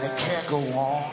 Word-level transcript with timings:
and 0.00 0.10
it 0.10 0.18
can't 0.18 0.48
go 0.48 0.58
on. 0.78 1.12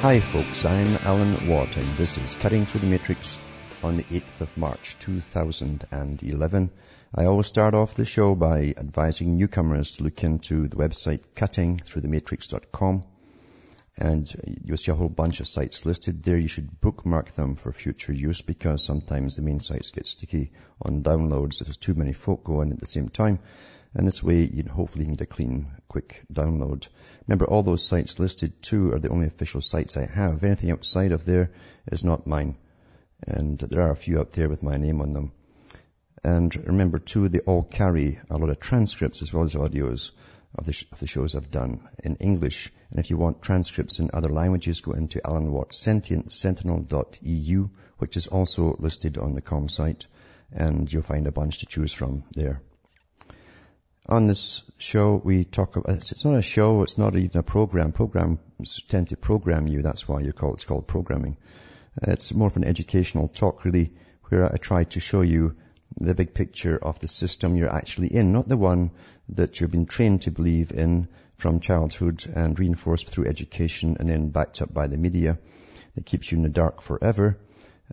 Hi 0.00 0.20
folks, 0.20 0.64
I'm 0.64 0.96
Alan 1.04 1.48
Watt 1.48 1.76
and 1.76 1.86
this 1.96 2.16
is 2.16 2.36
Cutting 2.36 2.64
Through 2.64 2.80
the 2.80 2.86
Matrix 2.86 3.38
on 3.82 3.98
the 3.98 4.04
8th 4.04 4.40
of 4.40 4.56
March 4.56 4.96
2011. 5.00 6.70
I 7.14 7.24
always 7.24 7.46
start 7.48 7.74
off 7.74 7.94
the 7.94 8.04
show 8.04 8.34
by 8.34 8.74
advising 8.76 9.36
newcomers 9.36 9.92
to 9.92 10.04
look 10.04 10.24
into 10.24 10.68
the 10.68 10.76
website 10.76 11.22
cuttingthroughthematrix.com 11.36 13.04
and 13.98 14.60
you'll 14.64 14.78
see 14.78 14.92
a 14.92 14.94
whole 14.94 15.08
bunch 15.10 15.40
of 15.40 15.48
sites 15.48 15.84
listed 15.84 16.22
there. 16.22 16.38
You 16.38 16.48
should 16.48 16.80
bookmark 16.80 17.32
them 17.32 17.56
for 17.56 17.72
future 17.72 18.14
use 18.14 18.40
because 18.40 18.82
sometimes 18.84 19.36
the 19.36 19.42
main 19.42 19.60
sites 19.60 19.90
get 19.90 20.06
sticky 20.06 20.52
on 20.80 21.02
downloads 21.02 21.60
if 21.60 21.66
there's 21.66 21.76
too 21.76 21.94
many 21.94 22.14
folk 22.14 22.42
going 22.44 22.72
at 22.72 22.80
the 22.80 22.86
same 22.86 23.10
time. 23.10 23.40
And 23.92 24.06
this 24.06 24.22
way, 24.22 24.44
you 24.44 24.64
hopefully 24.70 25.06
get 25.06 25.20
a 25.20 25.26
clean, 25.26 25.66
quick 25.88 26.22
download. 26.32 26.86
Remember, 27.26 27.46
all 27.46 27.64
those 27.64 27.84
sites 27.84 28.20
listed 28.20 28.62
too 28.62 28.92
are 28.92 29.00
the 29.00 29.08
only 29.08 29.26
official 29.26 29.60
sites 29.60 29.96
I 29.96 30.06
have. 30.06 30.44
Anything 30.44 30.70
outside 30.70 31.10
of 31.10 31.24
there 31.24 31.50
is 31.90 32.04
not 32.04 32.26
mine. 32.26 32.56
And 33.26 33.58
there 33.58 33.82
are 33.82 33.90
a 33.90 33.96
few 33.96 34.20
out 34.20 34.30
there 34.32 34.48
with 34.48 34.62
my 34.62 34.76
name 34.76 35.00
on 35.00 35.12
them. 35.12 35.32
And 36.22 36.54
remember 36.54 36.98
too, 36.98 37.28
they 37.28 37.40
all 37.40 37.64
carry 37.64 38.20
a 38.30 38.38
lot 38.38 38.50
of 38.50 38.60
transcripts 38.60 39.22
as 39.22 39.32
well 39.32 39.42
as 39.42 39.54
audios 39.54 40.12
of 40.54 40.66
the, 40.66 40.72
sh- 40.72 40.86
of 40.92 41.00
the 41.00 41.06
shows 41.06 41.34
I've 41.34 41.50
done 41.50 41.88
in 42.04 42.16
English. 42.16 42.72
And 42.90 43.00
if 43.00 43.10
you 43.10 43.16
want 43.16 43.42
transcripts 43.42 43.98
in 43.98 44.10
other 44.12 44.28
languages, 44.28 44.82
go 44.82 44.92
into 44.92 45.26
Alan 45.26 45.50
Watt 45.50 45.74
Sentient 45.74 46.32
Sentinel.eu, 46.32 47.68
which 47.98 48.16
is 48.16 48.28
also 48.28 48.76
listed 48.78 49.18
on 49.18 49.34
the 49.34 49.40
com 49.40 49.68
site, 49.68 50.06
and 50.52 50.92
you'll 50.92 51.02
find 51.02 51.26
a 51.26 51.32
bunch 51.32 51.58
to 51.58 51.66
choose 51.66 51.92
from 51.92 52.24
there. 52.34 52.62
On 54.10 54.26
this 54.26 54.68
show, 54.76 55.22
we 55.22 55.44
talk 55.44 55.76
about, 55.76 56.10
it's 56.10 56.24
not 56.24 56.34
a 56.34 56.42
show, 56.42 56.82
it's 56.82 56.98
not 56.98 57.14
even 57.14 57.38
a 57.38 57.44
program. 57.44 57.92
Programs 57.92 58.82
tend 58.88 59.10
to 59.10 59.16
program 59.16 59.68
you, 59.68 59.82
that's 59.82 60.08
why 60.08 60.20
you 60.20 60.32
call 60.32 60.54
it's 60.54 60.64
called 60.64 60.88
programming. 60.88 61.36
It's 62.02 62.34
more 62.34 62.48
of 62.48 62.56
an 62.56 62.64
educational 62.64 63.28
talk 63.28 63.64
really, 63.64 63.92
where 64.24 64.52
I 64.52 64.56
try 64.56 64.82
to 64.82 64.98
show 64.98 65.20
you 65.20 65.54
the 65.96 66.16
big 66.16 66.34
picture 66.34 66.76
of 66.76 66.98
the 66.98 67.06
system 67.06 67.54
you're 67.54 67.72
actually 67.72 68.08
in, 68.08 68.32
not 68.32 68.48
the 68.48 68.56
one 68.56 68.90
that 69.28 69.60
you've 69.60 69.70
been 69.70 69.86
trained 69.86 70.22
to 70.22 70.32
believe 70.32 70.72
in 70.72 71.06
from 71.36 71.60
childhood 71.60 72.24
and 72.34 72.58
reinforced 72.58 73.08
through 73.08 73.26
education 73.28 73.96
and 74.00 74.10
then 74.10 74.30
backed 74.30 74.60
up 74.60 74.74
by 74.74 74.88
the 74.88 74.98
media 74.98 75.38
that 75.94 76.04
keeps 76.04 76.32
you 76.32 76.38
in 76.38 76.42
the 76.42 76.48
dark 76.48 76.82
forever. 76.82 77.38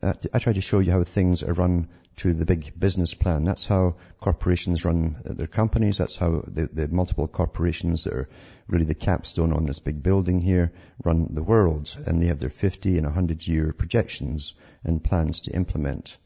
Uh, 0.02 0.14
I 0.34 0.40
try 0.40 0.54
to 0.54 0.62
show 0.62 0.80
you 0.80 0.92
how 0.92 1.04
things 1.04 1.44
are 1.44 1.54
run 1.54 1.90
to 2.18 2.34
the 2.34 2.46
big 2.46 2.78
business 2.78 3.14
plan. 3.14 3.44
That's 3.44 3.68
how 3.68 3.96
corporations 4.20 4.84
run 4.84 5.18
their 5.24 5.48
companies. 5.48 6.00
That's 6.00 6.18
how 6.18 6.44
the, 6.48 6.68
the 6.72 6.88
multiple 6.88 7.28
corporations 7.28 8.04
that 8.06 8.14
are 8.14 8.30
really 8.68 8.86
the 8.86 8.96
capstone 8.96 9.54
on 9.54 9.68
this 9.68 9.80
big 9.80 10.02
building 10.02 10.42
here 10.42 10.74
run 11.04 11.28
the 11.30 11.44
world. 11.44 11.96
And 12.08 12.22
they 12.22 12.28
have 12.28 12.40
their 12.40 12.50
50 12.50 12.98
and 12.98 13.06
100 13.06 13.46
year 13.48 13.72
projections 13.72 14.56
and 14.84 15.04
plans 15.04 15.42
to 15.42 15.52
implement. 15.52 16.18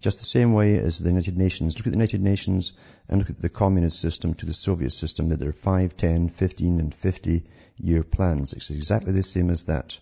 Just 0.00 0.18
the 0.18 0.26
same 0.26 0.52
way 0.52 0.78
as 0.78 0.98
the 0.98 1.08
United 1.08 1.38
Nations. 1.38 1.76
Look 1.76 1.86
at 1.86 1.92
the 1.92 1.98
United 1.98 2.22
Nations 2.22 2.74
and 3.08 3.18
look 3.18 3.30
at 3.30 3.40
the 3.40 3.48
communist 3.48 3.98
system 3.98 4.34
to 4.34 4.46
the 4.46 4.54
Soviet 4.54 4.92
system. 4.92 5.30
That 5.30 5.40
there 5.40 5.48
are 5.48 5.52
5, 5.52 5.96
10, 5.96 6.28
15 6.28 6.80
and 6.80 6.94
50 6.94 7.44
year 7.78 8.02
plans. 8.02 8.52
It's 8.52 8.70
exactly 8.70 9.12
the 9.12 9.22
same 9.22 9.48
as 9.48 9.64
that. 9.64 9.98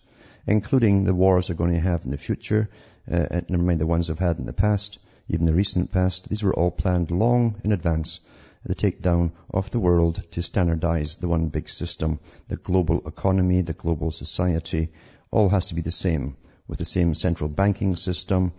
Including 0.47 1.05
the 1.05 1.13
wars 1.13 1.47
they're 1.47 1.55
going 1.55 1.73
to 1.73 1.79
have 1.79 2.03
in 2.03 2.11
the 2.11 2.17
future, 2.17 2.69
uh, 3.09 3.41
never 3.47 3.63
mind 3.63 3.79
the 3.79 3.87
ones 3.87 4.07
they've 4.07 4.19
had 4.19 4.39
in 4.39 4.45
the 4.45 4.53
past, 4.53 4.99
even 5.29 5.45
the 5.45 5.53
recent 5.53 5.91
past. 5.91 6.27
These 6.27 6.43
were 6.43 6.53
all 6.53 6.71
planned 6.71 7.11
long 7.11 7.61
in 7.63 7.71
advance. 7.71 8.19
The 8.65 8.75
takedown 8.75 9.31
of 9.49 9.71
the 9.71 9.79
world 9.79 10.21
to 10.31 10.41
standardize 10.41 11.15
the 11.15 11.29
one 11.29 11.47
big 11.47 11.69
system. 11.69 12.19
The 12.49 12.57
global 12.57 13.07
economy, 13.07 13.61
the 13.61 13.73
global 13.73 14.11
society, 14.11 14.89
all 15.31 15.49
has 15.49 15.67
to 15.67 15.75
be 15.75 15.81
the 15.81 15.91
same 15.91 16.35
with 16.67 16.77
the 16.77 16.85
same 16.85 17.15
central 17.15 17.49
banking 17.49 17.95
system, 17.95 18.51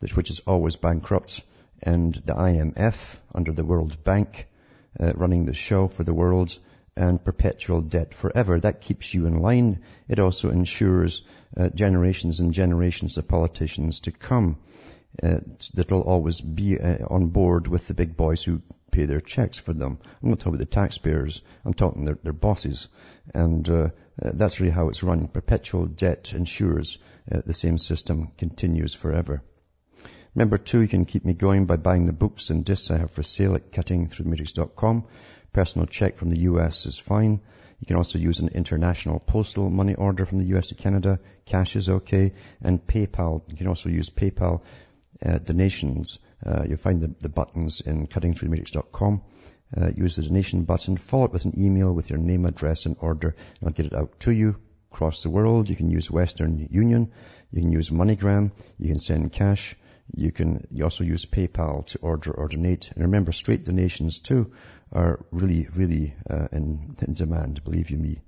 which 0.00 0.30
is 0.30 0.40
always 0.40 0.76
bankrupt, 0.76 1.42
and 1.82 2.14
the 2.14 2.34
IMF 2.34 3.18
under 3.34 3.52
the 3.52 3.64
World 3.64 4.02
Bank 4.02 4.48
uh, 4.98 5.12
running 5.14 5.44
the 5.44 5.54
show 5.54 5.88
for 5.88 6.04
the 6.04 6.14
world, 6.14 6.58
and 6.96 7.24
perpetual 7.24 7.80
debt 7.80 8.14
forever. 8.14 8.60
That 8.60 8.80
keeps 8.80 9.12
you 9.12 9.26
in 9.26 9.40
line. 9.40 9.82
It 10.08 10.20
also 10.20 10.50
ensures 10.50 11.24
uh, 11.56 11.70
generations 11.70 12.40
and 12.40 12.52
generations 12.52 13.18
of 13.18 13.26
politicians 13.26 14.00
to 14.00 14.12
come 14.12 14.58
uh, 15.22 15.40
that'll 15.74 16.02
always 16.02 16.40
be 16.40 16.78
uh, 16.78 17.06
on 17.08 17.28
board 17.28 17.68
with 17.68 17.86
the 17.86 17.94
big 17.94 18.16
boys 18.16 18.42
who 18.42 18.62
pay 18.90 19.04
their 19.04 19.20
checks 19.20 19.58
for 19.58 19.72
them. 19.72 19.98
I'm 20.22 20.30
not 20.30 20.38
talking 20.38 20.54
about 20.54 20.70
the 20.70 20.74
taxpayers. 20.74 21.42
I'm 21.64 21.74
talking 21.74 22.04
their, 22.04 22.18
their 22.22 22.32
bosses. 22.32 22.88
And 23.34 23.68
uh, 23.68 23.88
that's 24.16 24.60
really 24.60 24.72
how 24.72 24.88
it's 24.88 25.02
run. 25.02 25.26
Perpetual 25.28 25.86
debt 25.86 26.32
ensures 26.34 26.98
uh, 27.30 27.42
the 27.44 27.54
same 27.54 27.78
system 27.78 28.28
continues 28.38 28.94
forever. 28.94 29.42
Remember 30.34 30.58
too, 30.58 30.80
you 30.80 30.88
can 30.88 31.04
keep 31.04 31.24
me 31.24 31.34
going 31.34 31.66
by 31.66 31.76
buying 31.76 32.06
the 32.06 32.12
books 32.12 32.50
and 32.50 32.64
discs 32.64 32.90
I 32.90 32.98
have 32.98 33.12
for 33.12 33.22
sale 33.22 33.54
at 33.54 33.70
cuttingthroughthematrix.com. 33.70 35.04
Personal 35.52 35.86
check 35.86 36.16
from 36.16 36.30
the 36.30 36.40
US 36.40 36.86
is 36.86 36.98
fine. 36.98 37.40
You 37.80 37.86
can 37.86 37.96
also 37.96 38.18
use 38.18 38.40
an 38.40 38.48
international 38.48 39.20
postal 39.20 39.70
money 39.70 39.94
order 39.94 40.24
from 40.24 40.38
the 40.38 40.56
US 40.56 40.68
to 40.68 40.74
Canada. 40.74 41.20
Cash 41.44 41.76
is 41.76 41.88
okay. 41.88 42.32
And 42.60 42.84
PayPal. 42.84 43.42
You 43.48 43.56
can 43.56 43.68
also 43.68 43.88
use 43.88 44.10
PayPal 44.10 44.62
uh, 45.24 45.38
donations. 45.38 46.18
Uh, 46.44 46.64
you'll 46.68 46.78
find 46.78 47.00
the, 47.00 47.14
the 47.20 47.28
buttons 47.28 47.80
in 47.80 48.06
cuttingthroughthematrix.com. 48.06 49.22
Uh, 49.76 49.90
use 49.96 50.16
the 50.16 50.22
donation 50.22 50.64
button. 50.64 50.96
Follow 50.96 51.24
it 51.24 51.32
with 51.32 51.44
an 51.44 51.58
email 51.58 51.92
with 51.92 52.10
your 52.10 52.18
name, 52.18 52.44
address, 52.44 52.86
and 52.86 52.96
order, 53.00 53.34
and 53.60 53.68
I'll 53.68 53.72
get 53.72 53.86
it 53.86 53.94
out 53.94 54.20
to 54.20 54.30
you 54.30 54.56
across 54.92 55.22
the 55.22 55.30
world. 55.30 55.68
You 55.68 55.76
can 55.76 55.90
use 55.90 56.10
Western 56.10 56.68
Union. 56.70 57.10
You 57.50 57.62
can 57.62 57.72
use 57.72 57.90
MoneyGram. 57.90 58.52
You 58.78 58.88
can 58.88 58.98
send 58.98 59.32
cash. 59.32 59.76
You 60.14 60.30
can 60.30 60.66
you 60.70 60.84
also 60.84 61.02
use 61.02 61.24
PayPal 61.24 61.86
to 61.86 61.98
order 62.00 62.30
or 62.30 62.48
donate. 62.48 62.92
And 62.92 63.04
remember, 63.04 63.32
straight 63.32 63.64
donations 63.64 64.20
too 64.20 64.52
are 64.92 65.24
really, 65.32 65.66
really 65.74 66.14
uh, 66.28 66.48
in, 66.52 66.94
in, 67.00 67.14
demand, 67.14 67.64
believe 67.64 67.90
you 67.90 67.98
me. 67.98 68.20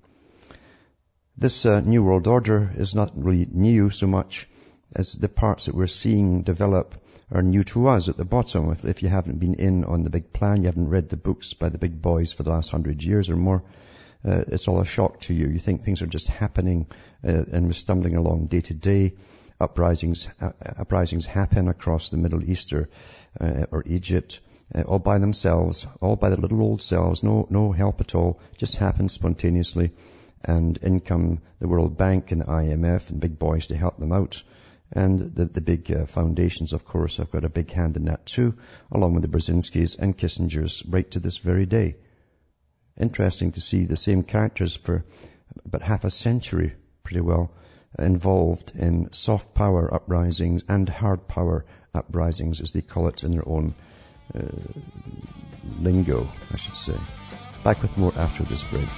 This 1.36 1.66
uh, 1.66 1.80
New 1.80 2.02
World 2.02 2.26
Order 2.26 2.72
is 2.76 2.94
not 2.94 3.12
really 3.14 3.46
new 3.48 3.90
so 3.90 4.06
much 4.06 4.48
as 4.94 5.14
the 5.14 5.28
parts 5.28 5.66
that 5.66 5.74
we're 5.74 5.86
seeing 5.86 6.42
develop 6.42 6.94
are 7.30 7.42
new 7.42 7.64
to 7.64 7.88
us 7.88 8.08
at 8.08 8.16
the 8.16 8.24
bottom. 8.24 8.70
If, 8.70 8.84
if 8.84 9.02
you 9.02 9.08
haven't 9.08 9.38
been 9.38 9.54
in 9.54 9.84
on 9.84 10.04
the 10.04 10.10
big 10.10 10.32
plan, 10.32 10.58
you 10.58 10.66
haven't 10.66 10.88
read 10.88 11.08
the 11.08 11.16
books 11.16 11.54
by 11.54 11.68
the 11.68 11.78
big 11.78 12.00
boys 12.00 12.32
for 12.32 12.44
the 12.44 12.50
last 12.50 12.70
hundred 12.70 13.02
years 13.02 13.30
or 13.30 13.36
more, 13.36 13.64
uh, 14.24 14.44
it's 14.48 14.68
all 14.68 14.80
a 14.80 14.86
shock 14.86 15.20
to 15.20 15.34
you. 15.34 15.48
You 15.48 15.58
think 15.58 15.82
things 15.82 16.02
are 16.02 16.06
just 16.06 16.28
happening 16.28 16.86
uh, 17.26 17.44
and 17.52 17.66
we're 17.66 17.72
stumbling 17.72 18.16
along 18.16 18.46
day 18.46 18.60
to 18.60 18.74
day 18.74 19.14
uprisings, 19.60 20.28
uh, 20.40 20.50
uprisings 20.78 21.26
happen 21.26 21.68
across 21.68 22.10
the 22.10 22.16
Middle 22.16 22.44
East 22.44 22.72
or, 22.72 22.88
uh, 23.40 23.66
or 23.70 23.82
Egypt, 23.86 24.40
uh, 24.74 24.82
all 24.82 24.98
by 24.98 25.18
themselves, 25.18 25.86
all 26.00 26.16
by 26.16 26.28
their 26.28 26.38
little 26.38 26.62
old 26.62 26.82
selves, 26.82 27.22
no, 27.22 27.46
no 27.50 27.72
help 27.72 28.00
at 28.00 28.14
all, 28.14 28.40
just 28.58 28.76
happen 28.76 29.08
spontaneously. 29.08 29.92
And 30.44 30.76
in 30.78 31.00
come 31.00 31.40
the 31.58 31.66
World 31.66 31.96
Bank 31.96 32.30
and 32.30 32.42
the 32.42 32.46
IMF 32.46 33.10
and 33.10 33.20
big 33.20 33.38
boys 33.38 33.68
to 33.68 33.76
help 33.76 33.98
them 33.98 34.12
out. 34.12 34.42
And 34.92 35.18
the, 35.18 35.46
the 35.46 35.60
big 35.60 35.90
uh, 35.90 36.06
foundations, 36.06 36.72
of 36.72 36.84
course, 36.84 37.16
have 37.16 37.30
got 37.30 37.44
a 37.44 37.48
big 37.48 37.72
hand 37.72 37.96
in 37.96 38.04
that 38.04 38.26
too, 38.26 38.56
along 38.90 39.14
with 39.14 39.22
the 39.22 39.28
Brzezinskis 39.28 39.98
and 39.98 40.16
Kissingers 40.16 40.84
right 40.88 41.10
to 41.10 41.20
this 41.20 41.38
very 41.38 41.66
day. 41.66 41.96
Interesting 42.98 43.52
to 43.52 43.60
see 43.60 43.84
the 43.84 43.96
same 43.96 44.22
characters 44.22 44.76
for 44.76 45.04
about 45.64 45.82
half 45.82 46.04
a 46.04 46.10
century, 46.10 46.74
pretty 47.02 47.20
well, 47.20 47.52
involved 47.98 48.72
in 48.74 49.12
soft 49.12 49.54
power 49.54 49.92
uprisings 49.92 50.62
and 50.68 50.88
hard 50.88 51.26
power 51.26 51.64
uprisings, 51.94 52.60
as 52.60 52.72
they 52.72 52.82
call 52.82 53.08
it 53.08 53.24
in 53.24 53.32
their 53.32 53.48
own 53.48 53.74
uh, 54.34 54.46
lingo, 55.80 56.28
I 56.52 56.56
should 56.56 56.76
say. 56.76 56.98
Back 57.64 57.82
with 57.82 57.96
more 57.96 58.12
after 58.16 58.44
this 58.44 58.64
break. 58.64 58.88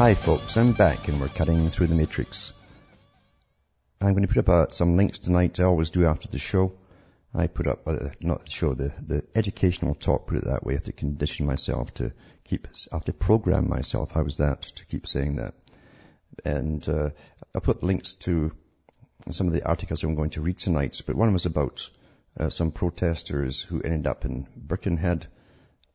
Hi 0.00 0.14
folks, 0.14 0.56
I'm 0.56 0.72
back 0.72 1.08
and 1.08 1.20
we're 1.20 1.28
cutting 1.28 1.68
through 1.68 1.88
the 1.88 1.94
matrix. 1.94 2.54
I'm 4.00 4.12
going 4.12 4.26
to 4.26 4.32
put 4.32 4.38
up 4.38 4.48
uh, 4.48 4.70
some 4.70 4.96
links 4.96 5.18
tonight. 5.18 5.60
I 5.60 5.64
always 5.64 5.90
do 5.90 6.06
after 6.06 6.26
the 6.26 6.38
show. 6.38 6.72
I 7.34 7.48
put 7.48 7.66
up, 7.66 7.86
uh, 7.86 8.08
not 8.22 8.46
the 8.46 8.50
show, 8.50 8.72
the, 8.72 8.94
the 9.06 9.26
educational 9.34 9.94
talk, 9.94 10.26
put 10.26 10.38
it 10.38 10.46
that 10.46 10.64
way. 10.64 10.72
I 10.72 10.76
have 10.76 10.84
to 10.84 10.92
condition 10.92 11.44
myself 11.44 11.92
to 11.96 12.14
keep, 12.44 12.66
I 12.90 12.96
have 12.96 13.04
to 13.04 13.12
program 13.12 13.68
myself. 13.68 14.12
How 14.12 14.22
was 14.22 14.38
that? 14.38 14.62
To 14.62 14.86
keep 14.86 15.06
saying 15.06 15.36
that. 15.36 15.52
And, 16.46 16.88
uh, 16.88 17.10
I 17.54 17.58
put 17.58 17.82
links 17.82 18.14
to 18.24 18.52
some 19.28 19.48
of 19.48 19.52
the 19.52 19.68
articles 19.68 20.02
I'm 20.02 20.14
going 20.14 20.30
to 20.30 20.40
read 20.40 20.56
tonight, 20.56 20.98
but 21.06 21.14
one 21.14 21.34
was 21.34 21.44
about 21.44 21.90
uh, 22.38 22.48
some 22.48 22.70
protesters 22.70 23.60
who 23.60 23.82
ended 23.82 24.06
up 24.06 24.24
in 24.24 24.46
Birkenhead 24.56 25.26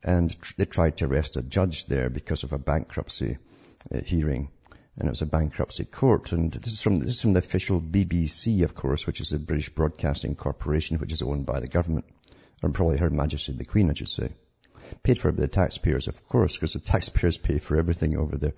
and 0.04 0.40
tr- 0.40 0.54
they 0.58 0.64
tried 0.64 0.98
to 0.98 1.06
arrest 1.06 1.36
a 1.36 1.42
judge 1.42 1.86
there 1.86 2.08
because 2.08 2.44
of 2.44 2.52
a 2.52 2.58
bankruptcy 2.58 3.38
hearing. 4.04 4.50
And 4.98 5.08
it 5.08 5.10
was 5.10 5.22
a 5.22 5.26
bankruptcy 5.26 5.84
court. 5.84 6.32
And 6.32 6.52
this 6.52 6.72
is 6.72 6.82
from, 6.82 7.00
this 7.00 7.16
is 7.16 7.22
from 7.22 7.34
the 7.34 7.40
official 7.40 7.80
BBC, 7.80 8.64
of 8.64 8.74
course, 8.74 9.06
which 9.06 9.20
is 9.20 9.30
the 9.30 9.38
British 9.38 9.68
Broadcasting 9.68 10.34
Corporation, 10.34 10.98
which 10.98 11.12
is 11.12 11.22
owned 11.22 11.44
by 11.44 11.60
the 11.60 11.68
government. 11.68 12.06
And 12.62 12.74
probably 12.74 12.96
Her 12.96 13.10
Majesty 13.10 13.52
the 13.52 13.64
Queen, 13.64 13.90
I 13.90 13.94
should 13.94 14.08
say. 14.08 14.30
Paid 15.02 15.18
for 15.18 15.32
by 15.32 15.42
the 15.42 15.48
taxpayers, 15.48 16.08
of 16.08 16.26
course, 16.26 16.54
because 16.54 16.72
the 16.72 16.78
taxpayers 16.78 17.36
pay 17.36 17.58
for 17.58 17.76
everything 17.76 18.16
over 18.16 18.38
there. 18.38 18.54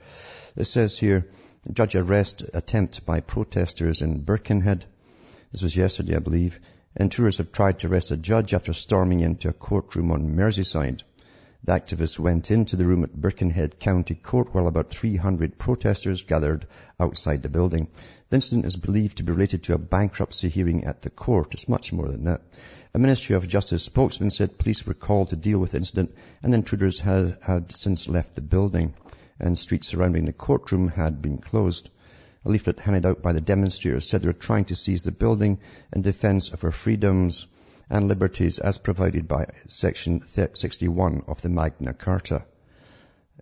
It 0.57 0.65
says 0.65 0.97
here, 0.99 1.27
judge 1.73 1.97
arrest 1.97 2.45
attempt 2.55 3.05
by 3.05 3.21
protesters 3.21 4.03
in 4.03 4.21
Birkenhead. 4.21 4.85
This 5.51 5.63
was 5.63 5.77
yesterday, 5.77 6.17
I 6.17 6.21
believe. 6.21 6.61
Intruders 6.95 7.39
have 7.39 7.53
tried 7.53 7.81
to 7.81 7.89
arrest 7.89 8.11
a 8.11 8.17
judge 8.17 8.55
after 8.55 8.73
storming 8.73 9.21
into 9.21 9.49
a 9.49 9.53
courtroom 9.53 10.11
on 10.13 10.37
Merseyside. 10.37 11.03
The 11.65 11.73
activists 11.73 12.21
went 12.21 12.53
into 12.53 12.77
the 12.77 12.85
room 12.85 13.03
at 13.03 13.21
Birkenhead 13.21 13.81
County 13.81 14.15
Court 14.15 14.55
while 14.55 14.69
about 14.69 14.91
300 14.91 15.59
protesters 15.59 16.23
gathered 16.23 16.69
outside 17.01 17.43
the 17.43 17.49
building. 17.49 17.89
The 18.31 18.37
incident 18.37 18.65
is 18.65 18.77
believed 18.77 19.17
to 19.17 19.25
be 19.25 19.33
related 19.33 19.65
to 19.65 19.75
a 19.75 19.79
bankruptcy 19.79 20.49
hearing 20.49 20.85
at 20.85 21.03
the 21.03 21.11
court. 21.11 21.55
It's 21.55 21.69
much 21.69 21.93
more 21.93 22.09
than 22.09 22.25
that. 22.25 22.43
A 22.95 23.01
Ministry 23.01 23.35
of 23.35 23.49
Justice 23.49 23.83
spokesman 23.83 24.31
said 24.31 24.57
police 24.57 24.87
were 24.87 24.95
called 24.95 25.31
to 25.31 25.37
deal 25.37 25.59
with 25.59 25.73
the 25.73 25.79
incident 25.79 26.15
and 26.45 26.53
the 26.53 26.59
intruders 26.59 27.01
had, 27.01 27.39
had 27.43 27.77
since 27.77 28.09
left 28.09 28.37
the 28.37 28.41
building 28.41 28.95
and 29.41 29.59
streets 29.59 29.89
surrounding 29.89 30.27
the 30.27 30.33
courtroom 30.33 30.87
had 30.87 31.21
been 31.21 31.39
closed. 31.39 31.91
A 32.45 32.51
leaflet 32.51 32.79
handed 32.79 33.05
out 33.05 33.21
by 33.21 33.33
the 33.33 33.41
demonstrators 33.41 34.09
said 34.09 34.23
they 34.23 34.29
were 34.29 34.33
trying 34.33 34.67
to 34.67 34.77
seize 34.77 35.03
the 35.03 35.11
building 35.11 35.59
in 35.93 36.03
defense 36.03 36.51
of 36.51 36.63
our 36.63 36.71
freedoms 36.71 37.49
and 37.91 38.09
liberties 38.09 38.59
as 38.59 38.79
provided 38.79 39.27
by 39.27 39.47
section 39.67 40.23
61 40.27 41.25
of 41.27 41.43
the 41.43 41.49
Magna 41.49 41.95
Carta. 41.95 42.45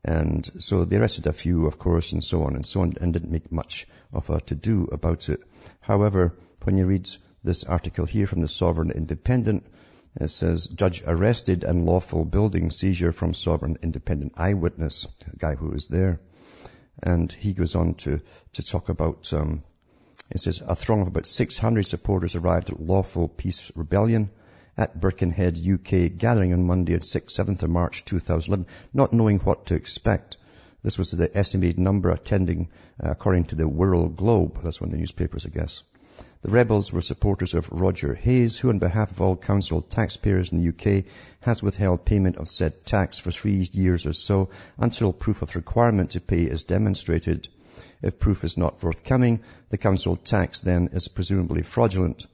And 0.04 0.48
so 0.62 0.84
they 0.84 0.98
arrested 0.98 1.26
a 1.26 1.32
few, 1.32 1.66
of 1.66 1.78
course, 1.78 2.12
and 2.12 2.22
so 2.22 2.44
on 2.44 2.54
and 2.54 2.64
so 2.64 2.82
on, 2.82 2.94
and 3.00 3.12
didn't 3.12 3.32
make 3.32 3.50
much 3.50 3.86
of 4.12 4.30
a 4.30 4.40
to-do 4.40 4.88
about 4.92 5.28
it. 5.28 5.40
However, 5.80 6.34
when 6.62 6.78
you 6.78 6.86
read 6.86 7.08
this 7.42 7.64
article 7.64 8.06
here 8.06 8.26
from 8.26 8.40
the 8.40 8.48
Sovereign 8.48 8.90
Independent, 8.90 9.64
it 10.18 10.28
says, 10.28 10.68
judge 10.68 11.02
arrested 11.06 11.64
and 11.64 11.84
lawful 11.84 12.24
building 12.24 12.70
seizure 12.70 13.12
from 13.12 13.34
Sovereign 13.34 13.78
Independent 13.82 14.34
eyewitness, 14.36 15.06
a 15.32 15.36
guy 15.36 15.54
who 15.54 15.70
was 15.70 15.88
there. 15.88 16.20
And 17.02 17.30
he 17.30 17.52
goes 17.52 17.74
on 17.74 17.94
to, 17.94 18.20
to 18.54 18.62
talk 18.64 18.88
about, 18.88 19.32
um, 19.34 19.62
it 20.30 20.40
says, 20.40 20.62
a 20.66 20.74
throng 20.74 21.02
of 21.02 21.08
about 21.08 21.26
600 21.26 21.86
supporters 21.86 22.34
arrived 22.34 22.70
at 22.70 22.80
Lawful 22.80 23.28
Peace 23.28 23.70
Rebellion 23.74 24.30
at 24.76 25.00
Birkenhead, 25.00 25.58
UK, 25.58 26.16
gathering 26.18 26.52
on 26.52 26.66
Monday 26.66 26.94
at 26.94 27.02
6th, 27.02 27.30
7th 27.30 27.62
of 27.62 27.70
March 27.70 28.04
2011, 28.04 28.66
not 28.92 29.12
knowing 29.12 29.38
what 29.38 29.66
to 29.66 29.74
expect. 29.74 30.36
This 30.82 30.98
was 30.98 31.10
the 31.10 31.36
estimated 31.36 31.78
number 31.78 32.10
attending, 32.10 32.68
uh, 33.02 33.10
according 33.10 33.44
to 33.44 33.54
the 33.54 33.68
World 33.68 34.16
Globe. 34.16 34.60
That's 34.62 34.80
one 34.80 34.88
of 34.88 34.92
the 34.92 34.98
newspapers, 34.98 35.46
I 35.46 35.48
guess. 35.48 35.82
The 36.42 36.50
rebels 36.50 36.92
were 36.92 37.02
supporters 37.02 37.54
of 37.54 37.72
Roger 37.72 38.14
Hayes, 38.14 38.56
who 38.56 38.68
on 38.68 38.78
behalf 38.78 39.10
of 39.10 39.20
all 39.20 39.36
council 39.36 39.82
taxpayers 39.82 40.52
in 40.52 40.62
the 40.62 40.68
UK 40.68 41.04
has 41.40 41.62
withheld 41.62 42.04
payment 42.04 42.36
of 42.36 42.48
said 42.48 42.84
tax 42.84 43.18
for 43.18 43.30
three 43.30 43.68
years 43.72 44.06
or 44.06 44.12
so 44.12 44.50
until 44.78 45.12
proof 45.12 45.42
of 45.42 45.56
requirement 45.56 46.10
to 46.10 46.20
pay 46.20 46.42
is 46.42 46.64
demonstrated. 46.64 47.48
If 48.00 48.18
proof 48.18 48.42
is 48.42 48.56
not 48.56 48.80
forthcoming, 48.80 49.40
the 49.68 49.76
council 49.76 50.16
tax 50.16 50.62
then 50.62 50.88
is 50.94 51.08
presumably 51.08 51.60
fraudulent. 51.60 52.26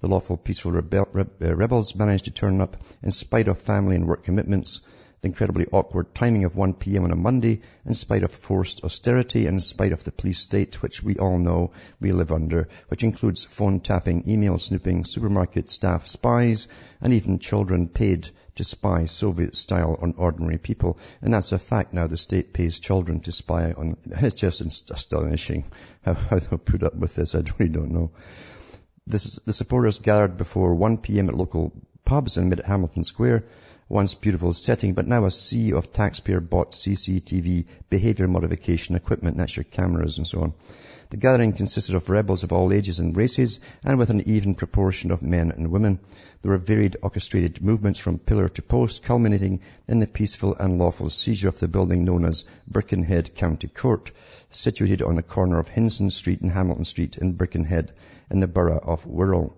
The 0.00 0.08
lawful 0.08 0.36
peaceful 0.36 0.72
rebel, 0.72 1.06
rebels 1.40 1.94
managed 1.94 2.26
to 2.26 2.30
turn 2.30 2.60
up 2.60 2.76
in 3.02 3.10
spite 3.10 3.48
of 3.48 3.56
family 3.56 3.96
and 3.96 4.06
work 4.06 4.24
commitments, 4.24 4.82
the 5.20 5.28
incredibly 5.28 5.66
awkward 5.66 6.14
timing 6.14 6.44
of 6.44 6.56
1 6.56 6.74
p.m. 6.74 7.04
on 7.04 7.10
a 7.10 7.16
Monday, 7.16 7.60
in 7.84 7.94
spite 7.94 8.22
of 8.22 8.32
forced 8.32 8.84
austerity, 8.84 9.46
and 9.46 9.56
in 9.56 9.60
spite 9.60 9.92
of 9.92 10.02
the 10.04 10.12
police 10.12 10.40
state, 10.40 10.82
which 10.82 11.02
we 11.02 11.16
all 11.16 11.38
know 11.38 11.72
we 12.00 12.12
live 12.12 12.32
under, 12.32 12.68
which 12.88 13.04
includes 13.04 13.44
phone 13.44 13.80
tapping, 13.80 14.28
email 14.28 14.58
snooping, 14.58 15.04
supermarket 15.04 15.68
staff 15.68 16.06
spies, 16.06 16.68
and 17.00 17.12
even 17.12 17.38
children 17.38 17.88
paid 17.88 18.30
to 18.54 18.64
spy 18.64 19.04
Soviet 19.04 19.56
style 19.56 19.98
on 20.00 20.14
ordinary 20.16 20.58
people. 20.58 20.98
And 21.22 21.32
that's 21.32 21.52
a 21.52 21.58
fact 21.58 21.92
now. 21.92 22.06
The 22.06 22.16
state 22.16 22.52
pays 22.52 22.78
children 22.78 23.20
to 23.20 23.32
spy 23.32 23.72
on, 23.72 23.96
it's 24.04 24.34
just 24.34 24.90
astonishing 24.90 25.70
how, 26.02 26.14
how 26.14 26.38
they 26.38 26.56
put 26.56 26.82
up 26.82 26.94
with 26.94 27.14
this. 27.14 27.34
I 27.34 27.42
really 27.58 27.72
don't 27.72 27.92
know. 27.92 28.10
This, 29.06 29.36
the 29.46 29.52
supporters 29.52 29.98
gathered 29.98 30.36
before 30.36 30.74
1 30.74 30.98
p.m. 30.98 31.28
at 31.28 31.34
local 31.34 31.72
pubs 32.04 32.36
in 32.36 32.48
mid 32.48 32.60
Hamilton 32.60 33.04
Square 33.04 33.44
once 33.90 34.14
beautiful 34.14 34.54
setting, 34.54 34.94
but 34.94 35.08
now 35.08 35.24
a 35.24 35.30
sea 35.32 35.72
of 35.72 35.92
taxpayer-bought 35.92 36.72
CCTV 36.72 37.66
behavior 37.90 38.28
modification 38.28 38.94
equipment, 38.94 39.36
that's 39.36 39.56
your 39.56 39.64
cameras 39.64 40.16
and 40.16 40.26
so 40.28 40.42
on. 40.42 40.54
The 41.10 41.16
gathering 41.16 41.52
consisted 41.52 41.96
of 41.96 42.08
rebels 42.08 42.44
of 42.44 42.52
all 42.52 42.72
ages 42.72 43.00
and 43.00 43.16
races, 43.16 43.58
and 43.82 43.98
with 43.98 44.10
an 44.10 44.28
even 44.28 44.54
proportion 44.54 45.10
of 45.10 45.24
men 45.24 45.50
and 45.50 45.72
women. 45.72 45.98
There 46.40 46.52
were 46.52 46.58
varied 46.58 46.98
orchestrated 47.02 47.60
movements 47.60 47.98
from 47.98 48.20
pillar 48.20 48.48
to 48.50 48.62
post, 48.62 49.02
culminating 49.02 49.58
in 49.88 49.98
the 49.98 50.06
peaceful 50.06 50.54
and 50.54 50.78
lawful 50.78 51.10
seizure 51.10 51.48
of 51.48 51.58
the 51.58 51.66
building 51.66 52.04
known 52.04 52.24
as 52.24 52.44
Birkenhead 52.68 53.34
County 53.34 53.66
Court, 53.66 54.12
situated 54.50 55.02
on 55.02 55.16
the 55.16 55.24
corner 55.24 55.58
of 55.58 55.66
Hinson 55.66 56.10
Street 56.10 56.42
and 56.42 56.52
Hamilton 56.52 56.84
Street 56.84 57.18
in 57.18 57.32
Birkenhead 57.32 57.90
in 58.30 58.38
the 58.38 58.46
borough 58.46 58.78
of 58.78 59.04
Wirral. 59.04 59.54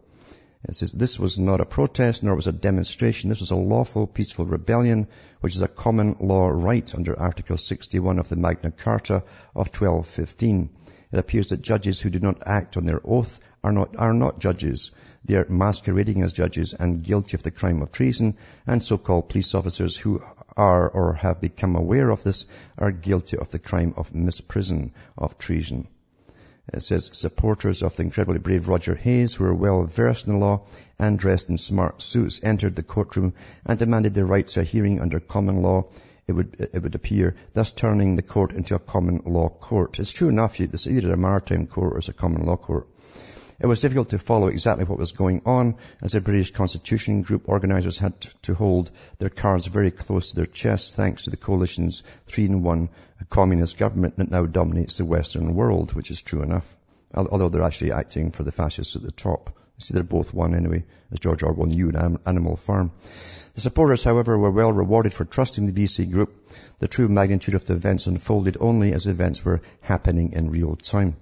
It 0.65 0.77
says 0.77 0.93
this 0.93 1.19
was 1.19 1.41
not 1.41 1.61
a 1.61 1.67
protest 1.67 2.23
nor 2.23 2.37
was 2.37 2.47
a 2.47 2.53
demonstration. 2.53 3.31
This 3.31 3.41
was 3.41 3.51
a 3.51 3.57
lawful, 3.57 4.07
peaceful 4.07 4.47
rebellion, 4.47 5.09
which 5.41 5.57
is 5.57 5.63
a 5.63 5.67
common 5.67 6.15
law 6.21 6.49
right 6.49 6.95
under 6.95 7.19
Article 7.19 7.57
61 7.57 8.21
of 8.21 8.29
the 8.29 8.37
Magna 8.37 8.71
Carta 8.71 9.25
of 9.57 9.75
1215. 9.75 10.71
It 11.11 11.19
appears 11.19 11.49
that 11.49 11.63
judges 11.63 12.01
who 12.01 12.11
do 12.11 12.21
not 12.21 12.47
act 12.47 12.77
on 12.77 12.87
their 12.87 13.01
oath 13.05 13.41
are 13.65 13.73
not, 13.73 13.97
are 13.97 14.15
not 14.15 14.39
judges. 14.39 14.93
They 15.25 15.35
are 15.35 15.49
masquerading 15.49 16.23
as 16.23 16.33
judges 16.33 16.75
and 16.75 17.03
guilty 17.03 17.35
of 17.37 17.43
the 17.43 17.51
crime 17.51 17.83
of 17.83 17.91
treason, 17.91 18.37
and 18.65 18.81
so-called 18.81 19.31
police 19.31 19.57
officers 19.57 19.97
who 19.97 20.23
are 20.57 20.89
or 20.89 21.15
have 21.15 21.41
become 21.41 21.75
aware 21.75 22.11
of 22.11 22.23
this 22.23 22.47
are 22.79 22.93
guilty 22.93 23.37
of 23.37 23.49
the 23.49 23.59
crime 23.59 23.95
of 23.97 24.13
misprision 24.13 24.93
of 25.19 25.39
treason. 25.39 25.89
It 26.73 26.83
says 26.83 27.11
supporters 27.13 27.83
of 27.83 27.97
the 27.97 28.03
incredibly 28.03 28.39
brave 28.39 28.67
Roger 28.67 28.95
Hayes, 28.95 29.35
who 29.35 29.45
were 29.45 29.55
well 29.55 29.85
versed 29.85 30.27
in 30.27 30.33
the 30.33 30.39
law 30.39 30.63
and 30.99 31.19
dressed 31.19 31.51
in 31.51 31.59
smart 31.59 32.01
suits, 32.01 32.41
entered 32.43 32.77
the 32.77 32.83
courtroom 32.83 33.35
and 33.67 33.79
demanded 33.79 34.15
their 34.15 34.25
right 34.25 34.47
to 34.47 34.61
a 34.61 34.65
hearing 34.65 35.01
under 35.01 35.21
common 35.21 35.61
law. 35.61 35.89
It 36.27 36.33
would, 36.33 36.57
it 36.73 36.83
would 36.83 36.95
appear, 36.95 37.37
thus 37.53 37.73
turning 37.73 38.17
the 38.17 38.23
court 38.23 38.53
into 38.53 38.75
a 38.75 38.79
common 38.79 39.23
law 39.27 39.49
court. 39.49 39.99
It's 40.01 40.13
true 40.13 40.29
enough, 40.29 40.61
it's 40.61 40.87
either 40.87 41.13
a 41.13 41.17
maritime 41.17 41.67
court 41.67 41.95
or 41.95 41.99
it's 41.99 42.09
a 42.09 42.13
common 42.15 42.47
law 42.47 42.57
court. 42.57 42.89
It 43.61 43.67
was 43.67 43.81
difficult 43.81 44.11
to 44.11 44.19
follow 44.19 44.49
exactly 44.49 44.85
what 44.85 44.99
was 44.99 45.13
going 45.13 45.43
on 45.47 45.77
as 46.03 46.13
the 46.13 46.21
British 46.21 46.53
Constitution 46.53 47.23
Group 47.23 47.49
organisers 47.49 47.99
had 47.99 48.21
to 48.43 48.55
hold 48.55 48.91
their 49.19 49.31
cards 49.31 49.67
very 49.67 49.91
close 49.91 50.31
to 50.31 50.37
their 50.37 50.47
chests 50.47 50.93
thanks 50.93 51.23
to 51.23 51.31
the 51.31 51.37
coalition's 51.37 52.03
three-in-one 52.27 52.89
communist 53.31 53.79
government 53.79 54.17
that 54.17 54.31
now 54.31 54.47
dominates 54.47 54.99
the 54.99 55.05
Western 55.05 55.55
world, 55.55 55.93
which 55.93 56.11
is 56.11 56.23
true 56.23 56.43
enough. 56.43 56.77
Although 57.15 57.49
they're 57.49 57.63
actually 57.63 57.93
acting 57.93 58.31
for 58.31 58.43
the 58.43 58.53
fascists 58.53 58.97
at 58.97 59.03
the 59.03 59.13
top. 59.13 59.57
See, 59.79 59.95
they're 59.95 60.03
both 60.03 60.33
one 60.33 60.55
anyway, 60.55 60.85
as 61.11 61.19
George 61.19 61.43
Orwell 61.43 61.67
knew 61.67 61.89
in 61.89 62.19
Animal 62.27 62.57
Farm. 62.57 62.93
The 63.55 63.61
supporters, 63.61 64.05
however, 64.05 64.39
were 64.39 64.51
well 64.51 64.73
rewarded 64.73 65.13
for 65.13 65.25
trusting 65.25 65.67
the 65.67 65.73
BC 65.73 66.11
group. 66.11 66.49
The 66.79 66.89
true 66.89 67.09
magnitude 67.09 67.55
of 67.55 67.65
the 67.65 67.75
events 67.75 68.07
unfolded 68.07 68.57
only 68.61 68.93
as 68.93 69.07
events 69.07 69.45
were 69.45 69.61
happening 69.81 70.33
in 70.33 70.51
real 70.51 70.77
time. 70.77 71.17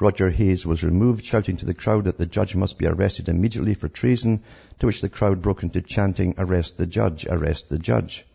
Roger 0.00 0.30
Hayes 0.30 0.66
was 0.66 0.82
removed, 0.82 1.24
shouting 1.24 1.56
to 1.58 1.66
the 1.66 1.74
crowd 1.74 2.04
that 2.04 2.18
the 2.18 2.26
judge 2.26 2.56
must 2.56 2.78
be 2.78 2.86
arrested 2.86 3.28
immediately 3.28 3.74
for 3.74 3.88
treason, 3.88 4.42
to 4.78 4.86
which 4.86 5.00
the 5.00 5.08
crowd 5.08 5.42
broke 5.42 5.62
into 5.62 5.80
chanting, 5.80 6.34
arrest 6.38 6.78
the 6.78 6.86
judge, 6.86 7.26
arrest 7.26 7.68
the 7.68 7.78
judge. 7.78 8.26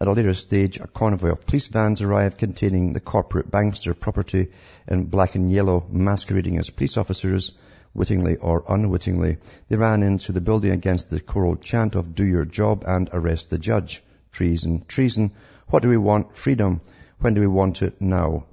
At 0.00 0.08
a 0.08 0.12
later 0.12 0.34
stage, 0.34 0.80
a 0.80 0.88
convoy 0.88 1.30
of 1.30 1.46
police 1.46 1.68
vans 1.68 2.02
arrived 2.02 2.38
containing 2.38 2.92
the 2.92 3.00
corporate 3.00 3.50
bankster 3.50 3.98
property 3.98 4.48
in 4.88 5.04
black 5.04 5.34
and 5.34 5.50
yellow, 5.50 5.86
masquerading 5.90 6.58
as 6.58 6.70
police 6.70 6.96
officers, 6.96 7.52
wittingly 7.94 8.36
or 8.36 8.64
unwittingly. 8.68 9.36
They 9.68 9.76
ran 9.76 10.02
into 10.02 10.32
the 10.32 10.40
building 10.40 10.72
against 10.72 11.10
the 11.10 11.20
choral 11.20 11.56
chant 11.56 11.94
of 11.94 12.14
do 12.14 12.24
your 12.24 12.44
job 12.44 12.84
and 12.86 13.10
arrest 13.12 13.50
the 13.50 13.58
judge. 13.58 14.02
Treason, 14.32 14.84
treason. 14.88 15.32
What 15.68 15.82
do 15.82 15.88
we 15.88 15.98
want? 15.98 16.36
Freedom. 16.36 16.80
When 17.20 17.34
do 17.34 17.40
we 17.40 17.46
want 17.46 17.82
it? 17.82 18.00
Now. 18.00 18.46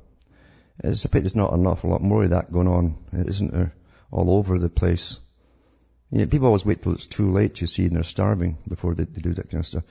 It's 0.84 1.04
a 1.04 1.10
pity 1.10 1.22
there's 1.22 1.36
not 1.36 1.54
an 1.54 1.68
awful 1.68 1.90
lot 1.90 2.02
more 2.02 2.24
of 2.24 2.30
that 2.30 2.52
going 2.52 2.68
on, 2.68 2.98
isn't 3.12 3.54
there? 3.54 3.74
All 4.12 4.32
over 4.32 4.58
the 4.58 4.70
place. 4.70 5.20
You 6.10 6.20
know, 6.20 6.26
people 6.26 6.48
always 6.48 6.66
wait 6.66 6.82
till 6.82 6.94
it's 6.94 7.06
too 7.06 7.32
late, 7.32 7.62
you 7.62 7.68
see, 7.68 7.86
and 7.86 7.96
they're 7.96 8.04
starving 8.04 8.58
before 8.68 8.96
they, 8.96 9.04
they 9.04 9.22
do 9.22 9.34
that 9.34 9.52
kind 9.52 9.60
of 9.60 9.68
stuff. 9.68 9.84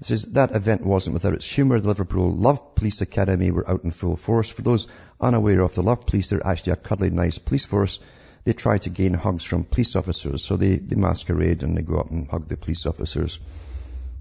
It 0.00 0.06
says 0.06 0.24
that 0.32 0.54
event 0.54 0.84
wasn't 0.84 1.14
without 1.14 1.34
its 1.34 1.50
humour. 1.50 1.80
The 1.80 1.88
Liverpool 1.88 2.32
Love 2.32 2.74
Police 2.74 3.00
Academy 3.00 3.50
were 3.50 3.68
out 3.68 3.84
in 3.84 3.92
full 3.92 4.16
force. 4.16 4.50
For 4.50 4.62
those 4.62 4.88
unaware 5.20 5.60
of 5.60 5.74
the 5.74 5.82
Love 5.82 6.04
Police, 6.04 6.28
they're 6.28 6.46
actually 6.46 6.72
a 6.72 6.76
cuddly, 6.76 7.10
nice 7.10 7.38
police 7.38 7.64
force. 7.64 8.00
They 8.42 8.52
try 8.52 8.78
to 8.78 8.90
gain 8.90 9.14
hugs 9.14 9.44
from 9.44 9.64
police 9.64 9.96
officers, 9.96 10.44
so 10.44 10.56
they, 10.56 10.76
they 10.76 10.96
masquerade 10.96 11.62
and 11.62 11.76
they 11.76 11.82
go 11.82 11.98
up 11.98 12.10
and 12.10 12.28
hug 12.28 12.48
the 12.48 12.58
police 12.58 12.84
officers. 12.84 13.38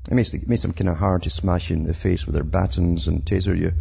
It 0.09 0.13
makes, 0.13 0.33
it 0.33 0.47
makes 0.47 0.61
them 0.61 0.73
kind 0.73 0.89
of 0.89 0.97
hard 0.97 1.23
to 1.23 1.29
smash 1.29 1.71
you 1.71 1.75
in 1.75 1.83
the 1.83 1.93
face 1.93 2.25
with 2.25 2.35
their 2.35 2.43
batons 2.43 3.07
and 3.07 3.25
taser 3.25 3.57
you 3.57 3.73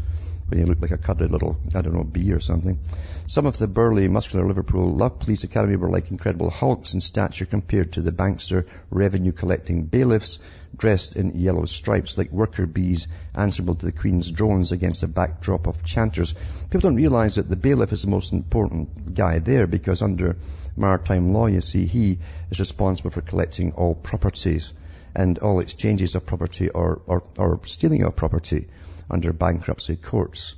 when 0.52 0.61
you 0.61 0.66
look 0.66 0.82
like 0.82 0.90
a 0.90 0.99
cuddly 0.99 1.28
little, 1.28 1.56
I 1.75 1.80
don't 1.80 1.94
know, 1.94 2.04
bee 2.04 2.30
or 2.32 2.40
something. 2.40 2.78
Some 3.26 3.47
of 3.47 3.56
the 3.56 3.66
burly, 3.66 4.06
muscular 4.09 4.47
Liverpool 4.47 4.94
Love 4.94 5.18
Police 5.18 5.44
Academy 5.44 5.76
were 5.76 5.88
like 5.88 6.11
incredible 6.11 6.50
hulks 6.50 6.92
in 6.92 7.00
stature 7.00 7.47
compared 7.47 7.92
to 7.92 8.02
the 8.02 8.12
bankster 8.12 8.66
revenue 8.90 9.32
collecting 9.32 9.85
bailiffs 9.85 10.40
dressed 10.76 11.16
in 11.16 11.38
yellow 11.38 11.64
stripes 11.64 12.18
like 12.18 12.30
worker 12.30 12.66
bees 12.66 13.09
answerable 13.35 13.76
to 13.76 13.87
the 13.87 13.92
Queen's 13.92 14.30
drones 14.30 14.73
against 14.73 15.02
a 15.02 15.09
backdrop 15.09 15.66
of 15.66 15.82
chanters. 15.85 16.35
People 16.64 16.90
don't 16.90 16.97
realize 16.97 17.37
that 17.37 17.49
the 17.49 17.56
bailiff 17.56 17.92
is 17.92 18.02
the 18.02 18.11
most 18.11 18.35
important 18.35 19.14
guy 19.14 19.38
there 19.38 19.66
because 19.66 20.02
under 20.02 20.37
maritime 20.76 21.32
law, 21.32 21.47
you 21.47 21.62
see, 21.62 21.87
he 21.87 22.18
is 22.50 22.61
responsible 22.61 23.11
for 23.11 23.23
collecting 23.23 23.73
all 23.73 23.94
properties 23.94 24.75
and 25.14 25.38
all 25.38 25.61
exchanges 25.61 26.14
of 26.14 26.26
property 26.26 26.68
or, 26.68 27.00
or, 27.06 27.23
or 27.38 27.61
stealing 27.64 28.04
of 28.04 28.14
property 28.16 28.66
under 29.11 29.32
bankruptcy 29.32 29.97
courts. 29.97 30.54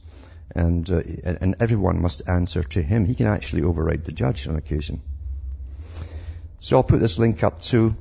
And, 0.54 0.88
uh, 0.90 1.00
and 1.24 1.56
everyone 1.60 2.00
must 2.00 2.28
answer 2.28 2.62
to 2.62 2.82
him. 2.82 3.04
He 3.06 3.14
can 3.14 3.26
actually 3.26 3.62
override 3.62 4.04
the 4.04 4.12
judge 4.12 4.46
on 4.46 4.56
occasion. 4.56 5.02
So 6.60 6.76
I'll 6.76 6.82
put 6.82 7.00
this 7.00 7.18
link 7.18 7.42
up 7.42 7.60
too, 7.60 7.96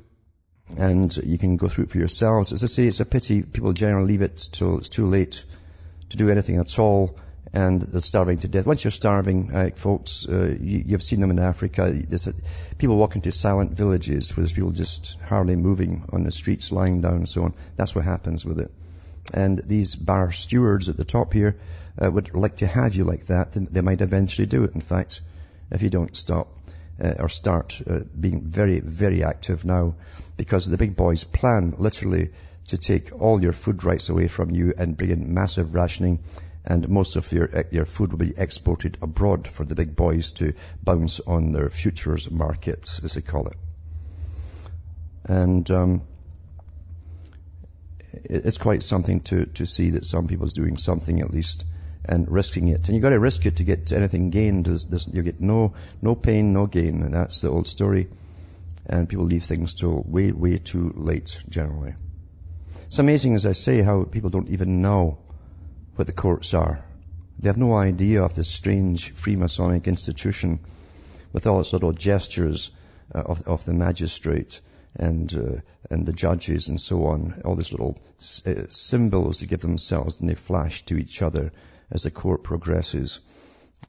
and 0.78 1.16
you 1.18 1.38
can 1.38 1.58
go 1.58 1.68
through 1.68 1.86
it 1.86 1.90
for 1.90 1.98
yourselves. 1.98 2.54
As 2.54 2.64
I 2.64 2.68
say, 2.68 2.86
it's 2.86 3.02
a 3.02 3.06
pity 3.06 3.44
people 3.44 3.74
generally 3.74 4.08
leave 4.08 4.22
it 4.22 4.38
till 4.52 4.78
it's 4.78 4.90
too 4.90 5.08
late 5.08 5.44
to 6.12 6.18
do 6.18 6.30
anything 6.30 6.58
at 6.58 6.80
all, 6.80 7.18
and 7.52 7.82
they're 7.82 8.02
starving 8.02 8.38
to 8.38 8.48
death. 8.48 8.66
Once 8.66 8.84
you're 8.84 8.92
starving, 8.92 9.52
uh, 9.54 9.70
folks, 9.76 10.28
uh, 10.30 10.56
you, 10.60 10.92
have 10.92 11.04
seen 11.04 11.20
them 11.20 11.32
in 11.32 11.40
Africa. 11.40 11.92
There's 11.92 12.28
a, 12.28 12.34
people 12.78 12.98
walk 12.98 13.16
into 13.16 13.32
silent 13.32 13.72
villages 13.72 14.36
where 14.36 14.44
there's 14.44 14.54
people 14.54 14.72
just 14.72 15.20
hardly 15.20 15.56
moving 15.56 16.06
on 16.14 16.24
the 16.24 16.32
streets, 16.32 16.72
lying 16.72 17.02
down 17.02 17.16
and 17.16 17.30
so 17.30 17.44
on. 17.44 17.54
That's 17.76 17.94
what 17.94 18.06
happens 18.06 18.46
with 18.46 18.62
it. 18.62 18.72
And 19.34 19.58
these 19.58 19.96
bar 19.96 20.32
stewards 20.32 20.90
at 20.90 20.98
the 20.98 21.06
top 21.06 21.34
here 21.34 21.58
uh, 22.02 22.12
would 22.12 22.34
like 22.36 22.58
to 22.58 22.68
have 22.68 22.96
you 22.96 23.04
like 23.04 23.28
that, 23.28 23.56
and 23.56 23.68
they 23.68 23.82
might 23.82 24.02
eventually 24.02 24.48
do 24.48 24.64
it, 24.64 24.76
in 24.76 24.82
fact, 24.82 25.22
if 25.72 25.82
you 25.82 25.90
don't 25.90 26.16
stop 26.16 26.58
uh, 27.02 27.14
or 27.20 27.30
start 27.30 27.82
uh, 27.88 28.00
being 28.20 28.42
very, 28.42 28.80
very 28.80 29.24
active 29.24 29.66
now, 29.66 29.96
because 30.36 30.66
the 30.66 30.78
big 30.78 30.96
boys 30.96 31.24
plan 31.24 31.74
literally 31.78 32.30
to 32.68 32.78
take 32.78 33.12
all 33.22 33.42
your 33.42 33.54
food 33.54 33.84
rights 33.84 34.10
away 34.10 34.28
from 34.28 34.50
you 34.50 34.74
and 34.78 34.98
bring 34.98 35.12
in 35.12 35.34
massive 35.34 35.74
rationing 35.74 36.20
and 36.66 36.88
most 36.88 37.16
of 37.16 37.32
your, 37.32 37.50
uh, 37.56 37.64
your 37.72 37.86
food 37.86 38.12
will 38.12 38.20
be 38.20 38.34
exported 38.38 38.98
abroad 39.02 39.48
for 39.48 39.66
the 39.66 39.76
big 39.76 39.96
boys 39.96 40.32
to 40.34 40.54
bounce 40.82 41.20
on 41.20 41.52
their 41.52 41.70
futures 41.70 42.32
markets, 42.32 43.04
as 43.04 43.14
they 43.14 43.22
call 43.22 43.48
it. 43.48 43.58
And 45.26 45.70
um, 45.72 46.02
it's 48.14 48.58
quite 48.58 48.84
something 48.84 49.22
to, 49.22 49.46
to 49.46 49.66
see 49.66 49.92
that 49.92 50.06
some 50.06 50.28
people's 50.28 50.54
doing 50.54 50.78
something 50.78 51.22
at 51.22 51.32
least 51.32 51.66
and 52.06 52.30
risking 52.30 52.68
it. 52.68 52.88
And 52.88 52.96
you've 52.96 53.02
got 53.02 53.10
to 53.10 53.20
risk 53.20 53.46
it 53.46 53.58
to 53.58 53.64
get 53.64 53.92
anything 53.92 54.30
gained. 54.30 54.66
There's, 54.66 54.86
there's, 54.86 55.08
you 55.08 55.24
get 55.24 55.40
no, 55.40 55.74
no 56.02 56.16
pain, 56.16 56.54
no 56.54 56.68
gain. 56.68 57.02
And 57.02 57.14
that's 57.14 57.42
the 57.42 57.50
old 57.50 57.68
story. 57.68 58.10
And 58.86 59.08
people 59.08 59.26
leave 59.26 59.44
things 59.44 59.74
till 59.74 60.04
way, 60.06 60.32
way 60.32 60.58
too 60.58 60.92
late, 60.96 61.42
generally. 61.50 61.96
It's 62.88 63.00
amazing, 63.00 63.36
as 63.36 63.46
I 63.46 63.54
say, 63.54 63.82
how 63.82 64.04
people 64.04 64.30
don't 64.30 64.50
even 64.50 64.82
know 64.82 65.18
what 65.96 66.08
the 66.08 66.14
courts 66.14 66.54
are. 66.54 66.84
They 67.40 67.50
have 67.50 67.58
no 67.58 67.74
idea 67.74 68.24
of 68.24 68.34
this 68.34 68.50
strange 68.50 69.14
Freemasonic 69.16 69.86
institution 69.86 70.60
with 71.32 71.48
all 71.48 71.62
its 71.62 71.74
little 71.74 71.94
gestures 71.94 72.72
uh, 73.14 73.20
of, 73.20 73.48
of 73.48 73.66
the 73.66 73.74
magistrate 73.74 74.62
and 74.96 75.34
uh, 75.36 75.62
and 75.90 76.06
the 76.06 76.14
judges 76.14 76.70
and 76.70 76.80
so 76.80 77.06
on, 77.08 77.42
all 77.46 77.56
these 77.56 77.72
little 77.72 77.98
uh, 78.46 78.66
symbols 78.70 79.40
they 79.40 79.48
give 79.48 79.62
themselves 79.62 80.20
and 80.20 80.30
they 80.30 80.36
flash 80.36 80.86
to 80.86 80.98
each 80.98 81.22
other 81.22 81.52
as 81.92 82.04
the 82.04 82.12
court 82.12 82.44
progresses, 82.44 83.20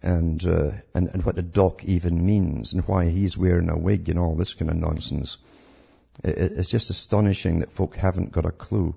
and 0.03 0.45
uh, 0.47 0.71
and 0.95 1.09
and 1.09 1.25
what 1.25 1.37
the 1.37 1.43
dock 1.43 1.85
even 1.85 2.25
means 2.25 2.73
and 2.73 2.87
why 2.89 3.07
he's 3.07 3.37
wearing 3.37 3.71
a 3.71 3.79
wig 3.79 4.09
and 4.09 4.19
all 4.19 4.35
this 4.35 4.55
kind 4.55 4.71
of 4.71 4.77
nonsense. 4.77 5.39
It, 6.23 6.53
it's 6.59 6.71
just 6.71 6.91
astonishing 6.91 7.61
that 7.61 7.71
folk 7.71 7.97
haven't 7.97 8.33
got 8.33 8.47
a 8.47 8.51
clue. 8.51 8.95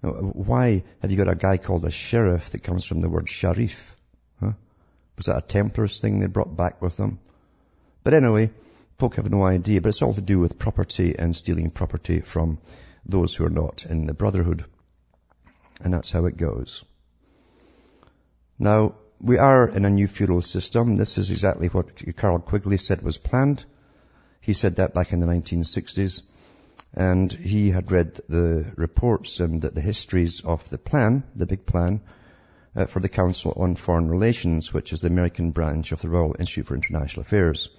Why 0.00 0.84
have 1.02 1.10
you 1.10 1.16
got 1.16 1.32
a 1.32 1.34
guy 1.34 1.56
called 1.58 1.84
a 1.84 1.90
sheriff 1.90 2.50
that 2.50 2.62
comes 2.62 2.84
from 2.84 3.00
the 3.00 3.08
word 3.08 3.28
sharif? 3.28 3.96
Huh? 4.38 4.52
Was 5.16 5.26
that 5.26 5.38
a 5.38 5.42
Templars 5.42 5.98
thing 5.98 6.20
they 6.20 6.28
brought 6.28 6.56
back 6.56 6.80
with 6.80 6.96
them? 6.96 7.18
But 8.04 8.14
anyway, 8.14 8.52
folk 8.98 9.14
have 9.14 9.30
no 9.30 9.44
idea, 9.46 9.80
but 9.80 9.90
it's 9.90 10.02
all 10.02 10.14
to 10.14 10.20
do 10.20 10.40
with 10.40 10.58
property 10.58 11.14
and 11.16 11.36
stealing 11.36 11.70
property 11.70 12.18
from 12.18 12.58
those 13.06 13.32
who 13.32 13.44
are 13.44 13.50
not 13.50 13.86
in 13.86 14.06
the 14.06 14.14
brotherhood. 14.14 14.64
And 15.80 15.94
that's 15.94 16.10
how 16.10 16.26
it 16.26 16.36
goes. 16.36 16.84
Now, 18.58 18.96
we 19.20 19.38
are 19.38 19.68
in 19.68 19.84
a 19.84 19.90
new 19.90 20.08
feudal 20.08 20.42
system. 20.42 20.96
This 20.96 21.16
is 21.16 21.30
exactly 21.30 21.68
what 21.68 22.16
Carroll 22.16 22.40
Quigley 22.40 22.76
said 22.76 23.02
was 23.02 23.18
planned. 23.18 23.64
He 24.40 24.52
said 24.52 24.76
that 24.76 24.94
back 24.94 25.12
in 25.12 25.20
the 25.20 25.26
1960s. 25.26 26.22
And 26.92 27.32
he 27.32 27.70
had 27.70 27.92
read 27.92 28.18
the 28.28 28.72
reports 28.76 29.38
and 29.38 29.62
the 29.62 29.80
histories 29.80 30.40
of 30.40 30.68
the 30.70 30.78
plan, 30.78 31.22
the 31.36 31.46
big 31.46 31.66
plan, 31.66 32.00
uh, 32.74 32.86
for 32.86 32.98
the 32.98 33.08
Council 33.08 33.52
on 33.56 33.76
Foreign 33.76 34.08
Relations, 34.08 34.72
which 34.72 34.92
is 34.92 34.98
the 34.98 35.06
American 35.06 35.52
branch 35.52 35.92
of 35.92 36.00
the 36.00 36.08
Royal 36.08 36.34
Institute 36.36 36.66
for 36.66 36.74
International 36.74 37.22
Affairs 37.22 37.70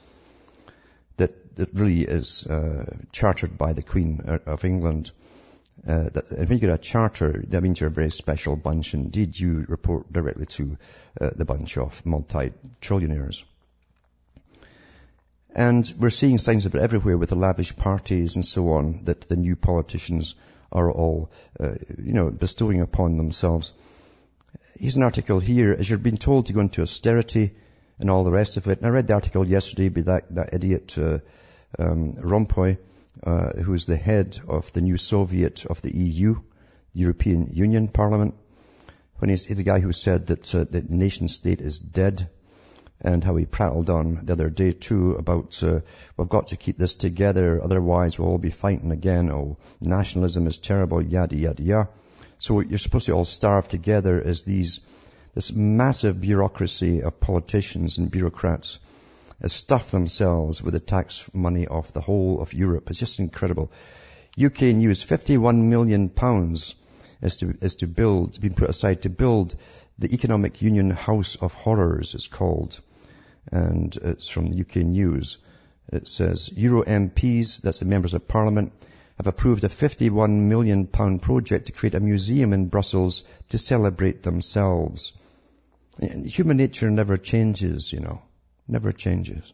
that, 1.59 1.73
really 1.73 2.01
is 2.01 2.45
uh, 2.47 2.85
chartered 3.11 3.57
by 3.57 3.73
the 3.73 3.83
Queen 3.83 4.21
of 4.45 4.65
England. 4.65 5.11
Uh, 5.87 6.09
that, 6.09 6.31
and 6.31 6.49
when 6.49 6.57
you 6.57 6.59
get 6.59 6.69
a 6.69 6.77
charter, 6.77 7.43
that 7.47 7.61
means 7.61 7.79
you're 7.79 7.89
a 7.89 7.93
very 7.93 8.11
special 8.11 8.55
bunch 8.55 8.93
indeed. 8.93 9.39
You 9.39 9.65
report 9.67 10.11
directly 10.11 10.45
to 10.47 10.77
uh, 11.21 11.29
the 11.35 11.45
bunch 11.45 11.77
of 11.77 12.05
multi-trillionaires. 12.05 13.43
And 15.55 15.91
we're 15.97 16.09
seeing 16.09 16.37
signs 16.37 16.65
of 16.65 16.75
it 16.75 16.81
everywhere 16.81 17.17
with 17.17 17.29
the 17.29 17.35
lavish 17.35 17.75
parties 17.75 18.35
and 18.35 18.45
so 18.45 18.73
on 18.73 19.05
that 19.05 19.21
the 19.21 19.35
new 19.35 19.55
politicians 19.55 20.35
are 20.71 20.91
all, 20.91 21.31
uh, 21.59 21.75
you 21.97 22.13
know, 22.13 22.29
bestowing 22.29 22.81
upon 22.81 23.17
themselves. 23.17 23.73
Here's 24.77 24.97
an 24.97 25.03
article 25.03 25.39
here. 25.39 25.73
As 25.73 25.89
you're 25.89 25.97
being 25.97 26.17
told 26.17 26.45
to 26.45 26.53
go 26.53 26.59
into 26.59 26.81
austerity, 26.81 27.55
and 27.99 28.09
all 28.09 28.23
the 28.23 28.31
rest 28.31 28.57
of 28.57 28.67
it. 28.67 28.79
And 28.79 28.87
I 28.87 28.89
read 28.89 29.07
the 29.07 29.13
article 29.13 29.47
yesterday 29.47 29.89
by 29.89 30.01
that, 30.01 30.35
that 30.35 30.53
idiot 30.53 30.97
uh, 30.97 31.19
um, 31.77 32.13
Rompuy, 32.13 32.77
uh, 33.23 33.53
who's 33.53 33.85
the 33.85 33.97
head 33.97 34.39
of 34.47 34.71
the 34.73 34.81
new 34.81 34.97
Soviet 34.97 35.65
of 35.65 35.81
the 35.81 35.95
EU, 35.95 36.35
European 36.93 37.49
Union 37.53 37.87
Parliament, 37.87 38.35
when 39.17 39.29
he's, 39.29 39.45
the 39.45 39.63
guy 39.63 39.79
who 39.79 39.91
said 39.91 40.27
that 40.27 40.55
uh, 40.55 40.65
the 40.69 40.81
nation 40.87 41.27
state 41.27 41.61
is 41.61 41.79
dead 41.79 42.29
and 43.01 43.23
how 43.23 43.35
he 43.35 43.45
prattled 43.45 43.89
on 43.89 44.25
the 44.25 44.33
other 44.33 44.49
day 44.49 44.71
too 44.71 45.13
about 45.13 45.61
uh, 45.63 45.79
we've 46.17 46.29
got 46.29 46.47
to 46.47 46.57
keep 46.57 46.77
this 46.77 46.95
together, 46.97 47.61
otherwise 47.63 48.17
we'll 48.17 48.29
all 48.29 48.37
be 48.37 48.49
fighting 48.49 48.91
again. 48.91 49.29
Oh, 49.31 49.57
nationalism 49.79 50.47
is 50.47 50.57
terrible, 50.57 51.01
yada 51.01 51.35
yada 51.35 51.63
yada. 51.63 51.89
So 52.39 52.59
you're 52.61 52.77
supposed 52.77 53.05
to 53.05 53.13
all 53.13 53.25
starve 53.25 53.67
together 53.67 54.21
as 54.21 54.43
these 54.43 54.81
this 55.33 55.53
massive 55.53 56.19
bureaucracy 56.19 57.03
of 57.03 57.19
politicians 57.19 57.97
and 57.97 58.11
bureaucrats 58.11 58.79
has 59.41 59.53
stuffed 59.53 59.91
themselves 59.91 60.61
with 60.61 60.73
the 60.73 60.79
tax 60.79 61.29
money 61.33 61.67
of 61.67 61.91
the 61.93 62.01
whole 62.01 62.41
of 62.41 62.53
Europe. 62.53 62.89
It's 62.89 62.99
just 62.99 63.19
incredible. 63.19 63.71
UK 64.41 64.61
News, 64.61 65.03
51 65.03 65.69
million 65.69 66.09
pounds 66.09 66.75
is 67.21 67.37
to, 67.37 67.57
is 67.61 67.77
to 67.77 67.87
build, 67.87 68.39
been 68.39 68.53
put 68.53 68.69
aside 68.69 69.01
to 69.03 69.09
build 69.09 69.55
the 69.97 70.13
Economic 70.13 70.61
Union 70.61 70.89
House 70.91 71.35
of 71.35 71.53
Horrors, 71.53 72.15
it's 72.15 72.27
called. 72.27 72.79
And 73.51 73.95
it's 73.97 74.29
from 74.29 74.47
the 74.47 74.61
UK 74.61 74.77
News. 74.77 75.37
It 75.91 76.07
says, 76.07 76.49
Euro 76.55 76.83
MPs, 76.83 77.61
that's 77.61 77.79
the 77.79 77.85
members 77.85 78.13
of 78.13 78.27
parliament, 78.27 78.73
have 79.17 79.27
approved 79.27 79.63
a 79.63 79.69
51 79.69 80.47
million 80.47 80.87
pound 80.87 81.21
project 81.21 81.65
to 81.65 81.73
create 81.73 81.95
a 81.95 81.99
museum 81.99 82.53
in 82.53 82.67
Brussels 82.67 83.23
to 83.49 83.57
celebrate 83.57 84.23
themselves. 84.23 85.13
Human 86.01 86.55
nature 86.55 86.89
never 86.89 87.17
changes, 87.17 87.91
you 87.91 87.99
know. 87.99 88.21
Never 88.71 88.91
changes. 88.91 89.51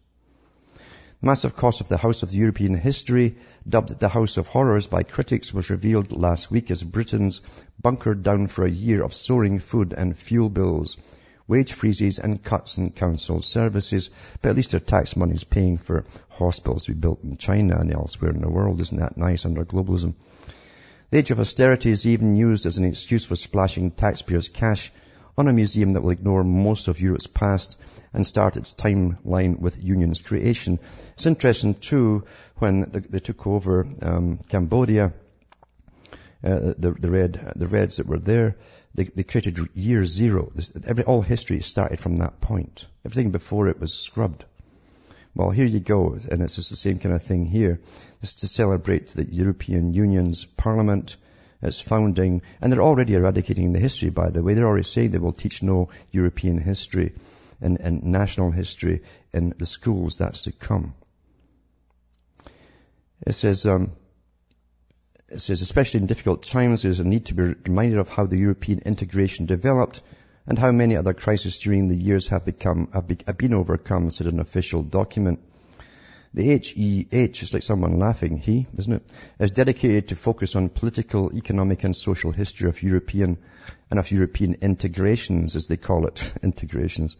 The 1.22 1.27
Massive 1.27 1.55
cost 1.55 1.79
of 1.79 1.88
the 1.88 1.95
House 1.95 2.22
of 2.22 2.34
European 2.34 2.75
History, 2.75 3.38
dubbed 3.67 3.98
the 3.98 4.10
House 4.10 4.36
of 4.36 4.48
Horrors 4.48 4.88
by 4.88 5.03
critics, 5.03 5.53
was 5.53 5.69
revealed 5.69 6.12
last 6.12 6.51
week 6.51 6.69
as 6.69 6.84
Britons 6.84 7.41
bunkered 7.81 8.24
down 8.24 8.48
for 8.48 8.65
a 8.65 8.69
year 8.69 9.01
of 9.01 9.13
soaring 9.13 9.60
food 9.60 9.93
and 9.93 10.17
fuel 10.17 10.50
bills, 10.50 10.98
wage 11.48 11.72
freezes 11.72 12.19
and 12.19 12.43
cuts 12.43 12.77
in 12.77 12.91
council 12.91 13.41
services. 13.41 14.10
But 14.41 14.50
at 14.50 14.57
least 14.57 14.72
their 14.72 14.81
tax 14.81 15.15
money 15.15 15.34
is 15.34 15.45
paying 15.45 15.77
for 15.77 16.03
hospitals 16.27 16.84
to 16.86 16.91
be 16.91 17.00
built 17.00 17.24
in 17.24 17.38
China 17.38 17.79
and 17.79 17.93
elsewhere 17.93 18.31
in 18.31 18.41
the 18.41 18.50
world. 18.50 18.81
Isn't 18.81 19.00
that 19.00 19.15
nice 19.15 19.45
under 19.45 19.63
globalism? 19.63 20.15
The 21.12 21.19
age 21.19 21.31
of 21.31 21.39
austerity 21.39 21.89
is 21.89 22.05
even 22.05 22.36
used 22.36 22.65
as 22.65 22.77
an 22.77 22.84
excuse 22.84 23.24
for 23.24 23.38
splashing 23.38 23.91
taxpayers' 23.91 24.50
cash 24.50 24.91
on 25.37 25.47
a 25.47 25.53
museum 25.53 25.93
that 25.93 26.01
will 26.01 26.11
ignore 26.11 26.43
most 26.43 26.87
of 26.87 27.01
Europe's 27.01 27.27
past 27.27 27.77
and 28.13 28.25
start 28.25 28.55
its 28.55 28.73
timeline 28.73 29.59
with 29.59 29.83
Union's 29.83 30.19
creation. 30.19 30.79
It's 31.13 31.25
interesting 31.25 31.75
too 31.75 32.23
when 32.57 32.89
they 32.91 33.19
took 33.19 33.45
over 33.45 33.85
um, 34.01 34.39
Cambodia, 34.47 35.13
uh, 36.43 36.73
the, 36.77 36.95
the, 36.97 37.09
red 37.09 37.53
the 37.55 37.67
Reds 37.67 37.97
that 37.97 38.07
were 38.07 38.19
there, 38.19 38.55
they, 38.93 39.05
they 39.05 39.23
created 39.23 39.59
year 39.73 40.05
zero. 40.05 40.51
Every, 40.85 41.03
all 41.03 41.21
history 41.21 41.59
started 41.61 41.99
from 41.99 42.17
that 42.17 42.39
point. 42.39 42.87
Everything 43.03 43.31
before 43.31 43.67
it 43.67 43.79
was 43.79 43.93
scrubbed. 43.93 44.45
Well, 45.33 45.49
here 45.49 45.65
you 45.65 45.81
go, 45.81 46.17
and 46.31 46.41
it's 46.41 46.55
just 46.55 46.69
the 46.69 46.77
same 46.77 46.99
kind 46.99 47.13
of 47.13 47.21
thing 47.21 47.45
here. 47.45 47.81
It's 48.21 48.35
to 48.35 48.47
celebrate 48.47 49.07
the 49.07 49.25
European 49.25 49.93
Union's 49.93 50.45
Parliament, 50.45 51.17
its 51.62 51.81
founding, 51.81 52.41
and 52.62 52.71
they're 52.71 52.81
already 52.81 53.13
eradicating 53.13 53.74
the 53.74 53.79
history, 53.79 54.09
by 54.09 54.29
the 54.29 54.43
way. 54.43 54.53
They're 54.53 54.67
already 54.67 54.83
saying 54.83 55.12
they 55.12 55.17
will 55.17 55.31
teach 55.31 55.63
no 55.63 55.89
European 56.12 56.59
history 56.59 57.13
and, 57.62 57.79
and 57.79 58.03
national 58.03 58.51
history 58.51 59.01
in 59.33 59.53
the 59.57 59.65
schools. 59.65 60.17
That's 60.17 60.43
to 60.43 60.51
come. 60.51 60.93
It 63.25 63.33
says, 63.33 63.65
um, 63.65 63.91
it 65.29 65.39
says, 65.39 65.62
especially 65.62 66.01
in 66.01 66.07
difficult 66.07 66.45
times, 66.45 66.83
there's 66.83 67.00
a 67.00 67.03
need 67.03 67.25
to 67.27 67.33
be 67.33 67.43
reminded 67.43 68.00
of 68.00 68.09
how 68.09 68.25
the 68.25 68.38
European 68.38 68.79
integration 68.79 69.45
developed 69.45 70.01
and 70.47 70.59
how 70.59 70.71
many 70.71 70.95
other 70.95 71.13
crises 71.13 71.57
during 71.57 71.88
the 71.88 71.95
years 71.95 72.27
have 72.27 72.45
become, 72.45 72.89
have, 72.93 73.09
have 73.25 73.38
been 73.38 73.53
overcome, 73.53 74.12
said 74.12 74.27
an 74.27 74.39
official 74.39 74.83
document. 74.83 75.39
The 76.35 76.43
HEH 76.49 77.43
is 77.43 77.53
like 77.53 77.63
someone 77.63 77.97
laughing, 77.97 78.37
he, 78.37 78.67
isn't 78.77 78.91
it, 78.91 79.03
is 79.39 79.51
dedicated 79.51 80.09
to 80.09 80.17
focus 80.17 80.57
on 80.57 80.67
political, 80.67 81.33
economic 81.33 81.85
and 81.85 81.95
social 81.95 82.33
history 82.33 82.67
of 82.67 82.83
European 82.83 83.37
and 83.89 83.97
of 83.99 84.11
European 84.11 84.55
integrations, 84.55 85.55
as 85.55 85.67
they 85.67 85.77
call 85.77 86.07
it, 86.07 86.33
integrations, 86.43 87.15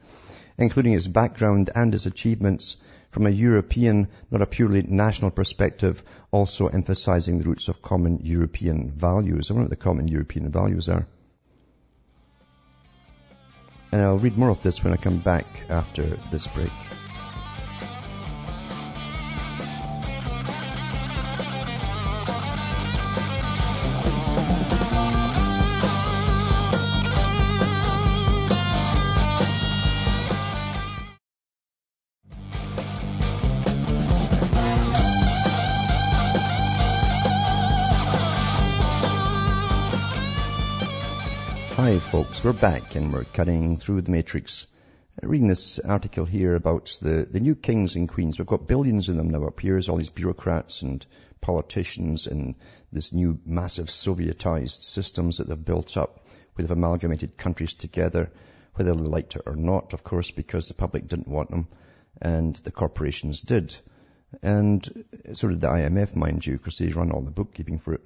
including 0.57 0.91
its 0.95 1.07
background 1.07 1.69
and 1.74 1.95
its 1.95 2.05
achievements 2.05 2.75
from 3.10 3.25
a 3.25 3.29
European, 3.29 4.10
not 4.31 4.41
a 4.41 4.45
purely 4.45 4.81
national 4.81 5.31
perspective, 5.31 6.03
also 6.29 6.67
emphasizing 6.67 7.38
the 7.38 7.45
roots 7.45 7.69
of 7.69 7.81
common 7.81 8.19
European 8.22 8.91
values. 8.91 9.50
I 9.50 9.53
wonder 9.53 9.69
what 9.69 9.69
the 9.69 9.77
common 9.77 10.10
European 10.10 10.51
values 10.51 10.89
are. 10.89 11.07
And 13.93 14.01
I'll 14.01 14.17
read 14.17 14.38
more 14.38 14.50
of 14.50 14.62
this 14.62 14.84
when 14.84 14.91
I 14.91 14.98
come 14.98 15.19
back 15.19 15.45
after 15.69 16.03
this 16.31 16.48
break. 16.48 16.74
We're 42.45 42.53
back 42.53 42.95
and 42.95 43.12
we're 43.12 43.23
cutting 43.23 43.75
through 43.75 44.01
the 44.01 44.12
matrix. 44.12 44.67
Uh, 45.19 45.27
reading 45.27 45.47
this 45.47 45.79
article 45.79 46.25
here 46.25 46.53
about 46.53 46.95
the, 47.01 47.27
the 47.27 47.39
new 47.39 47.55
kings 47.55 47.95
and 47.95 48.08
queens. 48.08 48.38
We've 48.38 48.45
got 48.45 48.67
billions 48.67 49.10
of 49.10 49.15
them 49.15 49.31
now 49.31 49.45
up 49.45 49.60
here, 49.60 49.81
all 49.89 49.97
these 49.97 50.12
bureaucrats 50.12 50.84
and 50.84 51.03
politicians 51.41 52.27
and 52.27 52.53
this 52.91 53.13
new 53.13 53.39
massive 53.47 53.88
Sovietized 53.88 54.84
systems 54.84 55.38
that 55.38 55.47
they've 55.49 55.65
built 55.65 55.97
up 55.97 56.27
where 56.53 56.67
they've 56.67 56.77
amalgamated 56.77 57.36
countries 57.36 57.73
together, 57.73 58.29
whether 58.75 58.93
they 58.93 59.03
liked 59.03 59.36
it 59.36 59.41
or 59.47 59.55
not, 59.55 59.93
of 59.93 60.03
course, 60.03 60.29
because 60.29 60.67
the 60.67 60.75
public 60.75 61.08
didn't 61.08 61.27
want 61.27 61.49
them 61.49 61.67
and 62.21 62.55
the 62.58 62.69
corporations 62.69 63.41
did. 63.41 63.75
And 64.43 64.88
so 65.34 65.47
did 65.47 65.62
the 65.62 65.67
IMF, 65.67 66.15
mind 66.15 66.45
you, 66.45 66.58
because 66.58 66.77
they 66.77 66.89
run 66.89 67.10
all 67.10 67.21
the 67.21 67.31
bookkeeping 67.31 67.79
for 67.79 67.95
it. 67.95 68.01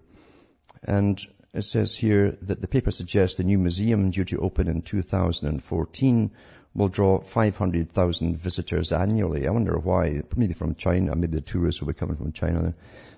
And 0.82 1.20
it 1.54 1.64
says 1.64 1.96
here 1.96 2.38
that 2.44 2.62
the 2.62 2.68
paper 2.68 2.92
suggests 2.92 3.38
the 3.38 3.44
new 3.44 3.58
museum 3.58 4.12
due 4.12 4.26
to 4.26 4.40
open 4.40 4.68
in 4.68 4.82
2014 4.82 6.32
will 6.76 6.88
draw 6.88 7.20
500,000 7.20 8.38
visitors 8.38 8.92
annually. 8.92 9.48
I 9.48 9.52
wonder 9.52 9.78
why. 9.80 10.22
Maybe 10.36 10.54
from 10.54 10.76
China. 10.76 11.16
Maybe 11.16 11.36
the 11.36 11.42
tourists 11.42 11.82
will 11.82 11.88
be 11.88 11.94
coming 11.94 12.18
from 12.18 12.32
China. 12.32 12.74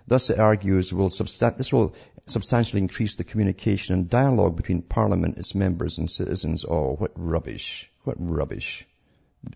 Thus, 0.07 0.29
it 0.29 0.39
argues 0.39 0.93
will 0.93 1.09
substan- 1.09 1.57
this 1.57 1.73
will 1.73 1.93
substantially 2.25 2.81
increase 2.81 3.15
the 3.15 3.23
communication 3.23 3.95
and 3.95 4.09
dialogue 4.09 4.55
between 4.55 4.81
Parliament, 4.81 5.37
its 5.37 5.53
members, 5.53 5.97
and 5.97 6.09
citizens. 6.09 6.65
Oh, 6.67 6.95
what 6.95 7.11
rubbish! 7.15 7.91
What 8.03 8.15
rubbish! 8.17 8.87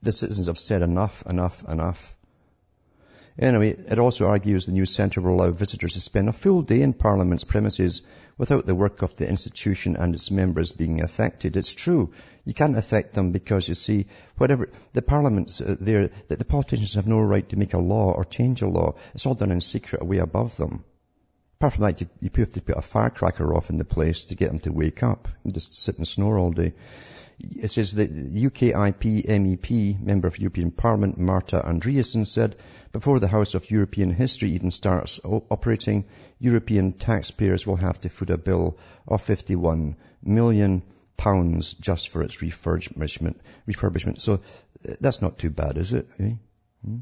The 0.02 0.12
citizens 0.12 0.48
have 0.48 0.60
said 0.60 0.82
enough, 0.82 1.24
enough, 1.26 1.64
enough. 1.68 2.16
Anyway, 3.38 3.72
it 3.72 4.00
also 4.00 4.28
argues 4.28 4.66
the 4.66 4.72
new 4.72 4.86
centre 4.86 5.20
will 5.20 5.36
allow 5.36 5.52
visitors 5.52 5.94
to 5.94 6.00
spend 6.00 6.30
a 6.30 6.34
full 6.34 6.62
day 6.62 6.82
in 6.82 6.94
Parliament's 6.94 7.44
premises 7.44 8.02
without 8.38 8.66
the 8.66 8.76
work 8.76 9.02
of 9.02 9.16
the 9.18 9.28
institution 9.28 9.98
and 9.98 10.16
its 10.16 10.32
members 10.32 10.72
being 10.72 11.02
affected. 11.02 11.58
It's 11.58 11.74
true. 11.74 12.14
You 12.46 12.54
can't 12.54 12.78
affect 12.78 13.14
them 13.14 13.32
because 13.32 13.68
you 13.68 13.76
see, 13.76 14.08
whatever, 14.38 14.70
the 14.94 15.02
Parliament's 15.02 15.60
uh, 15.60 15.76
there, 15.80 16.10
that 16.30 16.40
the 16.40 16.46
politicians 16.46 16.94
have 16.94 17.08
no 17.08 17.20
right 17.20 17.48
to 17.50 17.58
make 17.58 17.74
a 17.74 17.78
law 17.78 18.14
or 18.14 18.24
change 18.24 18.62
a 18.62 18.68
law. 18.68 18.96
It's 19.14 19.26
all 19.26 19.36
done 19.36 19.52
in 19.52 19.60
secret 19.60 20.02
away 20.02 20.20
above 20.20 20.56
them. 20.56 20.86
Apart 21.60 21.74
from 21.74 21.84
that, 21.84 22.00
you, 22.00 22.08
you 22.22 22.30
have 22.38 22.52
to 22.52 22.62
put 22.62 22.78
a 22.78 22.82
firecracker 22.82 23.54
off 23.54 23.70
in 23.70 23.78
the 23.78 23.86
place 23.86 24.26
to 24.26 24.36
get 24.36 24.50
them 24.50 24.60
to 24.60 24.72
wake 24.72 25.04
up 25.04 25.28
and 25.44 25.54
just 25.54 25.74
sit 25.74 25.98
and 25.98 26.08
snore 26.08 26.38
all 26.38 26.52
day. 26.52 26.74
It 27.38 27.70
says 27.70 27.94
that 27.94 28.14
UKIP 28.14 29.26
MEP, 29.28 30.00
member 30.00 30.28
of 30.28 30.40
European 30.40 30.72
Parliament, 30.72 31.18
Marta 31.18 31.62
Andreasen 31.66 32.26
said, 32.26 32.56
before 32.94 33.20
the 33.20 33.28
House 33.28 33.56
of 33.56 33.70
European 33.70 34.12
History 34.12 34.52
even 34.52 34.72
starts 34.72 35.20
operating, 35.24 36.06
European 36.40 36.94
taxpayers 36.94 37.68
will 37.68 37.76
have 37.76 38.00
to 38.02 38.10
foot 38.10 38.30
a 38.30 38.38
bill 38.38 38.78
of 39.08 39.22
51 39.22 39.98
million 40.24 40.84
pounds 41.18 41.74
just 41.74 42.10
for 42.10 42.22
its 42.22 42.38
refurbishment. 42.38 43.36
refurbishment. 43.68 44.20
So 44.20 44.36
uh, 44.36 44.96
that's 45.02 45.22
not 45.22 45.38
too 45.38 45.50
bad, 45.50 45.78
is 45.78 45.94
it? 45.94 46.08
Eh? 46.20 46.34
Hmm? 46.84 46.98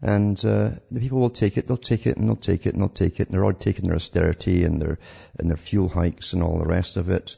And 0.00 0.44
uh, 0.44 0.70
the 0.90 1.00
people 1.00 1.20
will 1.20 1.30
take 1.30 1.56
it, 1.56 1.66
they'll 1.66 1.76
take 1.76 2.06
it, 2.06 2.16
and 2.18 2.28
they'll 2.28 2.36
take 2.36 2.66
it, 2.66 2.74
and 2.74 2.82
they'll 2.82 2.88
take 2.88 3.20
it, 3.20 3.28
and 3.28 3.34
they're 3.34 3.44
all 3.44 3.52
taking 3.54 3.86
their 3.86 3.96
austerity 3.96 4.64
and 4.64 4.80
their 4.80 4.98
and 5.38 5.48
their 5.48 5.56
fuel 5.56 5.88
hikes 5.88 6.34
and 6.34 6.42
all 6.42 6.58
the 6.58 6.66
rest 6.66 6.98
of 6.98 7.08
it. 7.08 7.36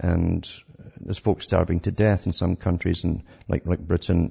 And 0.00 0.46
there's 1.00 1.18
folks 1.18 1.44
starving 1.44 1.80
to 1.80 1.90
death 1.90 2.26
in 2.26 2.32
some 2.32 2.56
countries, 2.56 3.04
and 3.04 3.22
like 3.48 3.66
like 3.66 3.80
Britain, 3.80 4.30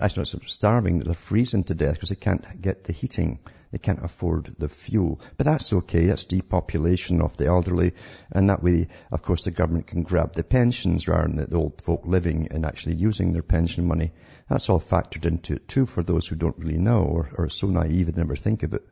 actually 0.00 0.24
not 0.32 0.50
starving, 0.50 0.98
they're 0.98 1.14
freezing 1.14 1.64
to 1.64 1.74
death 1.74 1.94
because 1.94 2.08
they 2.08 2.16
can't 2.16 2.60
get 2.60 2.84
the 2.84 2.92
heating, 2.92 3.38
they 3.70 3.78
can't 3.78 4.04
afford 4.04 4.54
the 4.58 4.68
fuel. 4.68 5.20
But 5.36 5.46
that's 5.46 5.72
okay. 5.72 6.06
That's 6.06 6.24
depopulation 6.24 7.20
of 7.20 7.36
the 7.36 7.46
elderly, 7.46 7.92
and 8.32 8.50
that 8.50 8.62
way, 8.62 8.88
of 9.12 9.22
course, 9.22 9.44
the 9.44 9.50
government 9.50 9.86
can 9.86 10.02
grab 10.02 10.34
the 10.34 10.42
pensions 10.42 11.06
rather 11.06 11.28
than 11.28 11.48
the 11.48 11.56
old 11.56 11.80
folk 11.80 12.02
living 12.04 12.48
and 12.50 12.66
actually 12.66 12.96
using 12.96 13.32
their 13.32 13.42
pension 13.42 13.86
money. 13.86 14.12
That's 14.48 14.68
all 14.68 14.80
factored 14.80 15.26
into 15.26 15.54
it 15.54 15.68
too 15.68 15.86
for 15.86 16.02
those 16.02 16.26
who 16.26 16.36
don't 16.36 16.58
really 16.58 16.78
know 16.78 17.04
or 17.04 17.30
are 17.38 17.48
so 17.48 17.68
naive 17.68 18.08
and 18.08 18.16
never 18.16 18.36
think 18.36 18.64
of 18.64 18.74
it. 18.74 18.82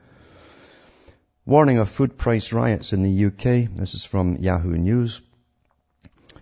Warning 1.44 1.78
of 1.78 1.88
food 1.88 2.18
price 2.18 2.52
riots 2.52 2.92
in 2.92 3.02
the 3.02 3.26
UK. 3.26 3.74
This 3.74 3.94
is 3.94 4.04
from 4.04 4.36
Yahoo 4.36 4.76
News 4.76 5.22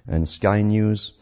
and 0.09 0.29
Sky 0.29 0.63
News. 0.63 1.13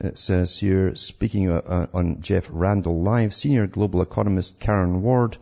It 0.00 0.18
says 0.18 0.58
here, 0.58 0.94
speaking 0.94 1.50
uh, 1.50 1.62
uh, 1.64 1.86
on 1.94 2.22
Jeff 2.22 2.48
Randall 2.50 3.02
Live, 3.02 3.32
senior 3.32 3.66
global 3.66 4.02
economist 4.02 4.58
Karen 4.58 5.02
Ward 5.02 5.36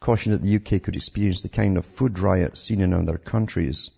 cautioned 0.00 0.34
that 0.34 0.42
the 0.42 0.56
UK 0.56 0.82
could 0.82 0.96
experience 0.96 1.42
the 1.42 1.48
kind 1.48 1.76
of 1.76 1.84
food 1.84 2.18
riot 2.18 2.56
seen 2.56 2.80
in 2.80 2.94
other 2.94 3.18
countries. 3.18 3.90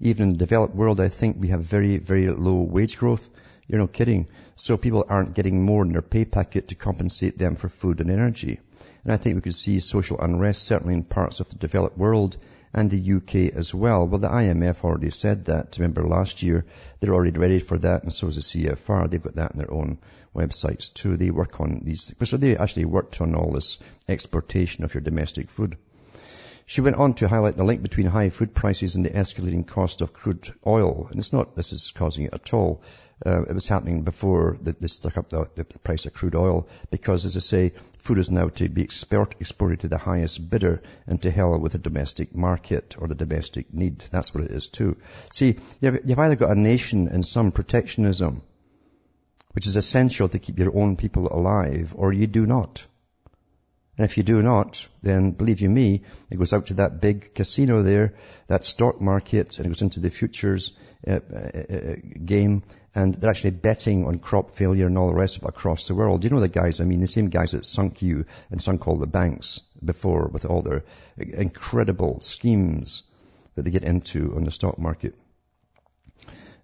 Even 0.00 0.28
in 0.28 0.30
the 0.30 0.38
developed 0.38 0.74
world, 0.74 1.00
I 1.00 1.08
think 1.08 1.36
we 1.38 1.48
have 1.48 1.62
very, 1.62 1.98
very 1.98 2.28
low 2.30 2.62
wage 2.62 2.96
growth. 2.96 3.28
You're 3.66 3.80
no 3.80 3.86
kidding. 3.86 4.28
So 4.56 4.76
people 4.76 5.04
aren't 5.08 5.34
getting 5.34 5.62
more 5.62 5.84
in 5.84 5.92
their 5.92 6.02
pay 6.02 6.24
packet 6.24 6.68
to 6.68 6.74
compensate 6.74 7.38
them 7.38 7.56
for 7.56 7.68
food 7.68 8.00
and 8.00 8.10
energy. 8.10 8.60
And 9.04 9.12
I 9.12 9.16
think 9.16 9.34
we 9.34 9.42
could 9.42 9.54
see 9.54 9.78
social 9.80 10.20
unrest 10.20 10.62
certainly 10.62 10.94
in 10.94 11.04
parts 11.04 11.40
of 11.40 11.48
the 11.48 11.56
developed 11.56 11.98
world 11.98 12.36
and 12.72 12.90
the 12.90 13.12
UK 13.14 13.56
as 13.56 13.74
well. 13.74 14.06
Well, 14.06 14.20
the 14.20 14.28
IMF 14.28 14.84
already 14.84 15.10
said 15.10 15.46
that. 15.46 15.76
Remember 15.78 16.04
last 16.04 16.42
year, 16.42 16.64
they're 16.98 17.14
already 17.14 17.38
ready 17.38 17.58
for 17.58 17.78
that, 17.78 18.02
and 18.02 18.12
so 18.12 18.28
is 18.28 18.36
the 18.36 18.42
CFR. 18.42 19.10
They've 19.10 19.22
got 19.22 19.36
that 19.36 19.52
in 19.52 19.58
their 19.58 19.72
own 19.72 19.98
websites 20.34 20.92
too. 20.92 21.16
They 21.16 21.30
work 21.30 21.60
on 21.60 21.80
these, 21.84 22.14
so 22.24 22.36
they 22.36 22.56
actually 22.56 22.84
worked 22.84 23.20
on 23.20 23.34
all 23.34 23.52
this 23.52 23.78
exportation 24.08 24.84
of 24.84 24.94
your 24.94 25.00
domestic 25.00 25.50
food. 25.50 25.76
She 26.66 26.82
went 26.82 26.94
on 26.96 27.14
to 27.14 27.26
highlight 27.26 27.56
the 27.56 27.64
link 27.64 27.82
between 27.82 28.06
high 28.06 28.30
food 28.30 28.54
prices 28.54 28.94
and 28.94 29.04
the 29.04 29.10
escalating 29.10 29.66
cost 29.66 30.02
of 30.02 30.12
crude 30.12 30.54
oil. 30.64 31.08
And 31.10 31.18
it's 31.18 31.32
not 31.32 31.56
this 31.56 31.72
is 31.72 31.90
causing 31.90 32.26
it 32.26 32.34
at 32.34 32.54
all. 32.54 32.82
Uh, 33.24 33.42
it 33.42 33.52
was 33.52 33.68
happening 33.68 34.02
before 34.02 34.56
the, 34.62 34.72
they 34.80 34.86
stuck 34.86 35.18
up 35.18 35.28
the, 35.28 35.46
the, 35.54 35.64
price 35.64 36.06
of 36.06 36.14
crude 36.14 36.34
oil 36.34 36.66
because, 36.90 37.26
as 37.26 37.36
I 37.36 37.40
say, 37.40 37.72
food 37.98 38.16
is 38.16 38.30
now 38.30 38.48
to 38.48 38.68
be 38.68 38.82
export, 38.82 39.34
exported 39.40 39.80
to 39.80 39.88
the 39.88 39.98
highest 39.98 40.48
bidder 40.48 40.82
and 41.06 41.20
to 41.22 41.30
hell 41.30 41.58
with 41.58 41.72
the 41.72 41.78
domestic 41.78 42.34
market 42.34 42.96
or 42.98 43.08
the 43.08 43.14
domestic 43.14 43.74
need. 43.74 43.98
That's 44.10 44.34
what 44.34 44.44
it 44.44 44.52
is 44.52 44.68
too. 44.68 44.96
See, 45.34 45.56
you've, 45.80 46.00
you've 46.06 46.18
either 46.18 46.36
got 46.36 46.56
a 46.56 46.60
nation 46.60 47.08
in 47.08 47.22
some 47.22 47.52
protectionism, 47.52 48.40
which 49.52 49.66
is 49.66 49.76
essential 49.76 50.30
to 50.30 50.38
keep 50.38 50.58
your 50.58 50.74
own 50.74 50.96
people 50.96 51.28
alive, 51.30 51.94
or 51.96 52.14
you 52.14 52.26
do 52.26 52.46
not. 52.46 52.86
And 53.98 54.08
if 54.08 54.16
you 54.16 54.22
do 54.22 54.40
not, 54.40 54.88
then 55.02 55.32
believe 55.32 55.60
you 55.60 55.68
me, 55.68 56.04
it 56.30 56.38
goes 56.38 56.54
out 56.54 56.68
to 56.68 56.74
that 56.74 57.02
big 57.02 57.34
casino 57.34 57.82
there, 57.82 58.14
that 58.46 58.64
stock 58.64 58.98
market, 58.98 59.58
and 59.58 59.66
it 59.66 59.68
goes 59.68 59.82
into 59.82 60.00
the 60.00 60.08
futures 60.08 60.72
uh, 61.06 61.20
uh, 61.30 61.36
uh, 61.36 61.96
game, 62.24 62.62
and 62.94 63.14
they're 63.14 63.30
actually 63.30 63.50
betting 63.50 64.06
on 64.06 64.18
crop 64.18 64.54
failure 64.54 64.86
and 64.86 64.98
all 64.98 65.08
the 65.08 65.14
rest 65.14 65.36
of 65.36 65.44
it 65.44 65.48
across 65.48 65.86
the 65.86 65.94
world. 65.94 66.24
You 66.24 66.30
know 66.30 66.40
the 66.40 66.48
guys, 66.48 66.80
I 66.80 66.84
mean, 66.84 67.00
the 67.00 67.06
same 67.06 67.28
guys 67.28 67.52
that 67.52 67.64
sunk 67.64 68.02
you 68.02 68.24
and 68.50 68.60
sunk 68.60 68.88
all 68.88 68.96
the 68.96 69.06
banks 69.06 69.60
before 69.84 70.28
with 70.28 70.44
all 70.44 70.62
their 70.62 70.84
incredible 71.16 72.20
schemes 72.20 73.04
that 73.54 73.62
they 73.62 73.70
get 73.70 73.84
into 73.84 74.34
on 74.34 74.44
the 74.44 74.50
stock 74.50 74.78
market. 74.78 75.14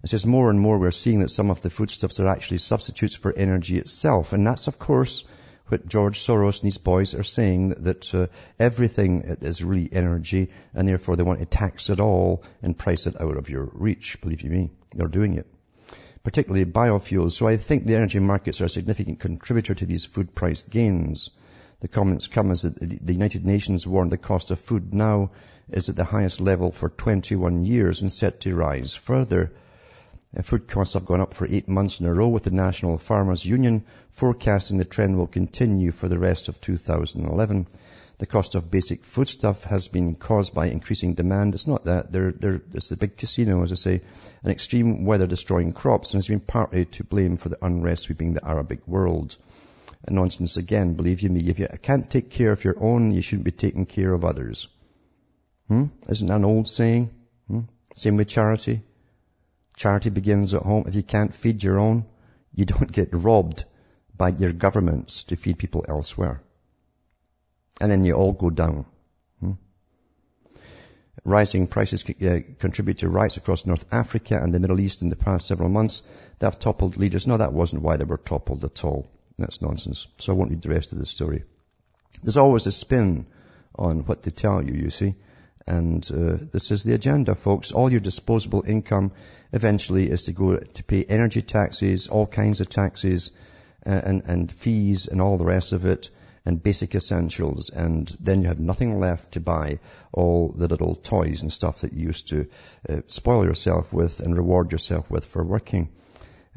It 0.03 0.09
says 0.09 0.25
more 0.25 0.49
and 0.49 0.59
more 0.59 0.77
we're 0.77 0.91
seeing 0.91 1.21
that 1.21 1.31
some 1.31 1.49
of 1.49 1.61
the 1.61 1.69
foodstuffs 1.69 2.19
are 2.19 2.27
actually 2.27 2.59
substitutes 2.59 3.15
for 3.15 3.33
energy 3.33 3.77
itself. 3.77 4.31
And 4.31 4.45
that's, 4.45 4.67
of 4.67 4.77
course, 4.77 5.25
what 5.67 5.87
George 5.87 6.19
Soros 6.19 6.61
and 6.61 6.67
these 6.67 6.77
boys 6.77 7.15
are 7.15 7.23
saying 7.23 7.69
that 7.69 8.13
uh, 8.13 8.27
everything 8.59 9.23
is 9.41 9.63
really 9.63 9.89
energy 9.91 10.49
and 10.73 10.87
therefore 10.87 11.15
they 11.15 11.23
want 11.23 11.39
to 11.39 11.45
tax 11.45 11.89
it 11.89 11.99
all 11.99 12.43
and 12.61 12.77
price 12.77 13.07
it 13.07 13.19
out 13.19 13.37
of 13.37 13.49
your 13.49 13.69
reach. 13.73 14.21
Believe 14.21 14.41
you 14.41 14.49
me, 14.49 14.71
they're 14.93 15.07
doing 15.07 15.33
it. 15.33 15.47
Particularly 16.27 16.65
biofuels. 16.65 17.31
So 17.31 17.47
I 17.47 17.55
think 17.55 17.85
the 17.85 17.95
energy 17.95 18.19
markets 18.19 18.59
are 18.59 18.65
a 18.65 18.69
significant 18.69 19.21
contributor 19.21 19.73
to 19.73 19.85
these 19.85 20.03
food 20.03 20.35
price 20.35 20.61
gains. 20.61 21.29
The 21.79 21.87
comments 21.87 22.27
come 22.27 22.51
as 22.51 22.63
the 22.63 23.13
United 23.13 23.45
Nations 23.45 23.87
warned 23.87 24.11
the 24.11 24.17
cost 24.17 24.51
of 24.51 24.59
food 24.59 24.93
now 24.93 25.31
is 25.69 25.87
at 25.87 25.95
the 25.95 26.03
highest 26.03 26.41
level 26.41 26.69
for 26.69 26.89
21 26.89 27.63
years 27.63 28.01
and 28.01 28.11
set 28.11 28.41
to 28.41 28.53
rise 28.53 28.93
further. 28.93 29.53
Uh, 30.35 30.41
food 30.41 30.67
costs 30.67 30.95
have 30.95 31.05
gone 31.05 31.21
up 31.21 31.33
for 31.33 31.47
eight 31.49 31.69
months 31.69 32.01
in 32.01 32.05
a 32.05 32.13
row 32.13 32.27
with 32.27 32.43
the 32.43 32.51
National 32.51 32.97
Farmers 32.97 33.45
Union 33.45 33.85
forecasting 34.09 34.79
the 34.79 34.83
trend 34.83 35.17
will 35.17 35.27
continue 35.27 35.93
for 35.93 36.09
the 36.09 36.19
rest 36.19 36.49
of 36.49 36.59
2011. 36.59 37.67
The 38.19 38.25
cost 38.25 38.55
of 38.55 38.71
basic 38.71 39.03
foodstuff 39.03 39.63
has 39.65 39.89
been 39.89 40.15
caused 40.15 40.53
by 40.53 40.67
increasing 40.67 41.13
demand. 41.13 41.53
It's 41.53 41.67
not 41.67 41.85
that. 41.85 42.11
They're, 42.11 42.31
they're, 42.31 42.61
it's 42.73 42.89
the 42.89 42.97
big 42.97 43.15
casino, 43.15 43.61
as 43.61 43.71
I 43.71 43.75
say, 43.75 44.01
and 44.41 44.51
extreme 44.51 45.05
weather 45.05 45.27
destroying 45.27 45.71
crops 45.71 46.13
and 46.13 46.17
has 46.17 46.27
been 46.27 46.39
partly 46.39 46.85
to 46.85 47.03
blame 47.03 47.37
for 47.37 47.49
the 47.49 47.63
unrest 47.63 48.03
sweeping 48.03 48.33
the 48.33 48.43
Arabic 48.43 48.87
world. 48.87 49.37
And 50.03 50.15
nonsense 50.15 50.57
again, 50.57 50.95
believe 50.95 51.21
you 51.21 51.29
me, 51.29 51.41
if 51.47 51.59
you 51.59 51.67
can't 51.83 52.09
take 52.09 52.31
care 52.31 52.51
of 52.51 52.63
your 52.63 52.81
own, 52.81 53.11
you 53.11 53.21
shouldn't 53.21 53.45
be 53.45 53.51
taking 53.51 53.85
care 53.85 54.13
of 54.13 54.25
others. 54.25 54.67
Hmm? 55.67 55.85
Isn't 56.09 56.27
that 56.27 56.37
an 56.37 56.45
old 56.45 56.67
saying? 56.67 57.11
Hmm? 57.47 57.61
Same 57.95 58.17
with 58.17 58.29
charity. 58.29 58.81
Charity 59.75 60.09
begins 60.09 60.55
at 60.55 60.63
home. 60.63 60.85
If 60.87 60.95
you 60.95 61.03
can't 61.03 61.35
feed 61.35 61.63
your 61.63 61.77
own, 61.77 62.05
you 62.55 62.65
don't 62.65 62.91
get 62.91 63.09
robbed 63.11 63.65
by 64.15 64.29
your 64.29 64.53
governments 64.53 65.25
to 65.25 65.35
feed 65.35 65.59
people 65.59 65.85
elsewhere. 65.87 66.41
And 67.79 67.91
then 67.91 68.05
you 68.05 68.13
all 68.13 68.33
go 68.33 68.49
down. 68.49 68.85
Hmm? 69.39 69.51
Rising 71.23 71.67
prices 71.67 72.03
uh, 72.09 72.39
contribute 72.59 72.99
to 72.99 73.09
riots 73.09 73.37
across 73.37 73.65
North 73.65 73.85
Africa 73.91 74.39
and 74.41 74.53
the 74.53 74.59
Middle 74.59 74.79
East 74.79 75.01
in 75.01 75.09
the 75.09 75.15
past 75.15 75.47
several 75.47 75.69
months. 75.69 76.01
They 76.39 76.47
have 76.47 76.59
toppled 76.59 76.97
leaders. 76.97 77.27
No, 77.27 77.37
that 77.37 77.53
wasn't 77.53 77.83
why 77.83 77.97
they 77.97 78.05
were 78.05 78.17
toppled 78.17 78.63
at 78.63 78.83
all. 78.83 79.07
That's 79.37 79.61
nonsense. 79.61 80.07
So 80.17 80.33
I 80.33 80.35
won't 80.35 80.49
read 80.49 80.61
the 80.61 80.69
rest 80.69 80.91
of 80.91 80.97
the 80.97 81.05
story. 81.05 81.43
There's 82.23 82.37
always 82.37 82.65
a 82.65 82.71
spin 82.71 83.27
on 83.75 84.05
what 84.05 84.23
they 84.23 84.31
tell 84.31 84.63
you, 84.63 84.73
you 84.73 84.89
see. 84.89 85.15
And 85.67 86.09
uh, 86.11 86.37
this 86.51 86.71
is 86.71 86.83
the 86.83 86.93
agenda, 86.93 87.35
folks. 87.35 87.71
All 87.71 87.91
your 87.91 87.99
disposable 87.99 88.63
income 88.65 89.11
eventually 89.51 90.09
is 90.09 90.23
to 90.23 90.31
go 90.31 90.57
to 90.57 90.83
pay 90.83 91.03
energy 91.03 91.41
taxes, 91.41 92.07
all 92.07 92.25
kinds 92.25 92.61
of 92.61 92.69
taxes, 92.69 93.31
uh, 93.85 94.01
and, 94.03 94.23
and 94.25 94.51
fees 94.51 95.07
and 95.07 95.21
all 95.21 95.37
the 95.37 95.45
rest 95.45 95.73
of 95.73 95.85
it, 95.85 96.09
and 96.47 96.63
basic 96.63 96.95
essentials. 96.95 97.69
And 97.69 98.07
then 98.21 98.41
you 98.41 98.47
have 98.47 98.59
nothing 98.59 99.01
left 99.01 99.33
to 99.33 99.41
buy 99.41 99.79
all 100.13 100.53
the 100.55 100.69
little 100.69 100.95
toys 100.95 101.41
and 101.41 101.51
stuff 101.51 101.81
that 101.81 101.91
you 101.91 102.07
used 102.07 102.29
to 102.29 102.47
uh, 102.87 103.01
spoil 103.07 103.43
yourself 103.43 103.91
with 103.91 104.21
and 104.21 104.35
reward 104.35 104.71
yourself 104.71 105.11
with 105.11 105.25
for 105.25 105.43
working. 105.43 105.89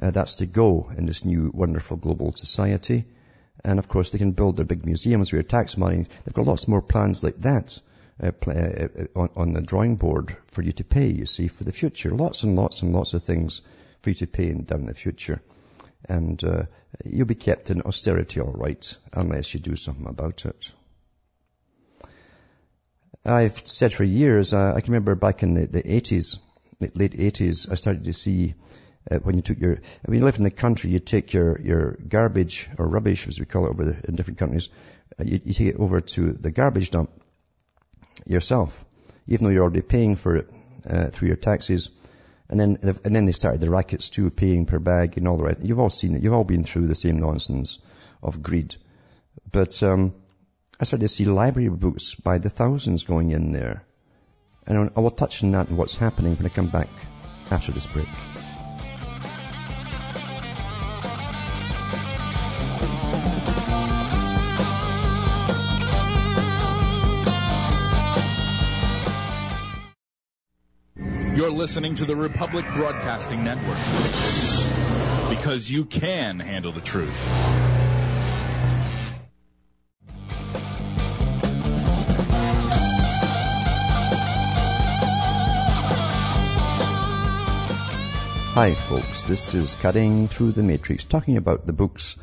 Uh, 0.00 0.12
that's 0.12 0.34
to 0.34 0.46
go 0.46 0.88
in 0.96 1.06
this 1.06 1.24
new 1.24 1.50
wonderful 1.52 1.96
global 1.96 2.32
society. 2.32 3.04
And 3.64 3.80
of 3.80 3.88
course, 3.88 4.10
they 4.10 4.18
can 4.18 4.30
build 4.30 4.56
their 4.56 4.64
big 4.64 4.86
museums 4.86 5.32
with 5.32 5.42
your 5.42 5.42
tax 5.42 5.76
money. 5.76 6.06
They've 6.24 6.34
got 6.34 6.46
lots 6.46 6.68
more 6.68 6.82
plans 6.82 7.24
like 7.24 7.40
that 7.40 7.80
uh, 8.22 8.30
uh, 8.46 8.52
uh, 8.52 8.88
on, 9.16 9.30
on 9.34 9.52
the 9.54 9.60
drawing 9.60 9.96
board 9.96 10.36
for 10.52 10.62
you 10.62 10.72
to 10.72 10.84
pay, 10.84 11.08
you 11.08 11.26
see, 11.26 11.48
for 11.48 11.64
the 11.64 11.72
future. 11.72 12.10
Lots 12.10 12.44
and 12.44 12.54
lots 12.54 12.82
and 12.82 12.94
lots 12.94 13.12
of 13.12 13.24
things 13.24 13.60
for 14.02 14.10
you 14.10 14.14
to 14.14 14.28
pay 14.28 14.50
in, 14.50 14.62
down 14.62 14.82
in 14.82 14.86
the 14.86 14.94
future. 14.94 15.42
And 16.08 16.42
uh, 16.42 16.64
you'll 17.04 17.26
be 17.26 17.34
kept 17.34 17.70
in 17.70 17.82
austerity 17.82 18.40
all 18.40 18.52
right, 18.52 18.96
unless 19.12 19.54
you 19.54 19.60
do 19.60 19.76
something 19.76 20.06
about 20.06 20.44
it. 20.44 20.72
I've 23.24 23.66
said 23.66 23.92
for 23.92 24.04
years, 24.04 24.54
uh, 24.54 24.72
I 24.74 24.80
can 24.80 24.92
remember 24.92 25.14
back 25.14 25.42
in 25.42 25.54
the, 25.54 25.66
the 25.66 25.82
80s, 25.82 26.38
late 26.80 27.12
80s, 27.12 27.70
I 27.70 27.74
started 27.74 28.04
to 28.04 28.14
see 28.14 28.54
uh, 29.10 29.18
when 29.18 29.36
you 29.36 29.42
took 29.42 29.58
your, 29.58 29.78
when 30.04 30.18
you 30.18 30.24
live 30.24 30.38
in 30.38 30.44
the 30.44 30.50
country, 30.50 30.90
you 30.90 31.00
take 31.00 31.32
your, 31.32 31.60
your 31.60 31.98
garbage 32.08 32.68
or 32.78 32.86
rubbish, 32.86 33.28
as 33.28 33.38
we 33.38 33.46
call 33.46 33.66
it 33.66 33.70
over 33.70 33.84
the, 33.84 34.08
in 34.08 34.14
different 34.14 34.38
countries, 34.38 34.68
uh, 35.18 35.24
you, 35.24 35.40
you 35.44 35.52
take 35.52 35.68
it 35.68 35.76
over 35.76 36.00
to 36.00 36.32
the 36.32 36.50
garbage 36.50 36.90
dump 36.90 37.10
yourself, 38.26 38.84
even 39.26 39.44
though 39.44 39.50
you're 39.50 39.62
already 39.62 39.82
paying 39.82 40.16
for 40.16 40.36
it 40.36 40.50
uh, 40.88 41.08
through 41.08 41.28
your 41.28 41.36
taxes. 41.36 41.90
And 42.50 42.58
then, 42.58 42.78
and 42.82 43.14
then 43.14 43.26
they 43.26 43.32
started 43.32 43.60
the 43.60 43.70
rackets 43.70 44.10
too, 44.10 44.28
paying 44.28 44.66
per 44.66 44.80
bag 44.80 45.16
and 45.16 45.28
all 45.28 45.36
the 45.36 45.44
rest. 45.44 45.60
You've 45.62 45.78
all 45.78 45.88
seen 45.88 46.16
it. 46.16 46.22
You've 46.22 46.34
all 46.34 46.44
been 46.44 46.64
through 46.64 46.88
the 46.88 46.96
same 46.96 47.20
nonsense 47.20 47.78
of 48.22 48.42
greed. 48.42 48.74
But 49.50 49.80
um, 49.84 50.14
I 50.80 50.84
started 50.84 51.04
to 51.04 51.08
see 51.08 51.26
library 51.26 51.68
books 51.68 52.16
by 52.16 52.38
the 52.38 52.50
thousands 52.50 53.04
going 53.04 53.30
in 53.30 53.52
there. 53.52 53.84
And 54.66 54.90
I 54.96 55.00
will 55.00 55.12
touch 55.12 55.44
on 55.44 55.52
that 55.52 55.68
and 55.68 55.78
what's 55.78 55.96
happening 55.96 56.36
when 56.36 56.46
I 56.46 56.48
come 56.48 56.68
back 56.68 56.88
after 57.50 57.70
this 57.70 57.86
break. 57.86 58.08
Listening 71.60 71.94
to 71.94 72.06
the 72.06 72.16
Republic 72.16 72.64
Broadcasting 72.72 73.44
Network 73.44 73.76
because 75.28 75.70
you 75.70 75.84
can 75.84 76.40
handle 76.40 76.72
the 76.72 76.80
truth. 76.80 77.14
Hi 88.54 88.74
folks, 88.88 89.24
this 89.24 89.52
is 89.52 89.76
Cutting 89.76 90.28
Through 90.28 90.52
the 90.52 90.62
Matrix, 90.62 91.04
talking 91.04 91.36
about 91.36 91.66
the 91.66 91.74
books 91.74 92.16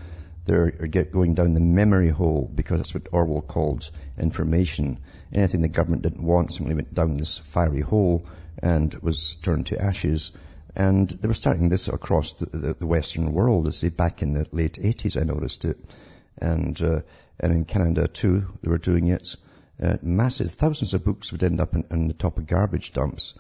that 0.45 0.56
are 0.56 0.88
going 0.88 1.36
down 1.36 1.54
the 1.54 1.60
memory 1.60 2.10
hole 2.10 2.50
because 2.56 2.80
that's 2.80 2.95
what 2.95 3.10
Orwell 3.12 3.41
called 3.41 3.91
information. 4.17 4.97
Anything 5.32 5.62
the 5.62 5.67
government 5.67 6.02
didn't 6.02 6.23
want 6.23 6.52
simply 6.52 6.73
went 6.73 6.91
down 6.91 7.13
this 7.13 7.38
fiery 7.38 7.82
hole 7.82 8.26
and 8.62 8.93
was 8.96 9.36
turned 9.36 9.67
to 9.67 9.82
ashes. 9.82 10.32
And 10.76 11.10
they 11.10 11.28
were 11.28 11.34
starting 11.34 11.70
this 11.70 11.88
across 11.88 12.34
the, 12.34 12.46
the, 12.46 12.74
the 12.74 12.88
Western 12.88 13.34
world, 13.34 13.67
as 13.67 13.78
say 13.78 13.89
back 13.89 14.22
in 14.22 14.34
the 14.34 14.48
late 14.52 14.74
80s 14.74 15.20
I 15.20 15.24
noticed 15.24 15.65
it. 15.65 15.78
And, 16.39 16.80
uh, 16.82 17.02
and 17.39 17.52
in 17.52 17.65
Canada 17.65 18.08
too, 18.08 18.46
they 18.62 18.70
were 18.70 18.78
doing 18.78 19.08
it. 19.08 19.36
Uh, 19.82 19.98
massive, 20.02 20.52
thousands 20.52 20.93
of 20.93 21.04
books 21.04 21.32
would 21.32 21.43
end 21.43 21.62
up 21.62 21.76
in, 21.76 21.86
in 21.91 22.08
the 22.08 22.13
top 22.13 22.38
of 22.38 22.48
garbage 22.48 22.93
dumps 22.93 23.36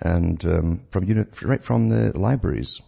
and 0.00 0.44
um, 0.44 0.82
from 0.90 1.04
unit, 1.04 1.42
right 1.42 1.62
from 1.62 1.88
the 1.88 2.18
libraries. 2.18 2.80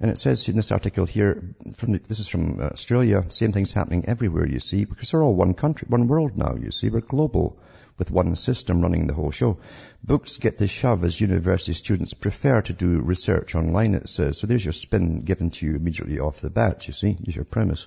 And 0.00 0.10
it 0.10 0.18
says 0.18 0.48
in 0.48 0.56
this 0.56 0.72
article 0.72 1.06
here, 1.06 1.54
from 1.76 1.92
the, 1.92 1.98
this 1.98 2.18
is 2.18 2.28
from 2.28 2.60
Australia, 2.60 3.24
same 3.30 3.52
thing's 3.52 3.72
happening 3.72 4.06
everywhere, 4.06 4.48
you 4.48 4.58
see, 4.58 4.84
because 4.84 5.12
we're 5.12 5.22
all 5.22 5.34
one 5.34 5.54
country, 5.54 5.86
one 5.88 6.08
world 6.08 6.36
now, 6.36 6.56
you 6.56 6.72
see. 6.72 6.88
We're 6.88 7.00
global 7.00 7.56
with 7.98 8.10
one 8.10 8.36
system 8.36 8.80
running 8.80 9.06
the 9.06 9.14
whole 9.14 9.30
show. 9.30 9.58
Books 10.02 10.38
get 10.38 10.58
the 10.58 10.66
shove 10.66 11.04
as 11.04 11.20
university 11.20 11.72
students 11.72 12.14
prefer 12.14 12.62
to 12.62 12.72
do 12.72 13.00
research 13.00 13.54
online, 13.54 13.94
it 13.94 14.08
says. 14.08 14.38
So 14.38 14.46
there's 14.46 14.64
your 14.64 14.72
spin 14.72 15.20
given 15.20 15.50
to 15.50 15.66
you 15.66 15.76
immediately 15.76 16.18
off 16.18 16.40
the 16.40 16.50
bat, 16.50 16.86
you 16.86 16.92
see. 16.92 17.16
Here's 17.22 17.36
your 17.36 17.44
premise. 17.44 17.86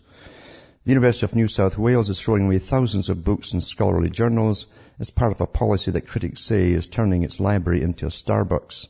The 0.85 0.91
University 0.91 1.25
of 1.25 1.35
New 1.35 1.47
South 1.47 1.79
Wales 1.79 2.09
is 2.09 2.21
throwing 2.21 2.45
away 2.45 2.59
thousands 2.59 3.09
of 3.09 3.23
books 3.23 3.53
and 3.53 3.63
scholarly 3.63 4.11
journals 4.11 4.67
as 4.99 5.09
part 5.09 5.31
of 5.31 5.41
a 5.41 5.47
policy 5.47 5.89
that 5.89 6.07
critics 6.07 6.41
say 6.41 6.71
is 6.71 6.85
turning 6.85 7.23
its 7.23 7.39
library 7.39 7.81
into 7.81 8.05
a 8.05 8.09
Starbucks. 8.09 8.87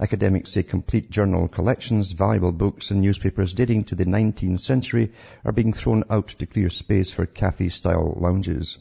Academics 0.00 0.50
say 0.50 0.64
complete 0.64 1.10
journal 1.10 1.46
collections, 1.46 2.10
valuable 2.10 2.50
books 2.50 2.90
and 2.90 3.00
newspapers 3.00 3.52
dating 3.52 3.84
to 3.84 3.94
the 3.94 4.04
19th 4.04 4.58
century 4.58 5.12
are 5.44 5.52
being 5.52 5.72
thrown 5.72 6.02
out 6.10 6.26
to 6.26 6.46
clear 6.46 6.70
space 6.70 7.12
for 7.12 7.24
cafe-style 7.24 8.18
lounges. 8.20 8.78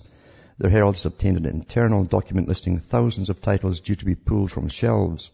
The 0.61 0.69
Herald 0.69 0.93
has 0.93 1.07
obtained 1.07 1.37
an 1.37 1.47
internal 1.47 2.05
document 2.05 2.47
listing 2.47 2.77
thousands 2.77 3.31
of 3.31 3.41
titles 3.41 3.81
due 3.81 3.95
to 3.95 4.05
be 4.05 4.13
pulled 4.13 4.51
from 4.51 4.67
shelves. 4.67 5.31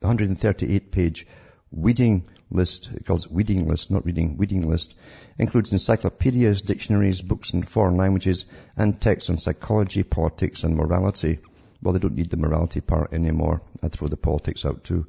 The 0.00 0.08
138-page 0.08 1.28
weeding 1.70 2.26
list, 2.50 2.90
it 2.92 3.06
calls 3.06 3.30
weeding 3.30 3.68
list, 3.68 3.92
not 3.92 4.04
reading, 4.04 4.36
weeding 4.36 4.68
list, 4.68 4.96
includes 5.38 5.70
encyclopedias, 5.70 6.62
dictionaries, 6.62 7.22
books 7.22 7.52
in 7.52 7.62
foreign 7.62 7.96
languages, 7.96 8.46
and 8.76 9.00
texts 9.00 9.30
on 9.30 9.38
psychology, 9.38 10.02
politics, 10.02 10.64
and 10.64 10.74
morality. 10.74 11.38
Well, 11.80 11.92
they 11.92 12.00
don't 12.00 12.16
need 12.16 12.30
the 12.30 12.36
morality 12.36 12.80
part 12.80 13.14
anymore. 13.14 13.62
I'd 13.80 13.92
throw 13.92 14.08
the 14.08 14.16
politics 14.16 14.66
out 14.66 14.82
too. 14.82 15.06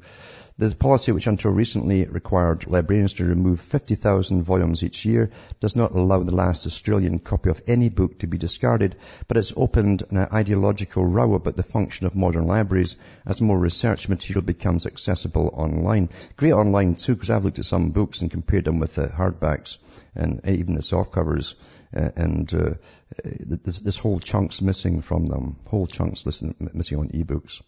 The 0.60 0.74
policy 0.74 1.12
which 1.12 1.28
until 1.28 1.52
recently 1.52 2.04
required 2.06 2.66
librarians 2.66 3.14
to 3.14 3.24
remove 3.24 3.60
50,000 3.60 4.42
volumes 4.42 4.82
each 4.82 5.04
year 5.04 5.30
does 5.60 5.76
not 5.76 5.92
allow 5.92 6.24
the 6.24 6.34
last 6.34 6.66
Australian 6.66 7.20
copy 7.20 7.48
of 7.50 7.62
any 7.68 7.90
book 7.90 8.18
to 8.18 8.26
be 8.26 8.38
discarded, 8.38 8.96
but 9.28 9.36
it's 9.36 9.52
opened 9.56 10.02
an 10.10 10.18
ideological 10.18 11.04
row 11.06 11.34
about 11.34 11.54
the 11.54 11.62
function 11.62 12.08
of 12.08 12.16
modern 12.16 12.48
libraries 12.48 12.96
as 13.24 13.40
more 13.40 13.56
research 13.56 14.08
material 14.08 14.42
becomes 14.42 14.84
accessible 14.84 15.48
online. 15.52 16.08
Great 16.36 16.54
online 16.54 16.96
too, 16.96 17.14
because 17.14 17.30
I've 17.30 17.44
looked 17.44 17.60
at 17.60 17.64
some 17.64 17.90
books 17.90 18.20
and 18.20 18.28
compared 18.28 18.64
them 18.64 18.80
with 18.80 18.96
the 18.96 19.06
hardbacks 19.06 19.78
and 20.16 20.40
even 20.44 20.74
the 20.74 20.82
soft 20.82 21.12
covers 21.12 21.54
uh, 21.96 22.10
and 22.16 22.52
uh, 22.52 22.74
this, 23.22 23.78
this, 23.78 23.98
whole 23.98 24.18
chunk's 24.18 24.60
missing 24.60 25.02
from 25.02 25.26
them. 25.26 25.56
Whole 25.68 25.86
chunks 25.86 26.26
missing 26.26 26.98
on 26.98 27.10
ebooks. 27.10 27.62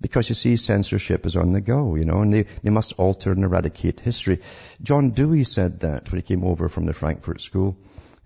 Because 0.00 0.28
you 0.28 0.34
see, 0.34 0.56
censorship 0.56 1.26
is 1.26 1.36
on 1.36 1.52
the 1.52 1.60
go, 1.60 1.94
you 1.94 2.04
know, 2.04 2.22
and 2.22 2.32
they, 2.32 2.46
they 2.62 2.70
must 2.70 2.98
alter 2.98 3.32
and 3.32 3.44
eradicate 3.44 4.00
history. 4.00 4.40
John 4.82 5.10
Dewey 5.10 5.44
said 5.44 5.80
that 5.80 6.10
when 6.10 6.20
he 6.20 6.26
came 6.26 6.44
over 6.44 6.68
from 6.68 6.86
the 6.86 6.94
Frankfurt 6.94 7.40
School. 7.40 7.76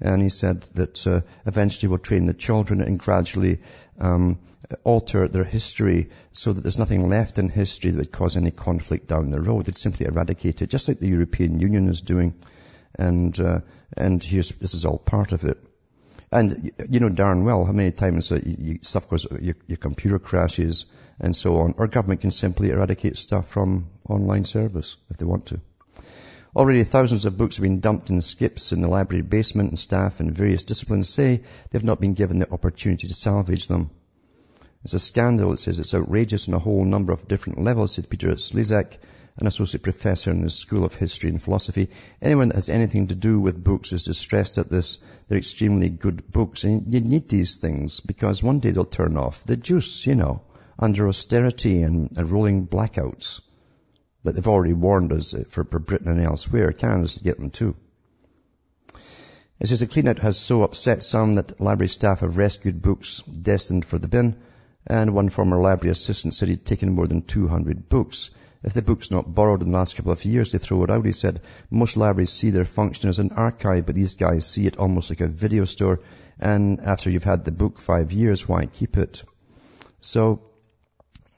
And 0.00 0.22
he 0.22 0.28
said 0.28 0.62
that 0.74 1.06
uh, 1.06 1.20
eventually 1.46 1.88
we'll 1.88 1.98
train 1.98 2.26
the 2.26 2.34
children 2.34 2.80
and 2.80 2.98
gradually 2.98 3.60
um, 3.98 4.38
alter 4.82 5.28
their 5.28 5.44
history 5.44 6.10
so 6.32 6.52
that 6.52 6.60
there's 6.62 6.78
nothing 6.78 7.08
left 7.08 7.38
in 7.38 7.48
history 7.48 7.90
that 7.90 7.98
would 7.98 8.12
cause 8.12 8.36
any 8.36 8.50
conflict 8.50 9.06
down 9.06 9.30
the 9.30 9.40
road. 9.40 9.66
They'd 9.66 9.76
simply 9.76 10.06
eradicate 10.06 10.62
it, 10.62 10.70
just 10.70 10.88
like 10.88 10.98
the 10.98 11.08
European 11.08 11.60
Union 11.60 11.88
is 11.88 12.02
doing. 12.02 12.34
And 12.96 13.38
uh, 13.40 13.60
and 13.96 14.22
here's 14.22 14.50
this 14.50 14.74
is 14.74 14.84
all 14.84 14.98
part 14.98 15.32
of 15.32 15.44
it. 15.44 15.58
And 16.32 16.72
you 16.88 17.00
know 17.00 17.08
darn 17.08 17.44
well 17.44 17.64
how 17.64 17.72
many 17.72 17.92
times 17.92 18.32
uh, 18.32 18.40
you, 18.44 18.78
stuff 18.82 19.08
goes, 19.08 19.26
your, 19.40 19.56
your, 19.66 19.76
computer 19.76 20.18
crashes 20.18 20.86
and 21.20 21.36
so 21.36 21.60
on. 21.60 21.74
Our 21.78 21.86
government 21.86 22.22
can 22.22 22.30
simply 22.30 22.70
eradicate 22.70 23.16
stuff 23.16 23.48
from 23.48 23.90
online 24.08 24.44
service 24.44 24.96
if 25.10 25.16
they 25.16 25.24
want 25.24 25.46
to. 25.46 25.60
Already 26.56 26.84
thousands 26.84 27.24
of 27.24 27.36
books 27.36 27.56
have 27.56 27.62
been 27.62 27.80
dumped 27.80 28.10
in 28.10 28.20
skips 28.20 28.72
in 28.72 28.80
the 28.80 28.88
library 28.88 29.22
basement 29.22 29.70
and 29.70 29.78
staff 29.78 30.20
in 30.20 30.30
various 30.30 30.62
disciplines 30.62 31.08
say 31.08 31.42
they've 31.70 31.82
not 31.82 32.00
been 32.00 32.14
given 32.14 32.38
the 32.38 32.50
opportunity 32.50 33.08
to 33.08 33.14
salvage 33.14 33.66
them. 33.66 33.90
It's 34.84 34.94
a 34.94 34.98
scandal, 34.98 35.52
it 35.52 35.60
says. 35.60 35.78
It's 35.78 35.94
outrageous 35.94 36.46
on 36.46 36.54
a 36.54 36.58
whole 36.58 36.84
number 36.84 37.12
of 37.12 37.26
different 37.26 37.62
levels, 37.62 37.94
said 37.94 38.10
Peter 38.10 38.28
Slezak, 38.32 38.98
an 39.36 39.46
associate 39.46 39.82
professor 39.82 40.30
in 40.30 40.42
the 40.42 40.50
School 40.50 40.84
of 40.84 40.94
History 40.94 41.28
and 41.28 41.42
Philosophy. 41.42 41.90
Anyone 42.22 42.48
that 42.48 42.54
has 42.54 42.68
anything 42.68 43.08
to 43.08 43.16
do 43.16 43.40
with 43.40 43.62
books 43.62 43.92
is 43.92 44.04
distressed 44.04 44.58
at 44.58 44.70
this. 44.70 44.98
They're 45.28 45.38
extremely 45.38 45.88
good 45.88 46.30
books. 46.30 46.62
And 46.62 46.92
you 46.92 47.00
need 47.00 47.28
these 47.28 47.56
things 47.56 48.00
because 48.00 48.42
one 48.42 48.60
day 48.60 48.70
they'll 48.70 48.84
turn 48.84 49.16
off. 49.16 49.44
The 49.44 49.56
juice, 49.56 50.06
you 50.06 50.14
know, 50.14 50.42
under 50.78 51.08
austerity 51.08 51.82
and, 51.82 52.10
rolling 52.16 52.68
blackouts 52.68 53.40
that 54.22 54.34
they've 54.34 54.48
already 54.48 54.72
warned 54.72 55.12
us 55.12 55.34
for, 55.48 55.64
for 55.64 55.78
Britain 55.80 56.08
and 56.08 56.20
elsewhere. 56.20 56.72
Canada's 56.72 57.16
to 57.16 57.24
get 57.24 57.38
them 57.38 57.50
too. 57.50 57.74
It 59.60 59.68
says 59.68 59.80
the 59.80 59.86
cleanout 59.86 60.18
has 60.18 60.36
so 60.36 60.62
upset 60.62 61.04
some 61.04 61.36
that 61.36 61.60
library 61.60 61.88
staff 61.88 62.20
have 62.20 62.36
rescued 62.36 62.82
books 62.82 63.20
destined 63.20 63.84
for 63.84 63.98
the 63.98 64.08
bin, 64.08 64.36
and 64.86 65.14
one 65.14 65.28
former 65.28 65.60
library 65.60 65.92
assistant 65.92 66.34
said 66.34 66.48
he'd 66.48 66.66
taken 66.66 66.92
more 66.92 67.06
than 67.06 67.22
200 67.22 67.88
books. 67.88 68.30
If 68.64 68.72
the 68.72 68.80
book's 68.80 69.10
not 69.10 69.34
borrowed 69.34 69.60
in 69.60 69.70
the 69.70 69.76
last 69.76 69.94
couple 69.94 70.12
of 70.12 70.24
years, 70.24 70.50
they 70.50 70.58
throw 70.58 70.84
it 70.84 70.90
out. 70.90 71.04
He 71.04 71.12
said, 71.12 71.42
most 71.70 71.98
libraries 71.98 72.32
see 72.32 72.48
their 72.48 72.64
function 72.64 73.10
as 73.10 73.18
an 73.18 73.32
archive, 73.32 73.84
but 73.84 73.94
these 73.94 74.14
guys 74.14 74.46
see 74.46 74.66
it 74.66 74.78
almost 74.78 75.10
like 75.10 75.20
a 75.20 75.26
video 75.26 75.66
store. 75.66 76.00
And 76.40 76.80
after 76.80 77.10
you've 77.10 77.24
had 77.24 77.44
the 77.44 77.52
book 77.52 77.78
five 77.78 78.10
years, 78.10 78.48
why 78.48 78.64
keep 78.64 78.96
it? 78.96 79.22
So, 80.00 80.40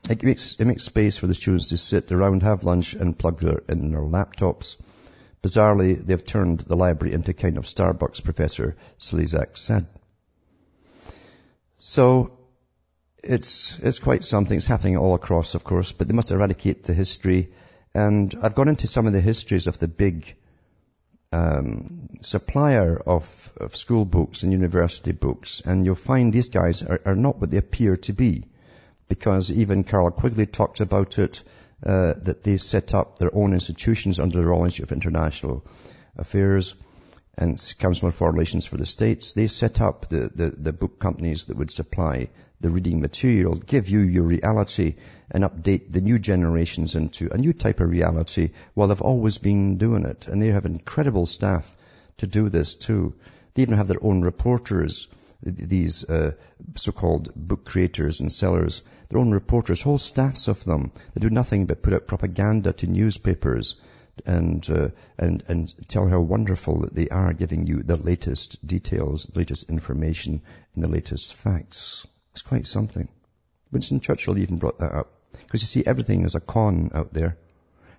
it 0.09 0.23
makes, 0.23 0.61
it 0.61 0.67
makes 0.67 0.85
space 0.85 1.17
for 1.17 1.27
the 1.27 1.35
students 1.35 1.71
to 1.71 1.79
sit 1.79 2.13
around, 2.13 2.45
have 2.45 2.63
lunch, 2.63 2.95
and 2.95 3.19
plug 3.19 3.41
their, 3.41 3.61
in 3.69 3.91
their 3.91 4.03
laptops. 4.03 4.77
Bizarrely, 5.43 5.99
they've 5.99 6.25
turned 6.25 6.61
the 6.61 6.77
library 6.77 7.13
into 7.13 7.35
kind 7.35 7.57
of 7.57 7.65
Starbucks, 7.65 8.23
Professor 8.23 8.77
Slezak 9.01 9.59
said. 9.59 9.87
So, 11.81 12.36
it's, 13.27 13.79
it's 13.81 13.99
quite 13.99 14.25
something. 14.25 14.57
It's 14.57 14.67
happening 14.67 14.97
all 14.97 15.15
across, 15.15 15.55
of 15.55 15.65
course, 15.65 15.93
but 15.93 16.09
they 16.09 16.15
must 16.15 16.31
eradicate 16.31 16.85
the 16.85 16.95
history. 16.95 17.51
And 17.95 18.35
I've 18.43 18.55
gone 18.55 18.69
into 18.69 18.87
some 18.87 19.07
of 19.07 19.13
the 19.13 19.21
histories 19.21 19.67
of 19.67 19.79
the 19.79 19.89
big 19.89 20.37
um, 21.33 22.09
supplier 22.21 22.97
of, 22.97 23.53
of 23.57 23.75
school 23.77 24.05
books 24.05 24.43
and 24.43 24.53
university 24.53 25.13
books, 25.13 25.63
and 25.65 25.85
you'll 25.85 25.95
find 25.95 26.33
these 26.33 26.49
guys 26.49 26.83
are, 26.83 27.01
are 27.05 27.17
not 27.17 27.41
what 27.41 27.51
they 27.51 27.59
appear 27.59 27.97
to 27.97 28.13
be, 28.13 28.45
because 29.09 29.51
even 29.51 29.85
Carroll 29.85 30.11
Quigley 30.11 30.47
talked 30.47 30.81
about 30.81 31.19
it, 31.19 31.43
uh, 31.85 32.15
that 32.23 32.43
they 32.43 32.57
set 32.57 32.95
up 32.95 33.19
their 33.19 33.35
own 33.35 33.53
institutions 33.53 34.19
under 34.19 34.39
the 34.39 34.47
Royal 34.47 34.65
Institute 34.65 34.85
of 34.85 34.93
International 34.93 35.65
Affairs 36.17 36.75
and 37.39 37.75
Council 37.79 38.11
Foreign 38.11 38.35
Relations 38.35 38.67
for 38.67 38.79
the 38.79 38.87
States. 38.87 39.35
They 39.35 39.47
set 39.47 39.81
up 39.81 40.09
the, 40.09 40.31
the, 40.35 40.51
the 40.51 40.73
book 40.73 40.99
companies 40.99 41.47
that 41.47 41.57
would 41.57 41.71
supply 41.71 42.29
the 42.61 42.71
reading 42.71 43.01
material, 43.01 43.55
give 43.55 43.91
you 43.91 44.01
your 44.01 44.23
reality 44.23 44.95
and 45.31 45.45
update 45.45 45.93
the 45.93 46.01
new 46.01 46.19
generations 46.19 46.95
into 46.95 47.31
a 47.31 47.37
new 47.37 47.53
type 47.53 47.81
of 47.81 47.91
reality 47.91 48.53
while 48.73 48.89
they've 48.89 49.03
always 49.03 49.37
been 49.37 49.77
doing 49.77 50.05
it. 50.05 50.27
And 50.29 50.41
they 50.41 50.49
have 50.49 50.65
incredible 50.65 51.27
staff 51.27 51.77
to 52.19 52.27
do 52.27 52.49
this 52.49 52.77
too. 52.77 53.15
They 53.53 53.63
even 53.63 53.77
have 53.77 53.89
their 53.89 54.03
own 54.03 54.23
reporters, 54.23 55.09
these 55.43 56.09
uh, 56.09 56.33
so-called 56.77 57.33
book 57.37 57.67
creators 57.67 58.21
and 58.21 58.33
sellers, 58.33 58.81
their 59.11 59.21
own 59.21 59.31
reporters, 59.31 59.83
whole 59.83 59.99
staffs 59.99 60.49
of 60.49 60.65
them. 60.65 60.93
They 61.15 61.21
do 61.21 61.31
nothing 61.31 61.67
but 61.67 61.83
put 61.83 61.93
out 61.93 62.07
propaganda 62.07 62.73
to 62.73 62.87
newspapers 62.87 63.77
and 64.25 64.69
uh, 64.71 64.89
and 65.19 65.43
and 65.49 65.89
tell 65.89 66.09
how 66.09 66.21
wonderful 66.21 66.81
that 66.81 66.95
they 66.95 67.09
are 67.09 67.33
giving 67.33 67.67
you 67.67 67.83
the 67.83 67.97
latest 67.97 68.67
details, 68.67 69.27
the 69.27 69.39
latest 69.41 69.69
information, 69.69 70.43
and 70.75 70.83
the 70.83 70.89
latest 70.89 71.35
facts. 71.35 72.07
It's 72.33 72.43
quite 72.43 72.67
something. 72.67 73.09
Winston 73.73 74.01
Churchill 74.01 74.39
even 74.39 74.59
brought 74.59 74.79
that 74.79 74.93
up. 74.93 75.13
Because 75.43 75.63
you 75.63 75.67
see, 75.67 75.87
everything 75.87 76.25
is 76.25 76.35
a 76.35 76.41
con 76.41 76.91
out 76.95 77.13
there. 77.13 77.37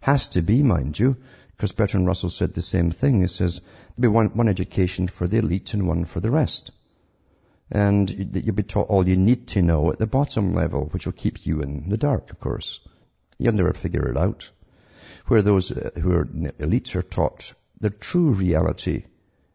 Has 0.01 0.27
to 0.29 0.41
be, 0.41 0.63
mind 0.63 0.97
you, 0.97 1.17
because 1.55 1.71
Bertrand 1.71 2.07
Russell 2.07 2.29
said 2.29 2.53
the 2.53 2.61
same 2.61 2.91
thing. 2.91 3.21
He 3.21 3.27
says, 3.27 3.61
there'll 3.97 4.13
be 4.13 4.15
one, 4.15 4.27
one 4.29 4.47
education 4.47 5.07
for 5.07 5.27
the 5.27 5.37
elite 5.37 5.73
and 5.73 5.87
one 5.87 6.05
for 6.05 6.19
the 6.19 6.31
rest. 6.31 6.71
And 7.69 8.09
you'll 8.35 8.55
be 8.55 8.63
taught 8.63 8.89
all 8.89 9.07
you 9.07 9.17
need 9.17 9.47
to 9.49 9.61
know 9.61 9.91
at 9.91 9.99
the 9.99 10.07
bottom 10.07 10.53
level, 10.53 10.85
which 10.85 11.05
will 11.05 11.13
keep 11.13 11.45
you 11.45 11.61
in 11.61 11.89
the 11.89 11.97
dark, 11.97 12.31
of 12.31 12.39
course. 12.39 12.79
You'll 13.37 13.53
never 13.53 13.73
figure 13.73 14.07
it 14.07 14.17
out. 14.17 14.49
Where 15.27 15.41
those 15.41 15.71
uh, 15.71 15.91
who 16.01 16.13
are 16.13 16.25
elites 16.25 16.95
are 16.95 17.01
taught 17.01 17.53
their 17.79 17.89
true 17.89 18.31
reality 18.31 19.05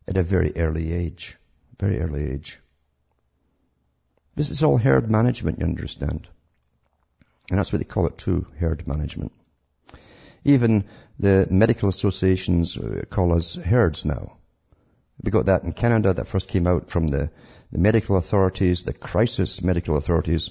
at 0.06 0.16
a 0.16 0.22
very 0.22 0.52
early 0.56 0.92
age. 0.92 1.36
Very 1.80 2.00
early 2.00 2.30
age. 2.30 2.58
This 4.34 4.50
is 4.50 4.62
all 4.62 4.78
herd 4.78 5.10
management, 5.10 5.58
you 5.58 5.64
understand. 5.64 6.28
And 7.50 7.58
that's 7.58 7.72
what 7.72 7.78
they 7.78 7.84
call 7.84 8.06
it 8.06 8.18
too, 8.18 8.46
herd 8.58 8.86
management. 8.88 9.32
Even 10.44 10.84
the 11.18 11.46
medical 11.50 11.88
associations 11.88 12.76
uh, 12.76 13.02
call 13.10 13.34
us 13.34 13.54
herds 13.54 14.04
now. 14.04 14.38
We 15.22 15.30
got 15.30 15.46
that 15.46 15.62
in 15.62 15.72
Canada 15.72 16.14
that 16.14 16.26
first 16.26 16.48
came 16.48 16.66
out 16.66 16.90
from 16.90 17.06
the, 17.06 17.30
the 17.70 17.78
medical 17.78 18.16
authorities, 18.16 18.82
the 18.82 18.92
crisis 18.92 19.62
medical 19.62 19.96
authorities, 19.96 20.50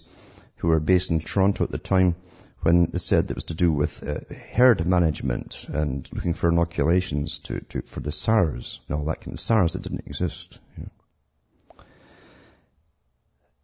who 0.58 0.68
were 0.68 0.80
based 0.80 1.10
in 1.10 1.20
Toronto 1.20 1.64
at 1.64 1.72
the 1.72 1.78
time 1.78 2.16
when 2.62 2.92
they 2.92 3.00
said 3.00 3.30
it 3.30 3.36
was 3.36 3.46
to 3.46 3.56
do 3.56 3.72
with 3.72 4.08
uh, 4.08 4.20
herd 4.54 4.86
management 4.86 5.66
and 5.70 6.08
looking 6.14 6.34
for 6.34 6.50
inoculations 6.50 7.40
to, 7.40 7.60
to, 7.62 7.82
for 7.82 8.00
the 8.00 8.12
SARS 8.12 8.82
and 8.88 8.98
all 8.98 9.06
that 9.06 9.22
kind 9.22 9.34
of 9.34 9.40
SARS 9.40 9.74
that 9.74 9.82
didn't 9.82 10.06
exist. 10.06 10.60
You 10.78 10.84
know. 10.84 11.84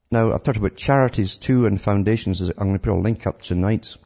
Now, 0.09 0.33
I've 0.33 0.43
talked 0.43 0.57
about 0.57 0.77
charities 0.77 1.37
too 1.37 1.65
and 1.65 1.79
foundations. 1.79 2.41
I'm 2.41 2.55
going 2.55 2.73
to 2.73 2.79
put 2.79 2.93
a 2.93 2.95
link 2.95 3.27
up 3.27 3.41
tonight 3.41 3.97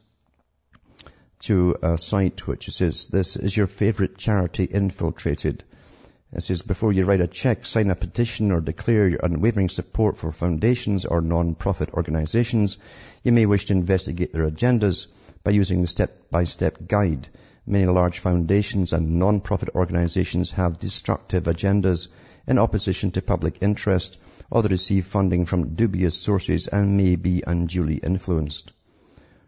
to 1.40 1.76
a 1.82 1.96
site 1.98 2.46
which 2.46 2.68
says, 2.68 3.06
this 3.06 3.36
is 3.36 3.56
your 3.56 3.66
favorite 3.66 4.18
charity 4.18 4.64
infiltrated. 4.64 5.64
It 6.34 6.42
says, 6.42 6.62
before 6.62 6.94
you 6.94 7.04
write 7.04 7.20
a 7.20 7.26
check, 7.26 7.66
sign 7.66 7.90
a 7.90 7.94
petition 7.94 8.52
or 8.52 8.62
declare 8.62 9.06
your 9.06 9.20
unwavering 9.22 9.68
support 9.68 10.16
for 10.16 10.32
foundations 10.32 11.04
or 11.04 11.20
non-profit 11.20 11.90
organizations. 11.92 12.78
You 13.22 13.32
may 13.32 13.44
wish 13.44 13.66
to 13.66 13.74
investigate 13.74 14.32
their 14.32 14.50
agendas 14.50 15.08
by 15.44 15.50
using 15.50 15.82
the 15.82 15.88
step-by-step 15.88 16.88
guide. 16.88 17.28
Many 17.66 17.84
large 17.84 18.20
foundations 18.20 18.94
and 18.94 19.18
non-profit 19.18 19.70
organizations 19.74 20.52
have 20.52 20.78
destructive 20.78 21.44
agendas 21.44 22.08
in 22.46 22.58
opposition 22.58 23.10
to 23.10 23.20
public 23.20 23.58
interest 23.60 24.16
or 24.50 24.62
they 24.62 24.68
receive 24.68 25.06
funding 25.06 25.44
from 25.44 25.74
dubious 25.74 26.18
sources 26.18 26.66
and 26.66 26.96
may 26.96 27.16
be 27.16 27.42
unduly 27.46 27.96
influenced. 27.96 28.72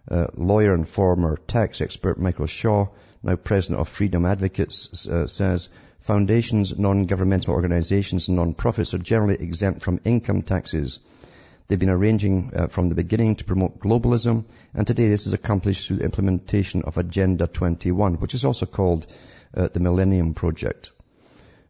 Uh, 0.07 0.27
lawyer 0.35 0.75
and 0.75 0.87
former 0.87 1.39
tax 1.47 1.81
expert 1.81 2.19
Michael 2.19 2.47
Shaw, 2.47 2.89
now 3.23 3.37
president 3.37 3.81
of 3.81 3.89
Freedom 3.89 4.27
Advocates, 4.27 5.09
uh, 5.09 5.27
says 5.27 5.71
Foundations, 6.05 6.79
non-governmental 6.79 7.55
organizations 7.55 8.29
and 8.29 8.37
non-profits 8.37 8.93
are 8.93 8.99
generally 8.99 9.37
exempt 9.37 9.81
from 9.81 10.01
income 10.05 10.43
taxes. 10.43 10.99
They've 11.67 11.79
been 11.79 11.89
arranging 11.89 12.53
uh, 12.55 12.67
from 12.67 12.91
the 12.91 12.95
beginning 12.95 13.37
to 13.37 13.45
promote 13.45 13.81
globalism, 13.81 14.45
and 14.75 14.87
today 14.87 15.09
this 15.09 15.27
is 15.27 15.33
accomplished 15.33 15.89
through 15.89 15.97
the 15.97 16.05
implementation 16.05 16.83
of 16.83 16.99
Agenda 16.99 17.47
21, 17.47 18.17
which 18.17 18.35
is 18.35 18.45
also 18.45 18.67
called 18.67 19.07
uh, 19.57 19.69
the 19.69 19.81
Millennium 19.81 20.35
Project. 20.35 20.93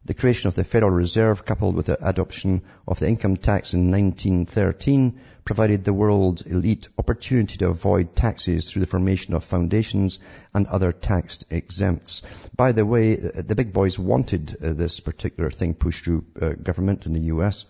The 0.06 0.14
creation 0.14 0.48
of 0.48 0.54
the 0.54 0.64
Federal 0.64 0.90
Reserve 0.90 1.46
coupled 1.46 1.74
with 1.74 1.86
the 1.86 2.06
adoption 2.06 2.62
of 2.86 2.98
the 2.98 3.08
income 3.08 3.38
tax 3.38 3.72
in 3.72 3.90
1913 3.90 5.18
provided 5.46 5.82
the 5.82 5.94
world's 5.94 6.42
elite 6.42 6.88
opportunity 6.98 7.56
to 7.58 7.68
avoid 7.68 8.14
taxes 8.14 8.70
through 8.70 8.80
the 8.80 8.86
formation 8.86 9.32
of 9.32 9.44
foundations 9.44 10.18
and 10.52 10.66
other 10.66 10.92
tax 10.92 11.38
exempts. 11.48 12.20
By 12.54 12.72
the 12.72 12.84
way, 12.84 13.16
uh, 13.16 13.42
the 13.46 13.54
big 13.54 13.72
boys 13.72 13.98
wanted 13.98 14.54
uh, 14.62 14.74
this 14.74 15.00
particular 15.00 15.50
thing 15.50 15.72
pushed 15.72 16.04
through 16.04 16.26
uh, 16.38 16.50
government 16.50 17.06
in 17.06 17.14
the 17.14 17.32
US 17.34 17.64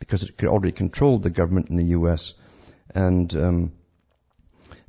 because 0.00 0.24
it 0.24 0.36
could 0.36 0.48
already 0.48 0.72
controlled 0.72 1.22
the 1.22 1.30
government 1.30 1.70
in 1.70 1.76
the 1.76 1.94
US 1.98 2.34
and 2.94 3.34
um, 3.36 3.72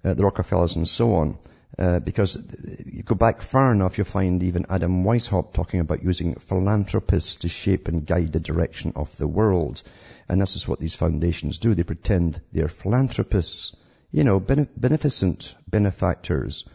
the 0.01 0.23
Rockefellers 0.23 0.75
and 0.75 0.87
so 0.87 1.15
on. 1.15 1.37
Uh, 1.79 1.99
because 1.99 2.43
you 2.85 3.03
go 3.03 3.13
back 3.13 3.43
far 3.43 3.71
enough, 3.71 3.97
you'll 3.97 4.05
find 4.05 4.41
even 4.41 4.65
Adam 4.67 5.03
Weishaupt 5.03 5.53
talking 5.53 5.79
about 5.79 6.03
using 6.03 6.33
philanthropists 6.33 7.37
to 7.37 7.49
shape 7.49 7.87
and 7.87 8.05
guide 8.05 8.33
the 8.33 8.39
direction 8.39 8.93
of 8.95 9.15
the 9.17 9.27
world. 9.27 9.83
And 10.27 10.41
this 10.41 10.55
is 10.55 10.67
what 10.67 10.79
these 10.79 10.95
foundations 10.95 11.59
do. 11.59 11.75
They 11.75 11.83
pretend 11.83 12.41
they're 12.51 12.67
philanthropists, 12.67 13.75
you 14.11 14.23
know, 14.23 14.39
beneficent 14.39 15.55
benefactors. 15.67 16.67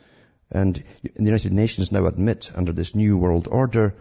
And 0.53 0.77
the 1.03 1.25
United 1.25 1.53
Nations 1.53 1.91
now 1.91 2.07
admit 2.07 2.53
under 2.55 2.73
this 2.73 2.95
new 2.95 3.19
world 3.19 3.49
order, 3.51 3.97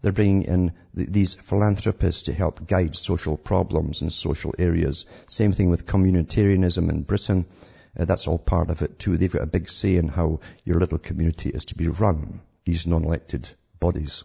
they're 0.00 0.12
bringing 0.12 0.42
in 0.42 0.72
these 0.94 1.34
philanthropists 1.34 2.24
to 2.24 2.32
help 2.32 2.66
guide 2.66 2.96
social 2.96 3.36
problems 3.36 4.00
in 4.00 4.08
social 4.08 4.54
areas. 4.58 5.04
Same 5.28 5.52
thing 5.52 5.68
with 5.68 5.84
communitarianism 5.84 6.88
in 6.88 7.02
Britain. 7.02 7.44
Uh, 7.98 8.04
that's 8.04 8.26
all 8.26 8.38
part 8.38 8.70
of 8.70 8.82
it 8.82 8.98
too. 8.98 9.16
They've 9.16 9.32
got 9.32 9.42
a 9.42 9.46
big 9.46 9.70
say 9.70 9.96
in 9.96 10.08
how 10.08 10.40
your 10.64 10.78
little 10.78 10.98
community 10.98 11.50
is 11.50 11.66
to 11.66 11.74
be 11.74 11.88
run, 11.88 12.40
these 12.64 12.86
non-elected 12.86 13.48
bodies. 13.80 14.24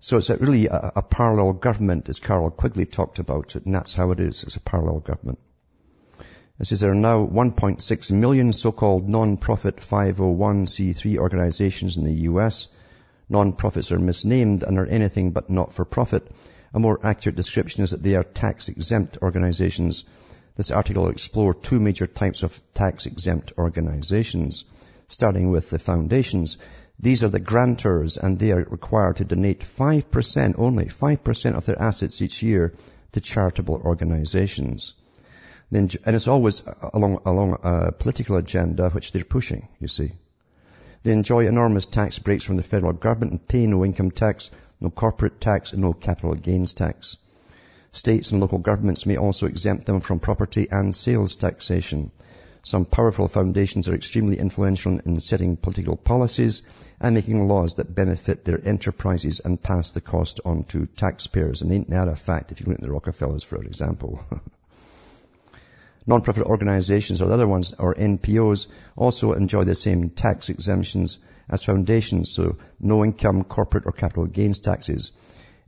So 0.00 0.18
it's 0.18 0.30
a 0.30 0.36
really 0.36 0.66
a, 0.66 0.92
a, 0.96 1.02
parallel 1.02 1.54
government, 1.54 2.08
as 2.08 2.20
Carroll 2.20 2.50
Quigley 2.50 2.84
talked 2.84 3.18
about 3.18 3.56
it, 3.56 3.64
and 3.64 3.74
that's 3.74 3.94
how 3.94 4.10
it 4.10 4.20
is. 4.20 4.44
It's 4.44 4.56
a 4.56 4.60
parallel 4.60 5.00
government. 5.00 5.38
It 6.60 6.66
says 6.66 6.80
there 6.80 6.92
are 6.92 6.94
now 6.94 7.26
1.6 7.26 8.12
million 8.12 8.52
so-called 8.52 9.08
non-profit 9.08 9.76
501c3 9.76 11.18
organizations 11.18 11.98
in 11.98 12.04
the 12.04 12.22
US. 12.30 12.68
Non-profits 13.28 13.92
are 13.92 13.98
misnamed 13.98 14.62
and 14.62 14.78
are 14.78 14.86
anything 14.86 15.32
but 15.32 15.50
not-for-profit. 15.50 16.30
A 16.72 16.78
more 16.78 17.00
accurate 17.02 17.36
description 17.36 17.82
is 17.82 17.90
that 17.90 18.02
they 18.02 18.14
are 18.14 18.22
tax-exempt 18.22 19.18
organizations 19.22 20.04
this 20.56 20.70
article 20.70 21.04
will 21.04 21.10
explore 21.10 21.52
two 21.52 21.78
major 21.78 22.06
types 22.06 22.42
of 22.42 22.60
tax-exempt 22.72 23.52
organizations, 23.58 24.64
starting 25.08 25.50
with 25.50 25.68
the 25.68 25.78
foundations. 25.78 26.56
These 26.98 27.22
are 27.24 27.28
the 27.28 27.40
grantors 27.40 28.16
and 28.16 28.38
they 28.38 28.52
are 28.52 28.64
required 28.64 29.16
to 29.16 29.24
donate 29.24 29.60
5% 29.60 30.58
only, 30.58 30.86
5% 30.86 31.54
of 31.54 31.66
their 31.66 31.80
assets 31.80 32.22
each 32.22 32.42
year 32.42 32.72
to 33.12 33.20
charitable 33.20 33.82
organizations. 33.84 34.94
Then, 35.70 35.90
and 36.06 36.16
it's 36.16 36.28
always 36.28 36.62
along, 36.94 37.20
along 37.26 37.58
a 37.62 37.92
political 37.92 38.36
agenda 38.36 38.88
which 38.90 39.12
they're 39.12 39.24
pushing, 39.24 39.68
you 39.78 39.88
see. 39.88 40.12
They 41.02 41.12
enjoy 41.12 41.46
enormous 41.46 41.86
tax 41.86 42.18
breaks 42.18 42.44
from 42.44 42.56
the 42.56 42.62
federal 42.62 42.94
government 42.94 43.32
and 43.32 43.48
pay 43.48 43.66
no 43.66 43.84
income 43.84 44.10
tax, 44.10 44.50
no 44.80 44.88
corporate 44.88 45.40
tax, 45.40 45.72
and 45.72 45.82
no 45.82 45.92
capital 45.92 46.34
gains 46.34 46.72
tax. 46.72 47.18
States 47.96 48.30
and 48.30 48.42
local 48.42 48.58
governments 48.58 49.06
may 49.06 49.16
also 49.16 49.46
exempt 49.46 49.86
them 49.86 50.00
from 50.00 50.20
property 50.20 50.68
and 50.70 50.94
sales 50.94 51.34
taxation. 51.34 52.10
Some 52.62 52.84
powerful 52.84 53.26
foundations 53.26 53.88
are 53.88 53.94
extremely 53.94 54.38
influential 54.38 54.98
in 54.98 55.18
setting 55.18 55.56
political 55.56 55.96
policies 55.96 56.60
and 57.00 57.14
making 57.14 57.48
laws 57.48 57.76
that 57.76 57.94
benefit 57.94 58.44
their 58.44 58.60
enterprises 58.68 59.40
and 59.40 59.62
pass 59.62 59.92
the 59.92 60.02
cost 60.02 60.40
on 60.44 60.64
to 60.64 60.84
taxpayers. 60.84 61.62
And 61.62 61.72
ain't 61.72 61.88
that 61.88 62.06
a 62.06 62.16
fact 62.16 62.52
if 62.52 62.60
you 62.60 62.66
look 62.66 62.74
at 62.74 62.82
the 62.82 62.92
Rockefellers, 62.92 63.44
for 63.44 63.62
example. 63.62 64.20
Non-profit 66.06 66.44
organizations 66.44 67.22
or 67.22 67.28
the 67.28 67.34
other 67.34 67.48
ones, 67.48 67.72
or 67.78 67.94
NPOs, 67.94 68.66
also 68.94 69.32
enjoy 69.32 69.64
the 69.64 69.74
same 69.74 70.10
tax 70.10 70.50
exemptions 70.50 71.18
as 71.48 71.64
foundations, 71.64 72.30
so 72.30 72.58
no 72.78 73.02
income, 73.02 73.42
corporate 73.42 73.86
or 73.86 73.92
capital 73.92 74.26
gains 74.26 74.60
taxes. 74.60 75.12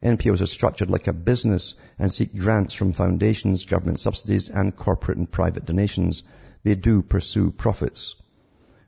NPOs 0.03 0.41
are 0.43 0.47
structured 0.47 0.91
like 0.91 1.09
a 1.09 1.13
business 1.13 1.75
and 1.99 2.13
seek 2.13 2.37
grants 2.37 2.75
from 2.75 2.93
foundations, 2.93 3.65
government 3.65 3.99
subsidies, 3.99 4.49
and 4.49 4.77
corporate 4.77 5.19
and 5.19 5.31
private 5.31 5.65
donations. 5.65 6.23
They 6.63 6.77
do 6.77 7.03
pursue 7.03 7.51
profits. 7.51 8.15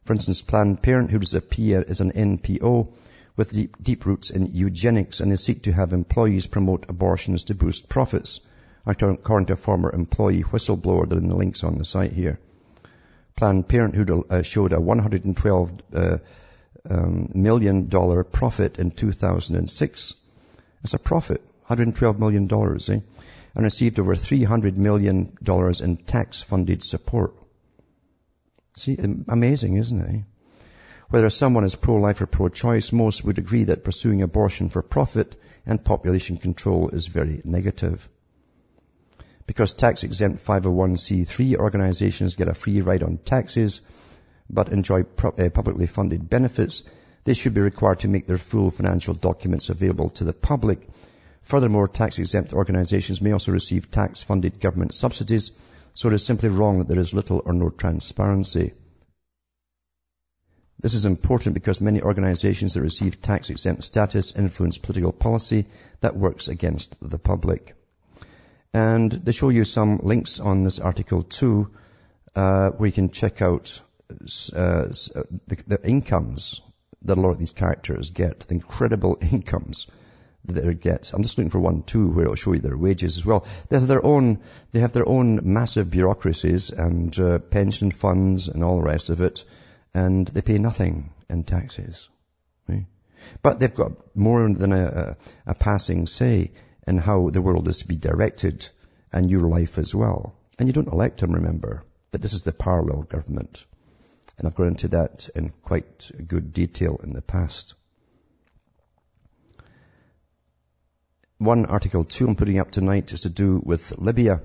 For 0.05 0.13
instance, 0.13 0.43
Planned 0.43 0.83
Parenthood 0.83 1.25
is, 1.25 1.35
a 1.35 1.41
P, 1.41 1.73
is 1.73 2.01
an 2.01 2.13
NPO 2.13 2.93
with 3.37 3.53
deep, 3.53 3.83
deep 3.83 4.07
roots 4.07 4.31
in 4.31 4.55
eugenics, 4.55 5.21
and 5.21 5.33
they 5.33 5.37
seek 5.37 5.63
to 5.63 5.73
have 5.73 5.93
employees 5.93 6.47
promote 6.47 6.89
abortions 6.89 7.45
to 7.45 7.55
boost 7.55 7.89
profits, 7.89 8.41
according 8.87 9.47
to 9.47 9.55
a 9.55 9.57
former 9.57 9.91
employee 9.93 10.45
whistleblower. 10.45 11.09
There 11.09 11.19
are 11.19 11.21
the 11.21 11.35
links 11.35 11.65
on 11.65 11.79
the 11.79 11.85
site 11.85 12.13
here. 12.13 12.39
Planned 13.35 13.67
Parenthood 13.69 14.27
uh, 14.31 14.43
showed 14.43 14.73
a 14.73 14.81
112 14.81 15.73
uh, 15.93 16.19
um, 16.89 17.31
million 17.35 17.89
dollar 17.89 18.23
profit 18.23 18.79
in 18.79 18.91
2006 18.91 20.15
it's 20.83 20.95
a 20.95 20.99
profit, 20.99 21.43
$112 21.69 22.19
million, 22.19 22.49
eh? 22.53 23.01
and 23.55 23.65
received 23.65 23.99
over 23.99 24.15
$300 24.15 24.77
million 24.77 25.37
in 25.83 25.97
tax-funded 25.97 26.83
support. 26.83 27.35
See, 28.75 28.97
amazing, 29.29 29.77
isn't 29.77 30.01
it? 30.01 30.15
Eh? 30.15 30.21
Whether 31.11 31.31
someone 31.31 31.65
is 31.65 31.75
pro-life 31.75 32.21
or 32.21 32.27
pro-choice, 32.27 32.93
most 32.93 33.25
would 33.25 33.39
agree 33.39 33.65
that 33.65 33.83
pursuing 33.83 34.23
abortion 34.23 34.69
for 34.69 34.81
profit 34.81 35.35
and 35.67 35.85
population 35.85 36.37
control 36.37 36.89
is 36.91 37.09
very 37.09 37.43
negative. 37.45 38.09
Because 39.47 39.75
tax-exempt 39.75 40.45
501c3 40.45 41.57
organizations 41.57 42.37
get 42.37 42.47
a 42.47 42.55
free 42.55 42.81
ride 42.81 43.03
on 43.03 43.19
taxes, 43.19 43.81
but 44.49 44.73
enjoy 44.73 45.01
uh, 45.01 45.51
publicly 45.51 45.87
funded 45.87 46.31
benefits, 46.31 46.85
they 47.25 47.35
should 47.35 47.55
be 47.55 47.61
required 47.61 48.01
to 48.01 48.09
make 48.09 48.27
their 48.27 48.39
full 48.39 48.71
financial 48.71 49.15
documents 49.15 49.69
available 49.69 50.11
to 50.11 50.25
the 50.25 50.33
public. 50.33 50.89
Furthermore, 51.43 51.89
tax-exempt 51.89 52.53
organizations 52.53 53.21
may 53.21 53.33
also 53.33 53.53
receive 53.53 53.91
tax-funded 53.91 54.61
government 54.61 54.95
subsidies, 54.95 55.53
so 55.95 56.09
it 56.09 56.15
is 56.15 56.25
simply 56.25 56.49
wrong 56.49 56.79
that 56.79 56.89
there 56.89 56.99
is 56.99 57.15
little 57.15 57.43
or 57.45 57.53
no 57.53 57.71
transparency. 57.71 58.73
This 60.81 60.95
is 60.95 61.05
important 61.05 61.55
because 61.55 61.81
many 61.81 62.01
organizations 62.01 62.75
that 62.75 62.81
receive 62.81 63.21
tax-exempt 63.21 63.85
status 63.85 64.35
influence 64.35 64.79
political 64.79 65.13
policy 65.13 65.67
that 66.01 66.17
works 66.17 66.49
against 66.49 66.97
the 67.03 67.19
public. 67.19 67.75
And 68.73 69.13
they 69.13 69.33
show 69.33 69.51
you 69.51 69.65
some 69.65 69.99
links 70.03 70.41
on 70.41 70.63
this 70.63 70.79
article 70.79 71.23
too, 71.23 71.71
uh, 72.35 72.71
where 72.71 72.87
you 72.87 72.93
can 72.93 73.11
check 73.11 73.43
out 73.43 73.81
uh, 74.11 74.87
the, 74.87 75.63
the 75.67 75.81
incomes 75.85 76.63
that 77.03 77.19
a 77.19 77.21
lot 77.21 77.31
of 77.31 77.39
these 77.39 77.53
characters 77.53 78.11
get, 78.11 78.41
the 78.41 78.55
incredible 78.55 79.19
incomes 79.33 79.87
that 80.45 80.65
they 80.65 80.75
get. 80.75 81.13
I'm 81.13 81.23
just 81.23 81.37
looking 81.37 81.51
for 81.51 81.61
one 81.61 81.83
too 81.83 82.09
where 82.09 82.25
it'll 82.25 82.35
show 82.35 82.53
you 82.53 82.61
their 82.61 82.77
wages 82.77 83.17
as 83.17 83.27
well. 83.27 83.47
They 83.69 83.79
have 83.79 83.89
their 83.89 84.05
own, 84.05 84.41
they 84.73 84.81
have 84.81 84.93
their 84.93 85.09
own 85.09 85.41
massive 85.43 85.91
bureaucracies 85.91 86.71
and 86.71 87.19
uh, 87.19 87.39
pension 87.39 87.91
funds 87.91 88.49
and 88.49 88.65
all 88.65 88.77
the 88.77 88.83
rest 88.83 89.11
of 89.11 89.21
it, 89.21 89.45
and 89.93 90.27
they 90.27 90.43
pay 90.43 90.59
nothing 90.59 91.11
in 91.29 91.45
taxes. 91.45 92.09
Right? 92.69 92.87
But 93.43 93.61
they've 93.61 93.75
got 93.75 94.17
more 94.17 94.49
than 94.53 94.73
a, 94.73 95.17
a, 95.47 95.51
a 95.51 95.55
passing 95.55 96.07
say 96.07 96.53
in 96.87 96.97
how 96.97 97.31
the 97.31 97.43
world 97.43 97.69
is 97.69 97.81
to 97.81 97.89
be 97.89 97.97
directed 97.97 98.69
and 99.13 99.31
your 99.31 99.49
life 99.49 99.79
as 99.79 99.95
well. 99.95 100.35
And 100.59 100.69
you 100.69 100.73
don't 100.73 100.93
elect 100.93 101.21
them, 101.21 101.33
remember. 101.33 101.83
But 102.11 102.23
this 102.23 102.33
is 102.33 102.43
the 102.43 102.53
parallel 102.53 103.03
government. 103.03 103.67
And 104.41 104.49
I've 104.49 104.55
gone 104.55 104.69
into 104.69 104.89
that 104.89 105.29
in 105.35 105.51
quite 105.51 106.11
good 106.27 106.55
detail 106.55 106.99
in 107.03 107.13
the 107.13 107.21
past. 107.21 107.75
One 111.37 111.67
article 111.67 112.05
too 112.05 112.27
I'm 112.27 112.37
putting 112.37 112.59
up 112.59 112.71
tonight 112.71 113.13
is 113.13 113.21
to 113.23 113.29
do 113.29 113.61
with 113.63 113.99
Libya 113.99 114.41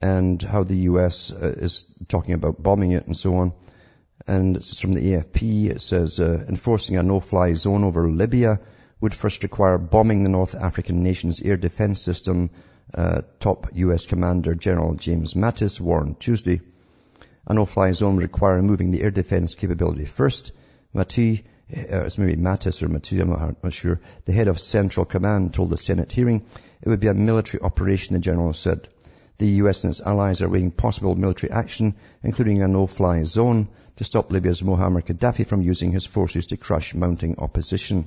and 0.00 0.40
how 0.40 0.64
the 0.64 0.88
US 0.88 1.30
uh, 1.30 1.54
is 1.58 1.84
talking 2.08 2.32
about 2.32 2.62
bombing 2.62 2.92
it 2.92 3.06
and 3.06 3.14
so 3.14 3.36
on. 3.36 3.52
And 4.26 4.56
it's 4.56 4.80
from 4.80 4.94
the 4.94 5.02
AFP. 5.02 5.68
It 5.68 5.82
says, 5.82 6.18
uh, 6.18 6.46
enforcing 6.48 6.96
a 6.96 7.02
no-fly 7.02 7.52
zone 7.52 7.84
over 7.84 8.08
Libya 8.08 8.60
would 9.02 9.14
first 9.14 9.42
require 9.42 9.76
bombing 9.76 10.22
the 10.22 10.30
North 10.30 10.54
African 10.54 11.02
nation's 11.02 11.42
air 11.42 11.58
defense 11.58 12.00
system, 12.00 12.48
uh, 12.94 13.20
top 13.40 13.68
US 13.74 14.06
Commander 14.06 14.54
General 14.54 14.94
James 14.94 15.34
Mattis 15.34 15.78
warned 15.78 16.18
Tuesday. 16.18 16.62
A 17.46 17.54
no-fly 17.54 17.92
zone 17.92 18.16
require 18.16 18.56
removing 18.56 18.90
the 18.90 19.02
air 19.02 19.10
defense 19.10 19.54
capability 19.54 20.04
first. 20.04 20.52
Mattis 20.94 21.42
uh, 21.72 22.04
it's 22.04 22.18
maybe 22.18 22.36
Mattis 22.36 22.82
or 22.82 22.88
Mattia, 22.88 23.22
I'm 23.22 23.30
not, 23.30 23.64
not 23.64 23.72
sure, 23.72 24.00
the 24.26 24.32
head 24.32 24.48
of 24.48 24.60
Central 24.60 25.06
Command 25.06 25.54
told 25.54 25.70
the 25.70 25.78
Senate 25.78 26.12
hearing 26.12 26.44
it 26.82 26.88
would 26.88 27.00
be 27.00 27.06
a 27.06 27.14
military 27.14 27.62
operation, 27.62 28.12
the 28.12 28.20
general 28.20 28.52
said. 28.52 28.88
The 29.38 29.48
US 29.62 29.84
and 29.84 29.92
its 29.92 30.02
allies 30.02 30.42
are 30.42 30.50
weighing 30.50 30.70
possible 30.70 31.14
military 31.14 31.50
action, 31.50 31.94
including 32.22 32.62
a 32.62 32.68
no-fly 32.68 33.22
zone, 33.22 33.68
to 33.96 34.04
stop 34.04 34.30
Libya's 34.30 34.60
Muammar 34.60 35.02
Gaddafi 35.02 35.46
from 35.46 35.62
using 35.62 35.92
his 35.92 36.04
forces 36.04 36.48
to 36.48 36.58
crush 36.58 36.94
mounting 36.94 37.36
opposition. 37.38 38.06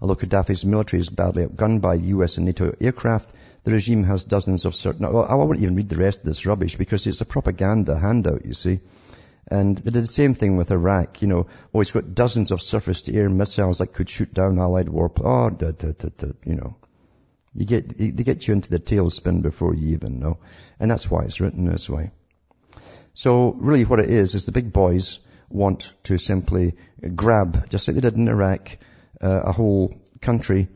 Although 0.00 0.16
Gaddafi's 0.16 0.64
military 0.64 1.00
is 1.00 1.08
badly 1.08 1.46
outgunned 1.46 1.80
by 1.80 1.94
US 1.94 2.36
and 2.36 2.46
NATO 2.46 2.74
aircraft, 2.80 3.32
the 3.64 3.72
regime 3.72 4.04
has 4.04 4.24
dozens 4.24 4.64
of 4.64 4.74
certain, 4.74 5.10
well, 5.10 5.24
I 5.24 5.34
won't 5.34 5.58
even 5.60 5.74
read 5.74 5.88
the 5.88 5.96
rest 5.96 6.20
of 6.20 6.24
this 6.24 6.46
rubbish 6.46 6.76
because 6.76 7.06
it's 7.06 7.20
a 7.20 7.24
propaganda 7.24 7.98
handout, 7.98 8.44
you 8.44 8.54
see. 8.54 8.80
And 9.48 9.78
they 9.78 9.90
did 9.90 10.02
the 10.02 10.08
same 10.08 10.34
thing 10.34 10.56
with 10.56 10.70
Iraq. 10.70 11.22
You 11.22 11.28
know, 11.28 11.46
oh, 11.72 11.80
it's 11.80 11.92
got 11.92 12.14
dozens 12.14 12.50
of 12.50 12.60
surface-to-air 12.60 13.28
missiles 13.28 13.78
that 13.78 13.92
could 13.92 14.10
shoot 14.10 14.34
down 14.34 14.58
Allied 14.58 14.86
warplanes. 14.86 15.24
Oh, 15.24 15.50
da, 15.50 15.70
da, 15.70 15.92
da, 15.92 16.08
da, 16.16 16.28
you 16.44 16.56
know. 16.56 16.76
You 17.54 17.64
get, 17.64 17.96
they 17.96 18.10
get 18.10 18.46
you 18.46 18.54
into 18.54 18.70
the 18.70 18.78
tailspin 18.78 19.42
before 19.42 19.74
you 19.74 19.94
even 19.94 20.20
know. 20.20 20.38
And 20.78 20.90
that's 20.90 21.10
why 21.10 21.24
it's 21.24 21.40
written 21.40 21.64
this 21.64 21.88
way. 21.88 22.10
So 23.14 23.52
really 23.52 23.84
what 23.84 24.00
it 24.00 24.10
is, 24.10 24.34
is 24.34 24.44
the 24.44 24.52
big 24.52 24.72
boys 24.72 25.20
want 25.48 25.92
to 26.04 26.18
simply 26.18 26.74
grab, 27.14 27.70
just 27.70 27.88
like 27.88 27.94
they 27.94 28.00
did 28.02 28.16
in 28.16 28.28
Iraq, 28.28 28.76
a 29.20 29.52
whole 29.52 29.94
country 30.20 30.68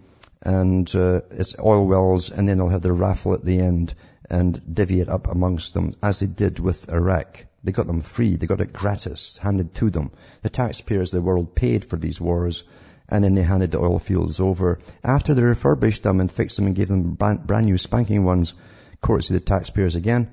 and 0.42 0.94
uh, 0.94 1.20
its 1.30 1.58
oil 1.58 1.86
wells, 1.86 2.30
and 2.30 2.48
then 2.48 2.56
they'll 2.56 2.68
have 2.68 2.82
their 2.82 2.94
raffle 2.94 3.34
at 3.34 3.44
the 3.44 3.60
end 3.60 3.94
and 4.30 4.74
divvy 4.74 5.00
it 5.00 5.08
up 5.08 5.26
amongst 5.26 5.74
them, 5.74 5.92
as 6.02 6.20
they 6.20 6.26
did 6.26 6.58
with 6.58 6.90
Iraq. 6.90 7.44
They 7.62 7.72
got 7.72 7.86
them 7.86 8.00
free. 8.00 8.36
They 8.36 8.46
got 8.46 8.60
it 8.60 8.72
gratis, 8.72 9.36
handed 9.36 9.74
to 9.74 9.90
them. 9.90 10.12
The 10.42 10.48
taxpayers 10.48 11.12
of 11.12 11.18
the 11.18 11.26
world 11.26 11.54
paid 11.54 11.84
for 11.84 11.96
these 11.96 12.20
wars, 12.20 12.64
and 13.08 13.22
then 13.22 13.34
they 13.34 13.42
handed 13.42 13.72
the 13.72 13.80
oil 13.80 13.98
fields 13.98 14.40
over. 14.40 14.78
After 15.04 15.34
they 15.34 15.42
refurbished 15.42 16.04
them 16.04 16.20
and 16.20 16.32
fixed 16.32 16.56
them 16.56 16.66
and 16.66 16.76
gave 16.76 16.88
them 16.88 17.14
brand, 17.14 17.46
brand 17.46 17.66
new 17.66 17.76
spanking 17.76 18.24
ones, 18.24 18.54
courtesy 19.02 19.34
of 19.34 19.40
the 19.40 19.46
taxpayers 19.46 19.96
again, 19.96 20.30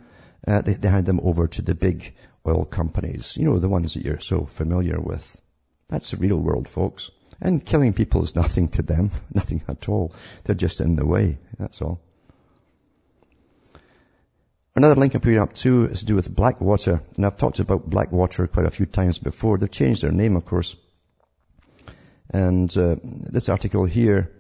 uh, 0.47 0.61
they, 0.61 0.73
they 0.73 0.87
handed 0.87 1.07
them 1.07 1.19
over 1.21 1.47
to 1.47 1.61
the 1.61 1.75
big 1.75 2.13
oil 2.47 2.63
companies. 2.63 3.35
You 3.35 3.45
know, 3.45 3.59
the 3.59 3.67
ones 3.67 3.95
that 3.95 4.05
you're 4.05 4.19
so 4.19 4.45
familiar 4.45 4.99
with. 4.99 5.41
That's 5.89 6.11
the 6.11 6.17
real 6.17 6.37
world, 6.37 6.69
folks. 6.69 7.09
And 7.39 7.65
killing 7.65 7.93
people 7.93 8.23
is 8.23 8.35
nothing 8.35 8.69
to 8.69 8.81
them. 8.81 9.11
Nothing 9.33 9.61
at 9.67 9.87
all. 9.89 10.13
They're 10.43 10.55
just 10.55 10.81
in 10.81 10.95
the 10.95 11.05
way. 11.05 11.37
That's 11.59 11.81
all. 11.81 11.99
Another 14.75 14.95
link 14.95 15.15
I'm 15.15 15.21
putting 15.21 15.39
up 15.39 15.53
too 15.53 15.85
is 15.85 16.01
to 16.01 16.05
do 16.05 16.15
with 16.15 16.33
Blackwater. 16.33 17.01
And 17.15 17.25
I've 17.25 17.37
talked 17.37 17.59
about 17.59 17.89
Blackwater 17.89 18.47
quite 18.47 18.65
a 18.65 18.71
few 18.71 18.85
times 18.85 19.19
before. 19.19 19.57
They've 19.57 19.69
changed 19.69 20.03
their 20.03 20.11
name, 20.11 20.35
of 20.35 20.45
course. 20.45 20.75
And 22.29 22.75
uh, 22.77 22.97
this 23.03 23.49
article 23.49 23.85
here 23.85 24.31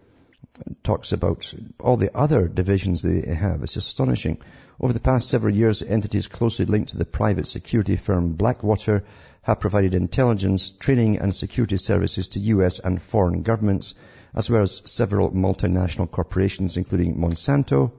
talks 0.83 1.11
about 1.11 1.53
all 1.79 1.97
the 1.97 2.15
other 2.15 2.47
divisions 2.47 3.01
they 3.01 3.33
have. 3.33 3.63
It's 3.63 3.75
astonishing. 3.75 4.39
Over 4.79 4.93
the 4.93 4.99
past 4.99 5.29
several 5.29 5.55
years, 5.55 5.81
entities 5.81 6.27
closely 6.27 6.65
linked 6.65 6.89
to 6.89 6.97
the 6.97 7.05
private 7.05 7.47
security 7.47 7.95
firm 7.95 8.33
Blackwater 8.33 9.03
have 9.47 9.61
provided 9.61 9.95
intelligence, 9.95 10.71
training 10.71 11.19
and 11.19 11.33
security 11.33 11.77
services 11.77 12.29
to 12.29 12.39
US 12.39 12.79
and 12.79 13.01
foreign 13.01 13.43
governments, 13.43 13.93
as 14.35 14.49
well 14.49 14.61
as 14.61 14.81
several 14.83 15.31
multinational 15.31 16.11
corporations, 16.11 16.75
including 16.75 17.15
Monsanto, 17.15 17.93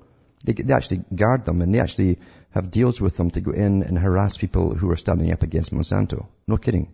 they, 0.44 0.52
they 0.52 0.74
actually 0.74 1.04
guard 1.14 1.46
them 1.46 1.62
and 1.62 1.74
they 1.74 1.80
actually 1.80 2.18
have 2.50 2.70
deals 2.70 3.00
with 3.00 3.16
them 3.16 3.30
to 3.30 3.40
go 3.40 3.52
in 3.52 3.82
and 3.82 3.98
harass 3.98 4.36
people 4.36 4.74
who 4.74 4.90
are 4.90 4.96
standing 4.96 5.32
up 5.32 5.42
against 5.42 5.72
Monsanto. 5.72 6.26
No 6.46 6.58
kidding. 6.58 6.92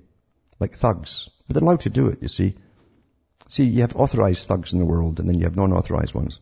Like 0.61 0.75
thugs. 0.75 1.29
But 1.49 1.55
they're 1.55 1.65
allowed 1.65 1.81
to 1.81 1.91
do 1.91 2.07
it, 2.07 2.23
you 2.23 2.29
see. 2.29 2.55
See, 3.49 3.65
you 3.65 3.81
have 3.81 3.97
authorized 3.97 4.47
thugs 4.47 4.73
in 4.73 4.79
the 4.79 4.87
world 4.87 5.19
and 5.19 5.29
then 5.29 5.37
you 5.37 5.45
have 5.45 5.57
non-authorized 5.57 6.15
ones. 6.15 6.41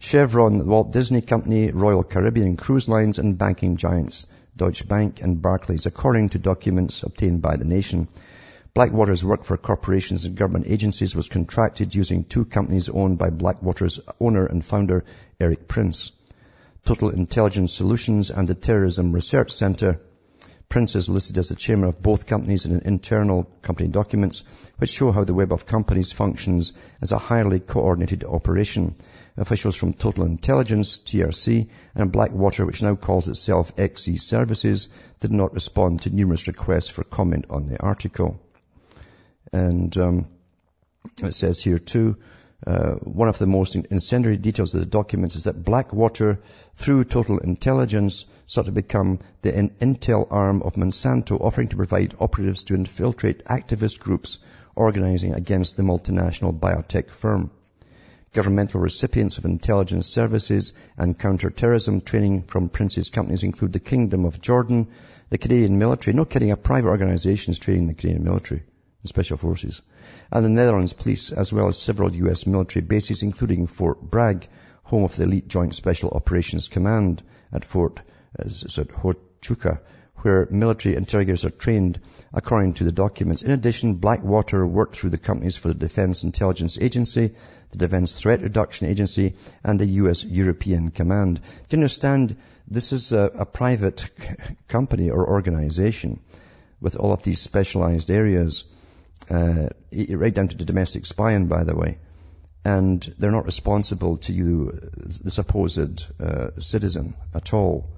Chevron, 0.00 0.58
the 0.58 0.64
Walt 0.64 0.92
Disney 0.92 1.20
Company, 1.20 1.70
Royal 1.70 2.02
Caribbean 2.02 2.56
Cruise 2.56 2.88
Lines 2.88 3.20
and 3.20 3.38
banking 3.38 3.76
giants, 3.76 4.26
Deutsche 4.56 4.88
Bank 4.88 5.20
and 5.22 5.42
Barclays, 5.42 5.86
according 5.86 6.30
to 6.30 6.38
documents 6.38 7.02
obtained 7.02 7.42
by 7.42 7.56
the 7.56 7.64
nation. 7.64 8.08
Blackwater's 8.72 9.24
work 9.24 9.44
for 9.44 9.56
corporations 9.56 10.24
and 10.24 10.36
government 10.36 10.66
agencies 10.68 11.14
was 11.14 11.28
contracted 11.28 11.94
using 11.94 12.24
two 12.24 12.44
companies 12.44 12.88
owned 12.88 13.18
by 13.18 13.30
Blackwater's 13.30 14.00
owner 14.20 14.46
and 14.46 14.64
founder, 14.64 15.04
Erik 15.40 15.68
Prince. 15.68 16.12
Total 16.84 17.10
Intelligence 17.10 17.72
Solutions 17.72 18.30
and 18.30 18.46
the 18.46 18.54
Terrorism 18.54 19.12
Research 19.12 19.50
Center. 19.50 19.98
Prince 20.68 20.94
is 20.94 21.08
listed 21.08 21.38
as 21.38 21.48
the 21.48 21.54
chairman 21.54 21.88
of 21.88 22.02
both 22.02 22.26
companies 22.26 22.64
in 22.64 22.80
internal 22.80 23.44
company 23.62 23.88
documents, 23.88 24.42
which 24.78 24.90
show 24.90 25.12
how 25.12 25.24
the 25.24 25.34
web 25.34 25.52
of 25.52 25.66
companies 25.66 26.12
functions 26.12 26.72
as 27.02 27.12
a 27.12 27.18
highly 27.18 27.60
coordinated 27.60 28.24
operation. 28.24 28.94
Officials 29.36 29.76
from 29.76 29.92
Total 29.92 30.24
Intelligence, 30.24 30.98
TRC, 30.98 31.68
and 31.94 32.10
Blackwater, 32.12 32.64
which 32.64 32.82
now 32.82 32.94
calls 32.94 33.28
itself 33.28 33.76
XE 33.76 34.20
Services, 34.20 34.88
did 35.20 35.32
not 35.32 35.52
respond 35.52 36.02
to 36.02 36.10
numerous 36.10 36.46
requests 36.46 36.88
for 36.88 37.04
comment 37.04 37.46
on 37.50 37.66
the 37.66 37.78
article. 37.80 38.40
And 39.52 39.96
um, 39.98 40.26
it 41.22 41.34
says 41.34 41.62
here 41.62 41.78
too, 41.78 42.16
uh, 42.66 42.94
one 42.94 43.28
of 43.28 43.38
the 43.38 43.46
most 43.46 43.76
incendiary 43.76 44.38
details 44.38 44.72
of 44.74 44.80
the 44.80 44.86
documents 44.86 45.36
is 45.36 45.44
that 45.44 45.62
Blackwater, 45.62 46.40
through 46.74 47.04
total 47.04 47.38
intelligence, 47.38 48.24
sought 48.46 48.64
to 48.64 48.72
become 48.72 49.18
the 49.42 49.52
intel 49.52 50.26
arm 50.30 50.62
of 50.62 50.72
Monsanto, 50.74 51.38
offering 51.38 51.68
to 51.68 51.76
provide 51.76 52.14
operatives 52.18 52.64
to 52.64 52.74
infiltrate 52.74 53.44
activist 53.44 53.98
groups 53.98 54.38
organizing 54.74 55.34
against 55.34 55.76
the 55.76 55.82
multinational 55.82 56.58
biotech 56.58 57.10
firm. 57.10 57.50
Governmental 58.36 58.82
recipients 58.82 59.38
of 59.38 59.46
intelligence 59.46 60.06
services 60.06 60.74
and 60.98 61.18
counter-terrorism 61.18 62.02
training 62.02 62.42
from 62.42 62.68
Prince's 62.68 63.08
companies 63.08 63.42
include 63.42 63.72
the 63.72 63.80
Kingdom 63.80 64.26
of 64.26 64.42
Jordan, 64.42 64.88
the 65.30 65.38
Canadian 65.38 65.78
military, 65.78 66.14
no 66.14 66.26
kidding, 66.26 66.50
a 66.50 66.56
private 66.58 66.88
organization 66.90 67.52
is 67.52 67.58
training 67.58 67.86
the 67.86 67.94
Canadian 67.94 68.24
military 68.24 68.60
and 68.60 69.08
special 69.08 69.38
forces, 69.38 69.80
and 70.30 70.44
the 70.44 70.50
Netherlands 70.50 70.92
police, 70.92 71.32
as 71.32 71.50
well 71.50 71.68
as 71.68 71.78
several 71.78 72.14
U.S. 72.14 72.46
military 72.46 72.84
bases, 72.84 73.22
including 73.22 73.66
Fort 73.66 74.02
Bragg, 74.02 74.46
home 74.82 75.04
of 75.04 75.16
the 75.16 75.22
Elite 75.22 75.48
Joint 75.48 75.74
Special 75.74 76.10
Operations 76.10 76.68
Command 76.68 77.22
at 77.54 77.64
Fort 77.64 78.02
uh, 78.38 78.44
Huachuca, 78.44 79.80
where 80.18 80.48
military 80.50 80.96
interrogators 80.96 81.44
are 81.44 81.50
trained 81.50 82.00
according 82.32 82.74
to 82.74 82.84
the 82.84 82.92
documents. 82.92 83.42
In 83.42 83.50
addition, 83.50 83.94
Blackwater 83.94 84.66
worked 84.66 84.96
through 84.96 85.10
the 85.10 85.18
companies 85.18 85.56
for 85.56 85.68
the 85.68 85.74
Defense 85.74 86.24
Intelligence 86.24 86.78
Agency, 86.80 87.34
the 87.70 87.78
Defense 87.78 88.20
Threat 88.20 88.42
Reduction 88.42 88.88
Agency, 88.88 89.34
and 89.62 89.78
the 89.78 89.86
U.S. 90.02 90.24
European 90.24 90.90
Command. 90.90 91.40
Do 91.68 91.76
you 91.76 91.80
understand? 91.80 92.36
This 92.68 92.92
is 92.92 93.12
a, 93.12 93.30
a 93.34 93.46
private 93.46 94.08
company 94.68 95.10
or 95.10 95.28
organization 95.28 96.20
with 96.80 96.96
all 96.96 97.12
of 97.12 97.22
these 97.22 97.40
specialized 97.40 98.10
areas 98.10 98.64
uh, 99.30 99.68
right 100.10 100.34
down 100.34 100.48
to 100.48 100.56
the 100.56 100.64
domestic 100.64 101.06
spying, 101.06 101.46
by 101.46 101.64
the 101.64 101.76
way. 101.76 101.98
And 102.64 103.02
they're 103.18 103.30
not 103.30 103.44
responsible 103.44 104.16
to 104.18 104.32
you, 104.32 104.72
the 104.72 105.30
supposed 105.30 106.10
uh, 106.20 106.50
citizen, 106.58 107.14
at 107.34 107.54
all. 107.54 107.88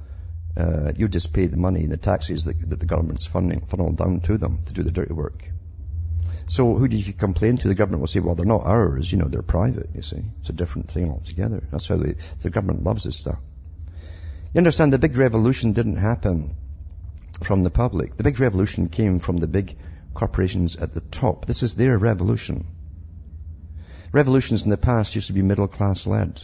Uh, 0.58 0.92
you 0.96 1.06
just 1.06 1.32
pay 1.32 1.46
the 1.46 1.56
money, 1.56 1.82
and 1.84 1.92
the 1.92 1.96
taxes 1.96 2.44
that, 2.46 2.68
that 2.68 2.80
the 2.80 2.86
government's 2.86 3.26
funding, 3.26 3.60
funnel 3.60 3.92
down 3.92 4.20
to 4.20 4.36
them 4.36 4.60
to 4.66 4.72
do 4.72 4.82
the 4.82 4.90
dirty 4.90 5.14
work. 5.14 5.44
So 6.46 6.74
who 6.74 6.88
do 6.88 6.96
you 6.96 7.12
complain 7.12 7.58
to? 7.58 7.68
The 7.68 7.74
government 7.74 8.00
will 8.00 8.08
say, 8.08 8.20
well, 8.20 8.34
they're 8.34 8.46
not 8.46 8.64
ours, 8.64 9.12
you 9.12 9.18
know, 9.18 9.28
they're 9.28 9.42
private, 9.42 9.90
you 9.94 10.02
see. 10.02 10.22
It's 10.40 10.48
a 10.48 10.54
different 10.54 10.90
thing 10.90 11.10
altogether. 11.10 11.62
That's 11.70 11.86
how 11.86 11.96
they, 11.96 12.14
the 12.40 12.50
government 12.50 12.82
loves 12.82 13.04
this 13.04 13.16
stuff. 13.16 13.38
You 14.52 14.58
understand, 14.58 14.92
the 14.92 14.98
big 14.98 15.16
revolution 15.16 15.74
didn't 15.74 15.98
happen 15.98 16.56
from 17.42 17.64
the 17.64 17.70
public. 17.70 18.16
The 18.16 18.24
big 18.24 18.40
revolution 18.40 18.88
came 18.88 19.18
from 19.18 19.36
the 19.36 19.46
big 19.46 19.76
corporations 20.14 20.76
at 20.76 20.94
the 20.94 21.02
top. 21.02 21.46
This 21.46 21.62
is 21.62 21.74
their 21.74 21.98
revolution. 21.98 22.66
Revolutions 24.10 24.64
in 24.64 24.70
the 24.70 24.78
past 24.78 25.14
used 25.14 25.26
to 25.26 25.34
be 25.34 25.42
middle 25.42 25.68
class 25.68 26.06
led. 26.06 26.42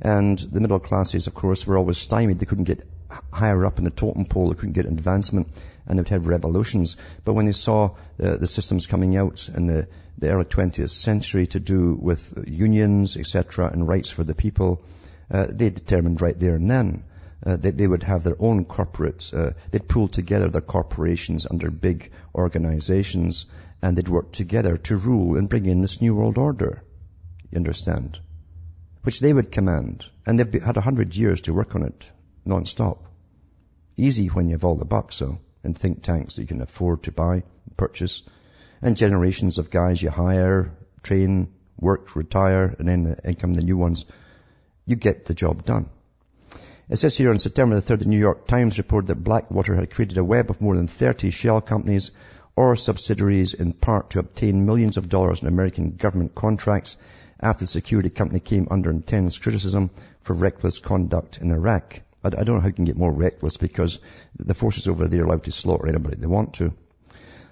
And 0.00 0.38
the 0.38 0.60
middle 0.60 0.80
classes, 0.80 1.26
of 1.26 1.34
course, 1.34 1.66
were 1.66 1.78
always 1.78 1.98
stymied. 1.98 2.38
They 2.38 2.46
couldn't 2.46 2.64
get 2.64 2.84
higher 3.32 3.64
up 3.64 3.78
in 3.78 3.84
the 3.84 3.90
totem 3.90 4.24
pole. 4.24 4.48
They 4.48 4.54
couldn't 4.54 4.72
get 4.72 4.86
advancement 4.86 5.48
and 5.86 5.98
they 5.98 6.00
would 6.00 6.08
have 6.08 6.26
revolutions. 6.26 6.96
But 7.24 7.34
when 7.34 7.46
they 7.46 7.52
saw 7.52 7.90
uh, 8.22 8.36
the 8.36 8.48
systems 8.48 8.86
coming 8.86 9.16
out 9.16 9.48
in 9.54 9.66
the, 9.66 9.88
the 10.18 10.30
early 10.30 10.44
20th 10.44 10.90
century 10.90 11.46
to 11.48 11.60
do 11.60 11.94
with 11.94 12.44
unions, 12.46 13.16
etc., 13.16 13.70
and 13.72 13.86
rights 13.86 14.10
for 14.10 14.24
the 14.24 14.34
people, 14.34 14.82
uh, 15.30 15.46
they 15.48 15.70
determined 15.70 16.20
right 16.20 16.38
there 16.38 16.54
and 16.54 16.70
then 16.70 17.04
uh, 17.44 17.56
that 17.56 17.76
they 17.76 17.86
would 17.86 18.02
have 18.02 18.22
their 18.22 18.36
own 18.38 18.64
corporate, 18.64 19.30
uh, 19.34 19.50
they'd 19.70 19.88
pool 19.88 20.08
together 20.08 20.48
their 20.48 20.60
corporations 20.60 21.46
under 21.50 21.70
big 21.70 22.10
organizations 22.34 23.46
and 23.82 23.96
they'd 23.96 24.08
work 24.08 24.32
together 24.32 24.76
to 24.78 24.96
rule 24.96 25.36
and 25.36 25.50
bring 25.50 25.66
in 25.66 25.82
this 25.82 26.00
new 26.00 26.14
world 26.14 26.38
order. 26.38 26.82
You 27.50 27.56
understand? 27.56 28.18
Which 29.04 29.20
they 29.20 29.32
would 29.32 29.52
command. 29.52 30.06
And 30.26 30.40
they've 30.40 30.62
had 30.62 30.78
a 30.78 30.80
hundred 30.80 31.14
years 31.14 31.42
to 31.42 31.52
work 31.52 31.76
on 31.76 31.82
it, 31.82 32.10
non-stop. 32.44 33.04
Easy 33.96 34.26
when 34.28 34.48
you 34.48 34.52
have 34.54 34.64
all 34.64 34.76
the 34.76 34.86
bucks, 34.86 35.18
though, 35.18 35.38
and 35.62 35.78
think 35.78 36.02
tanks 36.02 36.36
that 36.36 36.42
you 36.42 36.48
can 36.48 36.62
afford 36.62 37.02
to 37.04 37.12
buy, 37.12 37.42
purchase, 37.76 38.22
and 38.80 38.96
generations 38.96 39.58
of 39.58 39.70
guys 39.70 40.02
you 40.02 40.10
hire, 40.10 40.72
train, 41.02 41.52
work, 41.78 42.16
retire, 42.16 42.74
and 42.78 42.88
then 42.88 43.16
in 43.24 43.34
come 43.34 43.52
the 43.52 43.62
new 43.62 43.76
ones. 43.76 44.06
You 44.86 44.96
get 44.96 45.26
the 45.26 45.34
job 45.34 45.64
done. 45.64 45.90
It 46.88 46.96
says 46.96 47.16
here 47.16 47.30
on 47.30 47.38
September 47.38 47.78
the 47.78 47.94
3rd, 47.94 48.00
the 48.00 48.04
New 48.06 48.18
York 48.18 48.46
Times 48.46 48.78
reported 48.78 49.08
that 49.08 49.24
Blackwater 49.24 49.74
had 49.74 49.90
created 49.90 50.16
a 50.18 50.24
web 50.24 50.50
of 50.50 50.62
more 50.62 50.76
than 50.76 50.88
30 50.88 51.30
shell 51.30 51.60
companies 51.60 52.10
or 52.56 52.76
subsidiaries 52.76 53.52
in 53.52 53.74
part 53.74 54.10
to 54.10 54.18
obtain 54.18 54.64
millions 54.64 54.96
of 54.96 55.08
dollars 55.08 55.42
in 55.42 55.48
American 55.48 55.96
government 55.96 56.34
contracts 56.34 56.96
after 57.40 57.64
the 57.64 57.68
security 57.68 58.10
company 58.10 58.40
came 58.40 58.68
under 58.70 58.90
intense 58.90 59.38
criticism 59.38 59.90
for 60.20 60.34
reckless 60.34 60.78
conduct 60.78 61.38
in 61.38 61.50
Iraq. 61.50 62.00
I 62.22 62.30
don't 62.30 62.56
know 62.56 62.60
how 62.60 62.68
you 62.68 62.72
can 62.72 62.86
get 62.86 62.96
more 62.96 63.12
reckless 63.12 63.58
because 63.58 63.98
the 64.38 64.54
forces 64.54 64.88
over 64.88 65.08
there 65.08 65.22
are 65.22 65.26
allowed 65.26 65.44
to 65.44 65.52
slaughter 65.52 65.86
anybody 65.86 66.16
they 66.16 66.26
want 66.26 66.54
to. 66.54 66.72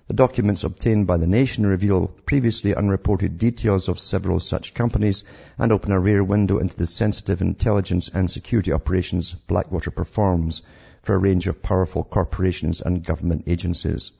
The 0.08 0.14
documents 0.14 0.64
obtained 0.64 1.06
by 1.06 1.18
the 1.18 1.26
nation 1.26 1.66
reveal 1.66 2.08
previously 2.08 2.74
unreported 2.74 3.38
details 3.38 3.88
of 3.88 3.98
several 3.98 4.40
such 4.40 4.74
companies 4.74 5.24
and 5.58 5.70
open 5.72 5.92
a 5.92 6.00
rare 6.00 6.24
window 6.24 6.58
into 6.58 6.76
the 6.76 6.86
sensitive 6.86 7.40
intelligence 7.40 8.10
and 8.12 8.30
security 8.30 8.72
operations 8.72 9.32
Blackwater 9.32 9.90
performs 9.90 10.62
for 11.02 11.14
a 11.14 11.18
range 11.18 11.46
of 11.46 11.62
powerful 11.62 12.02
corporations 12.02 12.80
and 12.80 13.04
government 13.04 13.44
agencies. 13.46 14.10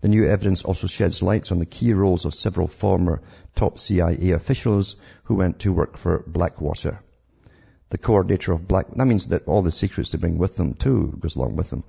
The 0.00 0.08
new 0.08 0.26
evidence 0.26 0.62
also 0.62 0.86
sheds 0.86 1.22
light 1.22 1.50
on 1.50 1.58
the 1.58 1.66
key 1.66 1.92
roles 1.92 2.24
of 2.24 2.34
several 2.34 2.66
former 2.66 3.22
top 3.54 3.78
CIA 3.78 4.32
officials 4.32 4.96
who 5.24 5.36
went 5.36 5.60
to 5.60 5.72
work 5.72 5.96
for 5.96 6.22
Blackwater. 6.26 7.00
The 7.88 7.98
coordinator 7.98 8.52
of 8.52 8.66
Black, 8.66 8.86
that 8.94 9.06
means 9.06 9.28
that 9.28 9.46
all 9.46 9.62
the 9.62 9.70
secrets 9.70 10.10
they 10.10 10.18
bring 10.18 10.38
with 10.38 10.56
them 10.56 10.74
too 10.74 11.16
goes 11.20 11.36
along 11.36 11.56
with 11.56 11.70
them. 11.70 11.84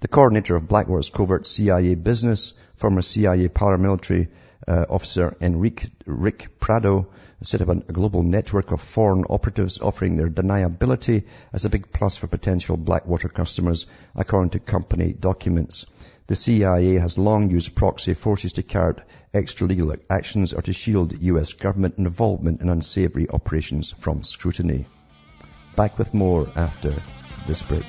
The 0.00 0.08
coordinator 0.08 0.56
of 0.56 0.68
Blackwater's 0.68 1.10
covert 1.10 1.46
CIA 1.46 1.94
business, 1.94 2.54
former 2.74 3.02
CIA 3.02 3.48
paramilitary 3.48 4.28
uh, 4.66 4.86
officer 4.88 5.36
Enrique 5.40 5.88
Rick 6.06 6.60
Prado, 6.60 7.08
set 7.42 7.60
up 7.60 7.68
a 7.68 7.92
global 7.92 8.22
network 8.22 8.72
of 8.72 8.80
foreign 8.80 9.24
operatives 9.24 9.80
offering 9.80 10.16
their 10.16 10.28
deniability 10.28 11.24
as 11.52 11.64
a 11.64 11.70
big 11.70 11.92
plus 11.92 12.16
for 12.16 12.26
potential 12.26 12.76
Blackwater 12.76 13.28
customers, 13.28 13.86
according 14.14 14.50
to 14.50 14.58
company 14.58 15.12
documents. 15.12 15.86
The 16.28 16.34
CIA 16.36 16.94
has 16.94 17.18
long 17.18 17.50
used 17.50 17.76
proxy 17.76 18.14
forces 18.14 18.54
to 18.54 18.62
carry 18.64 18.88
out 18.88 19.02
extralegal 19.32 19.96
actions 20.10 20.52
or 20.52 20.62
to 20.62 20.72
shield 20.72 21.22
U.S. 21.22 21.52
government 21.52 21.98
involvement 21.98 22.62
in 22.62 22.68
unsavory 22.68 23.30
operations 23.30 23.92
from 23.92 24.24
scrutiny. 24.24 24.86
Back 25.76 25.98
with 25.98 26.14
more 26.14 26.50
after 26.56 27.00
this 27.46 27.62
break. 27.62 27.86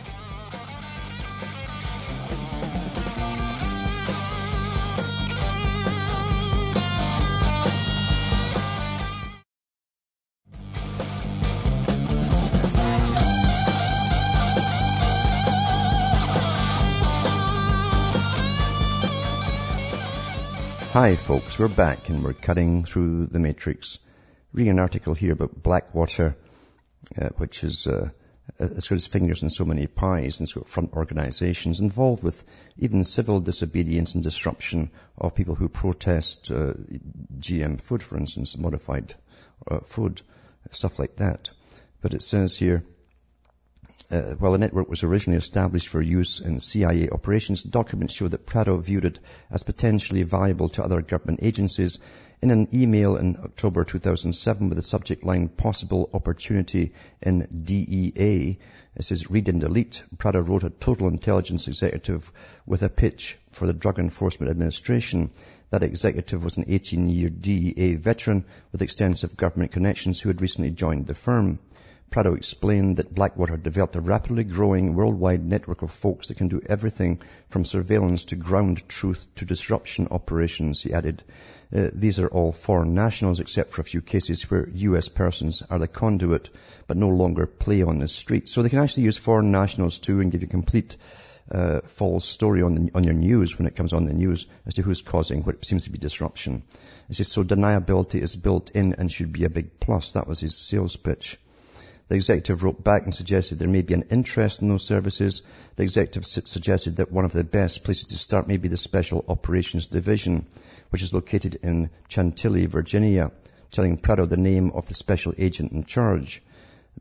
Hi 21.08 21.16
folks, 21.16 21.58
we're 21.58 21.70
back 21.70 22.10
and 22.10 22.22
we're 22.22 22.34
cutting 22.34 22.84
through 22.84 23.28
the 23.28 23.40
matrix. 23.40 24.00
Reading 24.52 24.72
an 24.72 24.80
article 24.80 25.14
here 25.14 25.32
about 25.32 25.64
Blackwater, 25.64 26.36
uh, 27.18 27.30
which 27.38 27.64
is 27.64 27.88
uh, 27.88 28.10
as 28.60 28.90
good 28.90 28.98
as 28.98 29.08
fingers 29.08 29.42
in 29.42 29.50
so 29.50 29.64
many 29.64 29.88
pies 29.88 30.42
and 30.42 30.52
of 30.58 30.68
front 30.68 30.92
organizations 30.92 31.80
involved 31.80 32.24
with 32.24 32.44
even 32.78 33.06
civil 33.06 33.40
disobedience 33.40 34.16
and 34.16 34.24
disruption 34.26 34.92
of 35.18 35.34
people 35.34 35.56
who 35.56 35.70
protest 35.70 36.52
uh, 36.52 36.74
GM 37.40 37.80
food, 37.80 38.04
for 38.04 38.18
instance, 38.18 38.58
modified 38.58 39.16
uh, 39.66 39.80
food, 39.80 40.22
stuff 40.72 41.00
like 41.00 41.16
that. 41.16 41.50
But 42.02 42.16
it 42.16 42.22
says 42.22 42.58
here, 42.58 42.84
uh, 44.10 44.36
while 44.36 44.54
the 44.54 44.58
network 44.58 44.90
was 44.90 45.04
originally 45.04 45.38
established 45.38 45.90
for 45.90 46.02
use 46.02 46.40
in 46.40 46.62
CIA 46.62 47.10
operations, 47.10 47.64
documents 47.64 48.14
show 48.14 48.28
that 48.28 48.46
Prado 48.46 48.78
viewed 48.78 49.04
it 49.04 49.20
as 49.52 49.64
potentially 49.64 50.24
valuable 50.24 50.70
to 50.70 50.84
other 50.84 51.02
government 51.02 51.42
agencies. 51.44 52.00
In 52.42 52.52
an 52.52 52.70
email 52.74 53.18
in 53.18 53.36
October 53.36 53.84
2007 53.84 54.70
with 54.70 54.78
the 54.78 54.82
subject 54.82 55.26
line 55.26 55.50
possible 55.50 56.10
opportunity 56.14 56.94
in 57.22 57.48
DEA, 57.64 58.60
it 58.96 59.04
says 59.04 59.30
read 59.30 59.50
and 59.50 59.60
delete. 59.60 60.04
Prado 60.18 60.40
wrote 60.40 60.64
a 60.64 60.70
total 60.70 61.08
intelligence 61.10 61.68
executive 61.68 62.32
with 62.66 62.84
a 62.84 62.90
pitch 62.90 63.38
for 63.52 63.68
the 63.68 63.74
Drug 63.74 64.00
Enforcement 64.00 64.50
Administration. 64.50 65.32
That 65.72 65.84
executive 65.84 66.44
was 66.46 66.56
an 66.56 66.66
18-year 66.66 67.30
DEA 67.30 67.96
veteran 67.96 68.46
with 68.72 68.82
extensive 68.82 69.36
government 69.36 69.74
connections 69.74 70.22
who 70.22 70.30
had 70.30 70.42
recently 70.42 70.72
joined 70.72 71.08
the 71.08 71.16
firm. 71.16 71.60
Prado 72.10 72.36
explained 72.36 72.98
that 72.98 73.14
Blackwater 73.14 73.58
developed 73.58 73.96
a 73.98 74.02
rapidly 74.02 74.46
growing 74.46 74.96
worldwide 74.96 75.44
network 75.44 75.82
of 75.82 75.92
folks 75.92 76.28
that 76.30 76.38
can 76.38 76.48
do 76.48 76.62
everything 76.66 77.22
from 77.50 77.66
surveillance 77.66 78.26
to 78.26 78.36
ground 78.38 78.88
truth 78.88 79.26
to 79.36 79.46
disruption 79.46 80.08
operations, 80.10 80.82
he 80.82 80.94
added. 80.94 81.22
Uh, 81.76 81.90
these 81.94 82.20
are 82.20 82.30
all 82.30 82.54
foreign 82.54 82.94
nationals 82.94 83.42
except 83.42 83.74
for 83.74 83.82
a 83.82 83.86
few 83.92 84.02
cases 84.02 84.50
where 84.50 84.70
US 84.70 85.10
persons 85.10 85.62
are 85.70 85.80
the 85.80 85.88
conduit 85.88 86.50
but 86.88 86.96
no 86.96 87.10
longer 87.10 87.46
play 87.46 87.82
on 87.82 88.00
the 88.00 88.08
street. 88.08 88.48
So 88.48 88.62
they 88.62 88.70
can 88.70 88.80
actually 88.80 89.04
use 89.04 89.18
foreign 89.18 89.52
nationals 89.52 90.00
too 90.00 90.22
and 90.22 90.32
give 90.32 90.42
you 90.42 90.48
a 90.48 90.50
complete 90.50 90.96
uh, 91.52 91.82
false 91.82 92.26
story 92.26 92.62
on, 92.62 92.76
the, 92.76 92.92
on 92.96 93.04
your 93.04 93.14
news 93.14 93.58
when 93.58 93.68
it 93.68 93.76
comes 93.76 93.94
on 93.94 94.06
the 94.06 94.14
news 94.14 94.48
as 94.66 94.76
to 94.76 94.82
who's 94.82 95.02
causing 95.02 95.44
what 95.44 95.66
seems 95.66 95.84
to 95.84 95.92
be 95.92 95.98
disruption. 95.98 96.64
It 97.10 97.16
says, 97.16 97.28
so 97.28 97.44
deniability 97.44 98.22
is 98.22 98.36
built 98.36 98.72
in 98.72 98.94
and 98.94 99.12
should 99.12 99.34
be 99.34 99.44
a 99.44 99.50
big 99.50 99.80
plus. 99.80 100.12
That 100.12 100.28
was 100.28 100.40
his 100.40 100.56
sales 100.56 100.96
pitch. 100.96 101.38
The 102.10 102.16
executive 102.16 102.64
wrote 102.64 102.84
back 102.86 103.04
and 103.04 103.14
suggested 103.14 103.60
there 103.60 103.68
may 103.68 103.82
be 103.82 103.94
an 103.94 104.06
interest 104.10 104.62
in 104.62 104.70
those 104.70 104.86
services. 104.86 105.42
The 105.76 105.84
executive 105.84 106.26
su- 106.26 106.44
suggested 106.46 106.96
that 106.96 107.12
one 107.12 107.26
of 107.26 107.34
the 107.34 107.44
best 107.44 107.84
places 107.84 108.06
to 108.06 108.18
start 108.18 108.48
may 108.48 108.56
be 108.56 108.70
the 108.70 108.78
Special 108.78 109.26
Operations 109.28 109.88
Division, 109.88 110.46
which 110.90 111.02
is 111.02 111.14
located 111.14 111.56
in 111.64 111.90
Chantilly, 112.08 112.66
Virginia, 112.66 113.34
telling 113.72 113.98
Prado 113.98 114.26
the 114.26 114.38
name 114.38 114.72
of 114.72 114.88
the 114.88 114.94
special 114.94 115.34
agent 115.38 115.74
in 115.74 115.84
charge. 115.84 116.42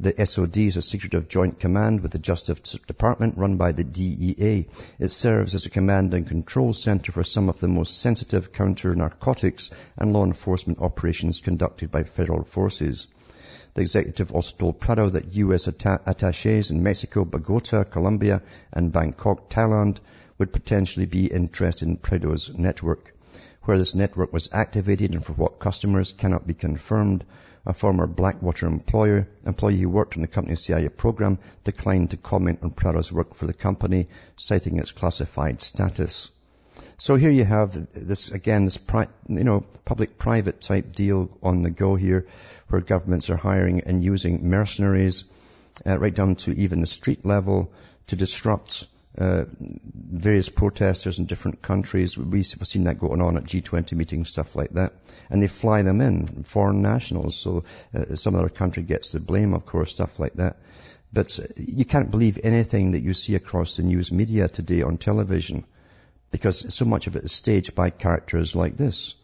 The 0.00 0.26
SOD 0.26 0.57
is 0.59 0.76
a 0.76 0.82
secretive 0.82 1.28
joint 1.28 1.61
command 1.61 2.00
with 2.00 2.11
the 2.11 2.18
Justice 2.18 2.76
Department 2.88 3.38
run 3.38 3.57
by 3.57 3.70
the 3.70 3.84
DEA. 3.84 4.66
It 4.98 5.11
serves 5.12 5.54
as 5.54 5.66
a 5.66 5.70
command 5.70 6.12
and 6.14 6.26
control 6.26 6.72
center 6.72 7.12
for 7.12 7.22
some 7.22 7.48
of 7.48 7.61
the 7.61 7.68
most 7.68 8.00
sensitive 8.00 8.52
counter-narcotics 8.52 9.70
and 9.96 10.12
law 10.12 10.24
enforcement 10.24 10.80
operations 10.80 11.40
conducted 11.40 11.92
by 11.92 12.02
federal 12.02 12.42
forces. 12.42 13.07
The 13.76 13.82
executive 13.82 14.32
also 14.32 14.56
told 14.56 14.80
Prado 14.80 15.10
that 15.10 15.34
U.S. 15.34 15.68
atta- 15.68 16.00
attaches 16.06 16.70
in 16.70 16.82
Mexico, 16.82 17.26
Bogota, 17.26 17.84
Colombia, 17.84 18.40
and 18.72 18.90
Bangkok, 18.90 19.50
Thailand 19.50 19.98
would 20.38 20.50
potentially 20.50 21.04
be 21.04 21.26
interested 21.26 21.86
in 21.86 21.98
Prado's 21.98 22.56
network. 22.56 23.14
Where 23.64 23.76
this 23.76 23.94
network 23.94 24.32
was 24.32 24.48
activated 24.50 25.12
and 25.12 25.22
for 25.22 25.34
what 25.34 25.58
customers 25.58 26.14
cannot 26.14 26.46
be 26.46 26.54
confirmed, 26.54 27.26
a 27.66 27.74
former 27.74 28.06
Blackwater 28.06 28.64
employer, 28.64 29.28
employee 29.44 29.76
who 29.76 29.90
worked 29.90 30.16
on 30.16 30.22
the 30.22 30.28
company's 30.28 30.64
CIA 30.64 30.88
program 30.88 31.38
declined 31.62 32.12
to 32.12 32.16
comment 32.16 32.60
on 32.62 32.70
Prado's 32.70 33.12
work 33.12 33.34
for 33.34 33.46
the 33.46 33.52
company, 33.52 34.08
citing 34.36 34.78
its 34.78 34.92
classified 34.92 35.60
status. 35.60 36.30
So 36.99 37.16
here 37.16 37.30
you 37.30 37.44
have 37.44 37.92
this, 37.92 38.30
again, 38.30 38.64
this, 38.64 38.78
pri- 38.78 39.09
you 39.28 39.44
know, 39.44 39.66
public-private 39.84 40.62
type 40.62 40.92
deal 40.92 41.28
on 41.42 41.62
the 41.62 41.70
go 41.70 41.94
here, 41.94 42.26
where 42.68 42.80
governments 42.80 43.28
are 43.28 43.36
hiring 43.36 43.82
and 43.82 44.03
using 44.03 44.49
mercenaries, 44.49 45.24
uh, 45.84 45.99
right 45.99 46.14
down 46.14 46.36
to 46.36 46.53
even 46.53 46.80
the 46.80 46.86
street 46.86 47.26
level, 47.26 47.70
to 48.07 48.16
disrupt 48.16 48.86
uh, 49.18 49.44
various 49.94 50.49
protesters 50.49 51.18
in 51.18 51.26
different 51.26 51.61
countries. 51.61 52.16
We've 52.16 52.47
seen 52.47 52.84
that 52.84 52.99
going 52.99 53.20
on 53.20 53.36
at 53.36 53.44
G20 53.44 53.92
meetings, 53.92 54.30
stuff 54.30 54.57
like 54.57 54.70
that. 54.70 54.94
And 55.28 55.42
they 55.42 55.49
fly 55.49 55.82
them 55.82 56.01
in, 56.01 56.44
foreign 56.44 56.80
nationals. 56.80 57.36
So 57.36 57.64
uh, 57.94 58.16
some 58.16 58.34
other 58.34 58.49
country 58.49 58.82
gets 58.82 59.12
the 59.12 59.20
blame, 59.20 59.53
of 59.53 59.66
course, 59.66 59.90
stuff 59.90 60.18
like 60.18 60.34
that. 60.34 60.57
But 61.12 61.38
you 61.59 61.84
can't 61.84 62.11
believe 62.11 62.38
anything 62.42 62.92
that 62.92 63.03
you 63.03 63.12
see 63.12 63.34
across 63.34 63.76
the 63.76 63.82
news 63.82 64.11
media 64.11 64.49
today 64.49 64.80
on 64.80 64.97
television 64.97 65.66
because 66.37 66.74
so 66.74 66.84
much 66.84 67.07
of 67.07 67.16
it 67.16 67.24
is 67.24 67.32
staged 67.32 67.74
by 67.74 67.89
characters 67.89 68.55
like 68.55 68.76
this, 68.76 69.14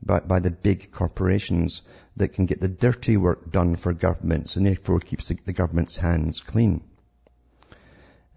by, 0.00 0.20
by 0.20 0.38
the 0.38 0.52
big 0.52 0.92
corporations 0.92 1.82
that 2.16 2.28
can 2.28 2.46
get 2.46 2.60
the 2.60 2.68
dirty 2.68 3.16
work 3.16 3.50
done 3.50 3.74
for 3.74 3.92
governments 3.92 4.54
and 4.54 4.64
therefore 4.64 5.00
keeps 5.00 5.26
the, 5.26 5.36
the 5.46 5.52
government's 5.52 5.96
hands 5.96 6.38
clean. 6.38 6.80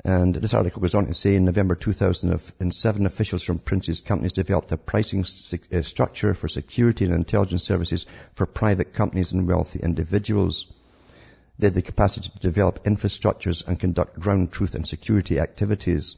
And 0.03 0.33
this 0.33 0.55
article 0.55 0.81
goes 0.81 0.95
on 0.95 1.05
to 1.05 1.13
say 1.13 1.35
in 1.35 1.45
November 1.45 1.75
2007, 1.75 3.05
officials 3.05 3.43
from 3.43 3.59
Prince's 3.59 4.01
companies 4.01 4.33
developed 4.33 4.71
a 4.71 4.77
pricing 4.77 5.23
uh, 5.23 5.83
structure 5.83 6.33
for 6.33 6.47
security 6.47 7.05
and 7.05 7.13
intelligence 7.13 7.65
services 7.65 8.07
for 8.33 8.47
private 8.47 8.95
companies 8.95 9.31
and 9.31 9.47
wealthy 9.47 9.79
individuals. 9.79 10.73
They 11.59 11.67
had 11.67 11.75
the 11.75 11.83
capacity 11.83 12.29
to 12.29 12.39
develop 12.39 12.83
infrastructures 12.85 13.67
and 13.67 13.79
conduct 13.79 14.19
ground 14.19 14.51
truth 14.51 14.73
and 14.73 14.87
security 14.87 15.39
activities. 15.39 16.15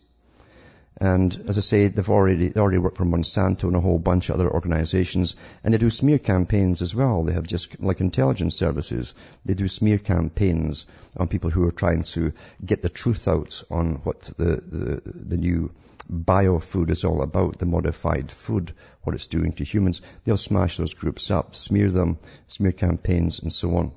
And 1.02 1.34
as 1.47 1.58
I 1.58 1.62
say, 1.62 1.88
they've 1.88 2.10
already, 2.10 2.50
they 2.50 2.60
already 2.60 2.78
for 2.78 3.06
Monsanto 3.06 3.64
and 3.64 3.76
a 3.76 3.82
whole 3.82 4.00
bunch 4.00 4.30
of 4.30 4.36
other 4.36 4.52
organizations. 4.52 5.36
And 5.64 5.74
they 5.74 5.78
do 5.78 5.89
smear 5.89 6.20
campaigns 6.20 6.82
as 6.82 6.93
well. 6.93 7.24
They 7.24 7.34
have 7.34 7.47
just, 7.47 7.80
like 7.80 8.02
intelligence 8.02 8.58
services, 8.58 9.14
they 9.45 9.54
do 9.54 9.70
smear 9.70 9.97
campaigns 9.97 10.86
on 11.16 11.30
people 11.30 11.52
who 11.52 11.66
are 11.66 11.72
trying 11.72 12.04
to 12.04 12.34
get 12.66 12.82
the 12.82 12.89
truth 12.89 13.30
out 13.30 13.64
on 13.72 14.02
what 14.04 14.30
the, 14.38 14.58
the, 14.58 15.02
the 15.06 15.38
new 15.38 15.72
biofood 16.12 16.89
is 16.89 17.06
all 17.06 17.22
about, 17.22 17.60
the 17.60 17.66
modified 17.66 18.30
food, 18.30 18.74
what 19.04 19.16
it's 19.16 19.28
doing 19.28 19.54
to 19.54 19.64
humans. 19.64 20.02
They'll 20.26 20.38
smash 20.38 20.78
those 20.78 20.93
groups 20.93 21.32
up, 21.32 21.56
smear 21.56 21.91
them, 21.91 22.20
smear 22.47 22.74
campaigns 22.74 23.39
and 23.39 23.54
so 23.54 23.78
on. 23.78 23.93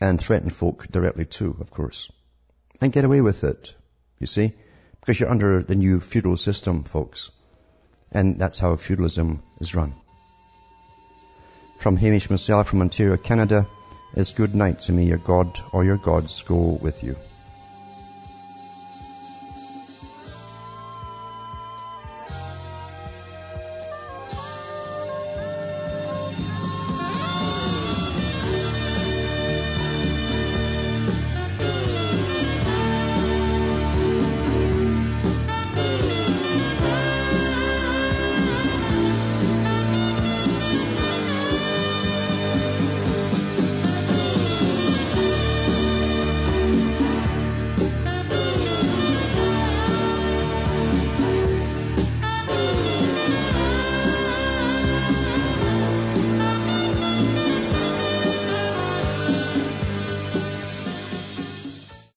And 0.00 0.20
threaten 0.20 0.50
folk 0.50 0.86
directly 0.88 1.24
too, 1.24 1.56
of 1.58 1.70
course. 1.70 2.12
And 2.80 2.92
get 2.92 3.04
away 3.04 3.22
with 3.22 3.42
it, 3.42 3.74
you 4.20 4.26
see. 4.26 4.52
Because 5.06 5.20
you're 5.20 5.30
under 5.30 5.62
the 5.62 5.76
new 5.76 6.00
feudal 6.00 6.36
system, 6.36 6.82
folks. 6.82 7.30
And 8.10 8.40
that's 8.40 8.58
how 8.58 8.74
feudalism 8.74 9.40
is 9.60 9.72
run. 9.72 9.94
From 11.78 11.96
Hamish 11.96 12.28
Marcel 12.28 12.64
from 12.64 12.80
Ontario, 12.80 13.16
Canada, 13.16 13.68
it's 14.16 14.32
good 14.32 14.56
night 14.56 14.80
to 14.82 14.92
me, 14.92 15.06
your 15.06 15.18
God 15.18 15.60
or 15.72 15.84
your 15.84 15.96
gods 15.96 16.42
go 16.42 16.56
with 16.82 17.04
you. 17.04 17.14